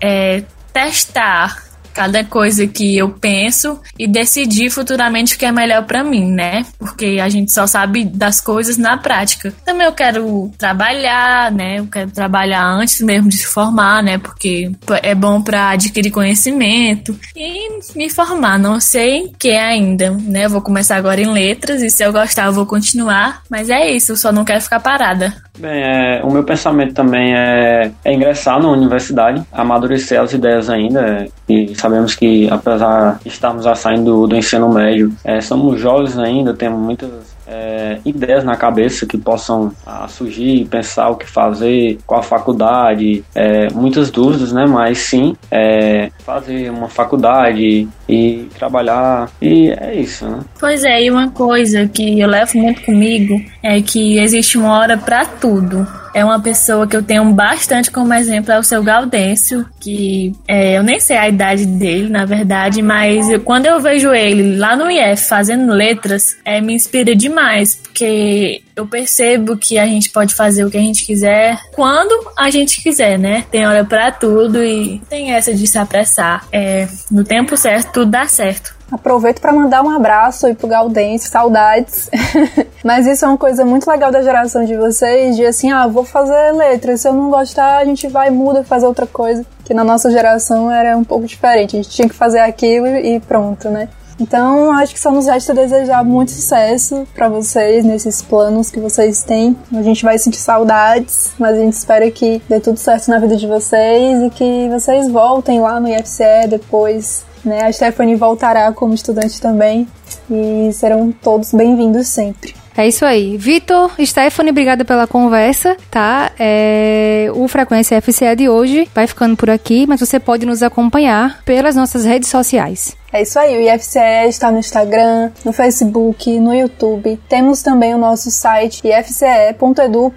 é, 0.00 0.42
testar 0.72 1.69
cada 1.92 2.24
coisa 2.24 2.66
que 2.66 2.96
eu 2.96 3.10
penso 3.10 3.80
e 3.98 4.06
decidir 4.06 4.70
futuramente 4.70 5.34
o 5.34 5.38
que 5.38 5.44
é 5.44 5.52
melhor 5.52 5.84
para 5.84 6.04
mim, 6.04 6.30
né? 6.30 6.64
Porque 6.78 7.18
a 7.22 7.28
gente 7.28 7.52
só 7.52 7.66
sabe 7.66 8.04
das 8.04 8.40
coisas 8.40 8.76
na 8.76 8.96
prática. 8.96 9.52
Também 9.64 9.86
eu 9.86 9.92
quero 9.92 10.50
trabalhar, 10.56 11.50
né? 11.52 11.78
Eu 11.78 11.86
quero 11.86 12.10
trabalhar 12.10 12.64
antes 12.64 13.00
mesmo 13.00 13.28
de 13.28 13.36
se 13.36 13.46
formar, 13.46 14.02
né? 14.02 14.18
Porque 14.18 14.70
é 15.02 15.14
bom 15.14 15.42
para 15.42 15.70
adquirir 15.70 16.10
conhecimento 16.10 17.18
e 17.36 17.80
me 17.96 18.08
formar. 18.10 18.58
Não 18.58 18.80
sei 18.80 19.18
em 19.18 19.32
que 19.38 19.52
ainda, 19.52 20.10
né? 20.10 20.46
Eu 20.46 20.50
vou 20.50 20.60
começar 20.60 20.96
agora 20.96 21.20
em 21.20 21.30
letras 21.30 21.82
e 21.82 21.90
se 21.90 22.04
eu 22.04 22.12
gostar 22.12 22.46
eu 22.46 22.52
vou 22.52 22.66
continuar. 22.66 23.42
Mas 23.50 23.70
é 23.70 23.90
isso, 23.90 24.12
eu 24.12 24.16
só 24.16 24.32
não 24.32 24.44
quero 24.44 24.60
ficar 24.60 24.80
parada. 24.80 25.34
Bem, 25.58 25.82
é, 25.82 26.22
o 26.24 26.32
meu 26.32 26.42
pensamento 26.42 26.94
também 26.94 27.34
é, 27.34 27.90
é 28.04 28.14
ingressar 28.14 28.60
na 28.62 28.70
universidade, 28.70 29.42
amadurecer 29.52 30.18
as 30.18 30.32
ideias 30.32 30.70
ainda. 30.70 31.26
E 31.48 31.74
sabemos 31.90 32.14
que, 32.14 32.48
apesar 32.48 33.18
de 33.20 33.28
estarmos 33.28 33.64
já 33.64 33.74
saindo 33.74 34.26
do, 34.26 34.36
ensino 34.36 34.68
médio, 34.72 35.12
é, 35.24 35.40
somos 35.40 35.80
jovens 35.80 36.16
ainda, 36.16 36.54
temos 36.54 36.80
muitas 36.80 37.10
é, 37.48 37.98
ideias 38.04 38.44
na 38.44 38.56
cabeça 38.56 39.04
que 39.04 39.18
possam 39.18 39.72
ah, 39.84 40.06
surgir, 40.06 40.66
pensar 40.66 41.10
o 41.10 41.16
que 41.16 41.28
fazer, 41.28 41.98
qual 42.06 42.22
faculdade, 42.22 43.24
é, 43.34 43.68
muitas 43.70 44.08
dúvidas, 44.10 44.52
né? 44.52 44.66
Mas 44.66 44.98
sim, 44.98 45.36
é, 45.50 46.10
fazer 46.24 46.70
uma 46.70 46.88
faculdade 46.88 47.88
e 48.08 48.48
trabalhar 48.56 49.28
e 49.42 49.70
é 49.70 49.94
isso, 49.96 50.26
né? 50.26 50.40
Pois 50.60 50.84
é, 50.84 51.02
e 51.02 51.10
uma 51.10 51.28
coisa 51.30 51.88
que 51.88 52.20
eu 52.20 52.28
levo 52.28 52.56
muito 52.56 52.82
comigo 52.82 53.34
é 53.62 53.80
que 53.82 54.18
existe 54.20 54.56
uma 54.56 54.78
hora 54.78 54.96
para 54.96 55.26
tudo 55.26 55.86
é 56.12 56.24
uma 56.24 56.40
pessoa 56.40 56.86
que 56.86 56.96
eu 56.96 57.02
tenho 57.02 57.24
bastante 57.32 57.90
como 57.90 58.12
exemplo, 58.14 58.52
é 58.52 58.58
o 58.58 58.62
seu 58.62 58.82
Gaudêncio, 58.82 59.66
que 59.80 60.32
é, 60.46 60.78
eu 60.78 60.82
nem 60.82 60.98
sei 60.98 61.16
a 61.16 61.28
idade 61.28 61.66
dele, 61.66 62.08
na 62.08 62.24
verdade, 62.24 62.82
mas 62.82 63.28
eu, 63.30 63.40
quando 63.40 63.66
eu 63.66 63.80
vejo 63.80 64.12
ele 64.12 64.56
lá 64.56 64.76
no 64.76 64.90
IF 64.90 65.28
fazendo 65.28 65.72
letras, 65.72 66.36
é, 66.44 66.60
me 66.60 66.74
inspira 66.74 67.14
demais, 67.14 67.74
porque 67.74 68.62
eu 68.80 68.86
percebo 68.86 69.56
que 69.56 69.78
a 69.78 69.86
gente 69.86 70.10
pode 70.10 70.34
fazer 70.34 70.64
o 70.64 70.70
que 70.70 70.78
a 70.78 70.80
gente 70.80 71.04
quiser 71.04 71.60
quando 71.72 72.30
a 72.36 72.48
gente 72.50 72.82
quiser, 72.82 73.18
né? 73.18 73.44
Tem 73.50 73.66
hora 73.66 73.84
para 73.84 74.10
tudo 74.10 74.64
e 74.64 75.00
tem 75.08 75.32
essa 75.32 75.54
de 75.54 75.66
se 75.66 75.78
apressar. 75.78 76.46
É, 76.50 76.88
no 77.10 77.22
tempo 77.22 77.56
certo, 77.56 77.92
tudo 77.92 78.10
dá 78.10 78.26
certo. 78.26 78.74
Aproveito 78.90 79.40
para 79.40 79.52
mandar 79.52 79.82
um 79.82 79.90
abraço 79.90 80.46
aí 80.46 80.54
pro 80.54 80.66
Gaudense, 80.66 81.28
saudades. 81.28 82.10
Mas 82.82 83.06
isso 83.06 83.24
é 83.24 83.28
uma 83.28 83.38
coisa 83.38 83.64
muito 83.64 83.88
legal 83.88 84.10
da 84.10 84.22
geração 84.22 84.64
de 84.64 84.74
vocês, 84.74 85.36
de 85.36 85.44
assim, 85.44 85.70
ah, 85.70 85.86
vou 85.86 86.04
fazer 86.04 86.52
letras, 86.52 87.02
se 87.02 87.08
eu 87.08 87.12
não 87.12 87.30
gostar, 87.30 87.78
a 87.78 87.84
gente 87.84 88.08
vai, 88.08 88.30
muda, 88.30 88.64
faz 88.64 88.82
outra 88.82 89.06
coisa. 89.06 89.44
Que 89.64 89.74
na 89.74 89.84
nossa 89.84 90.10
geração 90.10 90.70
era 90.70 90.96
um 90.96 91.04
pouco 91.04 91.26
diferente, 91.26 91.76
a 91.76 91.82
gente 91.82 91.94
tinha 91.94 92.08
que 92.08 92.14
fazer 92.14 92.40
aquilo 92.40 92.88
e 92.88 93.20
pronto, 93.20 93.68
né? 93.68 93.88
Então, 94.20 94.70
acho 94.72 94.92
que 94.92 95.00
só 95.00 95.10
nos 95.10 95.26
resta 95.26 95.54
desejar 95.54 96.04
muito 96.04 96.30
sucesso 96.30 97.08
para 97.14 97.28
vocês 97.28 97.84
nesses 97.84 98.20
planos 98.20 98.70
que 98.70 98.78
vocês 98.78 99.22
têm. 99.22 99.56
A 99.74 99.82
gente 99.82 100.04
vai 100.04 100.18
sentir 100.18 100.38
saudades, 100.38 101.32
mas 101.38 101.56
a 101.56 101.60
gente 101.60 101.72
espera 101.72 102.10
que 102.10 102.42
dê 102.48 102.60
tudo 102.60 102.76
certo 102.76 103.08
na 103.08 103.18
vida 103.18 103.36
de 103.36 103.46
vocês 103.46 104.22
e 104.22 104.30
que 104.30 104.68
vocês 104.68 105.10
voltem 105.10 105.60
lá 105.60 105.80
no 105.80 105.88
IFCE 105.88 106.48
depois. 106.48 107.24
Né? 107.42 107.64
A 107.64 107.72
Stephanie 107.72 108.14
voltará 108.14 108.70
como 108.72 108.92
estudante 108.92 109.40
também 109.40 109.88
e 110.30 110.70
serão 110.74 111.10
todos 111.10 111.54
bem-vindos 111.54 112.06
sempre. 112.08 112.54
É 112.80 112.88
isso 112.88 113.04
aí. 113.04 113.36
Vitor, 113.36 113.92
Stephanie, 114.02 114.50
obrigada 114.50 114.86
pela 114.86 115.06
conversa, 115.06 115.76
tá? 115.90 116.30
É, 116.38 117.30
o 117.34 117.46
Frequência 117.46 118.00
FCE 118.00 118.34
de 118.34 118.48
hoje 118.48 118.88
vai 118.94 119.06
ficando 119.06 119.36
por 119.36 119.50
aqui, 119.50 119.86
mas 119.86 120.00
você 120.00 120.18
pode 120.18 120.46
nos 120.46 120.62
acompanhar 120.62 121.42
pelas 121.44 121.76
nossas 121.76 122.06
redes 122.06 122.30
sociais. 122.30 122.96
É 123.12 123.20
isso 123.20 123.38
aí, 123.38 123.54
o 123.54 123.74
IFCE 123.74 124.28
está 124.28 124.50
no 124.50 124.58
Instagram, 124.58 125.30
no 125.44 125.52
Facebook, 125.52 126.40
no 126.40 126.54
YouTube. 126.54 127.20
Temos 127.28 127.60
também 127.60 127.94
o 127.94 127.98
nosso 127.98 128.30
site 128.30 128.80
ifce.edu.br 128.88 130.14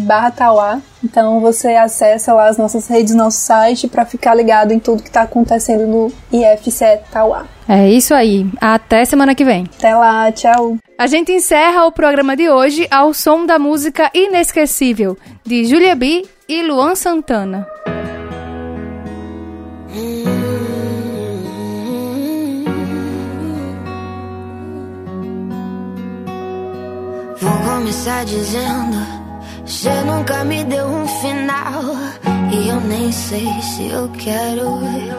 barra 0.00 0.30
Tauá. 0.30 0.82
Então 1.02 1.40
você 1.40 1.68
acessa 1.68 2.34
lá 2.34 2.48
as 2.48 2.58
nossas 2.58 2.86
redes, 2.86 3.14
nosso 3.14 3.38
site, 3.38 3.88
para 3.88 4.04
ficar 4.04 4.34
ligado 4.34 4.72
em 4.72 4.78
tudo 4.78 5.02
que 5.02 5.08
está 5.08 5.22
acontecendo 5.22 5.86
no 5.86 6.12
IFCE 6.30 6.98
Tauá. 7.10 7.46
É 7.68 7.90
isso 7.90 8.14
aí. 8.14 8.46
Até 8.60 9.04
semana 9.04 9.34
que 9.34 9.44
vem. 9.44 9.66
Até 9.76 9.94
lá, 9.94 10.32
tchau. 10.32 10.78
A 10.98 11.06
gente 11.06 11.30
encerra 11.30 11.84
o 11.84 11.92
programa 11.92 12.34
de 12.34 12.48
hoje 12.48 12.88
ao 12.90 13.12
som 13.12 13.44
da 13.44 13.58
música 13.58 14.10
Inesquecível, 14.14 15.18
de 15.44 15.66
Julia 15.66 15.94
B 15.94 16.26
e 16.48 16.62
Luan 16.62 16.94
Santana. 16.94 17.66
Vou 27.40 27.74
começar 27.74 28.24
dizendo: 28.24 28.96
Você 29.66 29.90
nunca 30.06 30.42
me 30.44 30.64
deu 30.64 30.86
um 30.86 31.06
final. 31.06 31.82
E 32.50 32.68
eu 32.68 32.80
nem 32.80 33.12
sei 33.12 33.46
se 33.60 33.88
eu 33.88 34.08
quero. 34.12 35.18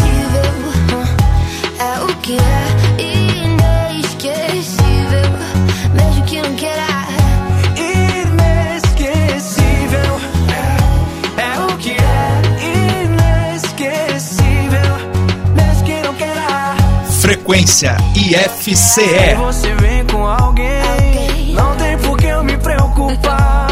Frequência 17.41 17.97
Se 18.13 18.35
IFCE. 18.35 19.35
você 19.35 19.73
vem 19.75 20.05
com 20.05 20.27
alguém, 20.27 21.55
não 21.55 21.75
tem 21.75 21.97
por 21.97 22.15
que 22.15 22.27
eu 22.27 22.43
me 22.43 22.55
preocupar. 22.57 23.67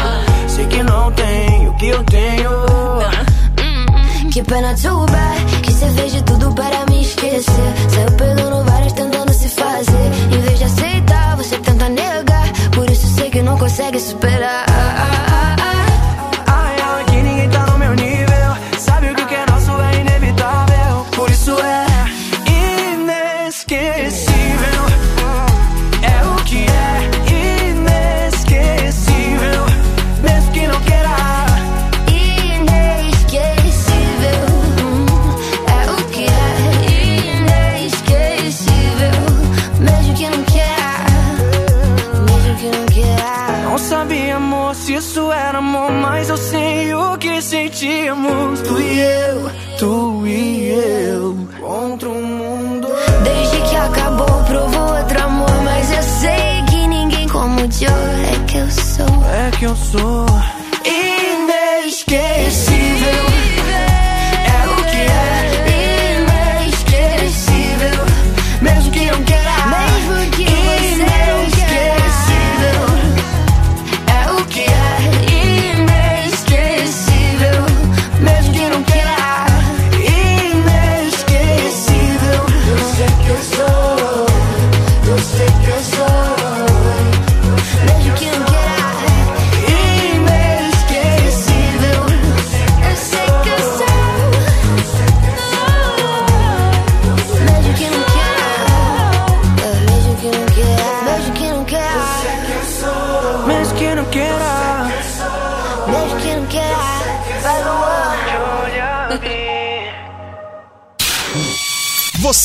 Sei 0.48 0.66
que 0.66 0.82
não 0.82 1.12
tem 1.12 1.68
o 1.68 1.74
que 1.74 1.86
eu 1.86 2.02
tenho. 2.02 2.50
Que 4.32 4.42
pena 4.44 4.74
too 4.74 5.06
bad 5.06 5.44
Que 5.62 5.72
você 5.72 5.88
fez 5.90 6.12
de 6.12 6.22
tudo 6.22 6.52
para 6.54 6.86
me 6.86 7.02
esquecer 7.02 7.74
Saiu 7.88 8.12
pegando 8.12 8.64
várias 8.64 8.92
tentando 8.92 9.32
se 9.32 9.48
fazer 9.48 10.10
Em 10.32 10.40
vez 10.40 10.58
de 10.58 10.64
aceitar, 10.64 11.36
você 11.36 11.58
tenta 11.58 11.88
negar 11.88 12.48
Por 12.72 12.88
isso 12.88 13.08
sei 13.08 13.28
que 13.28 13.42
não 13.42 13.58
consegue 13.58 13.98
superar 13.98 14.89
eu 59.70 59.76
sou 59.76 60.29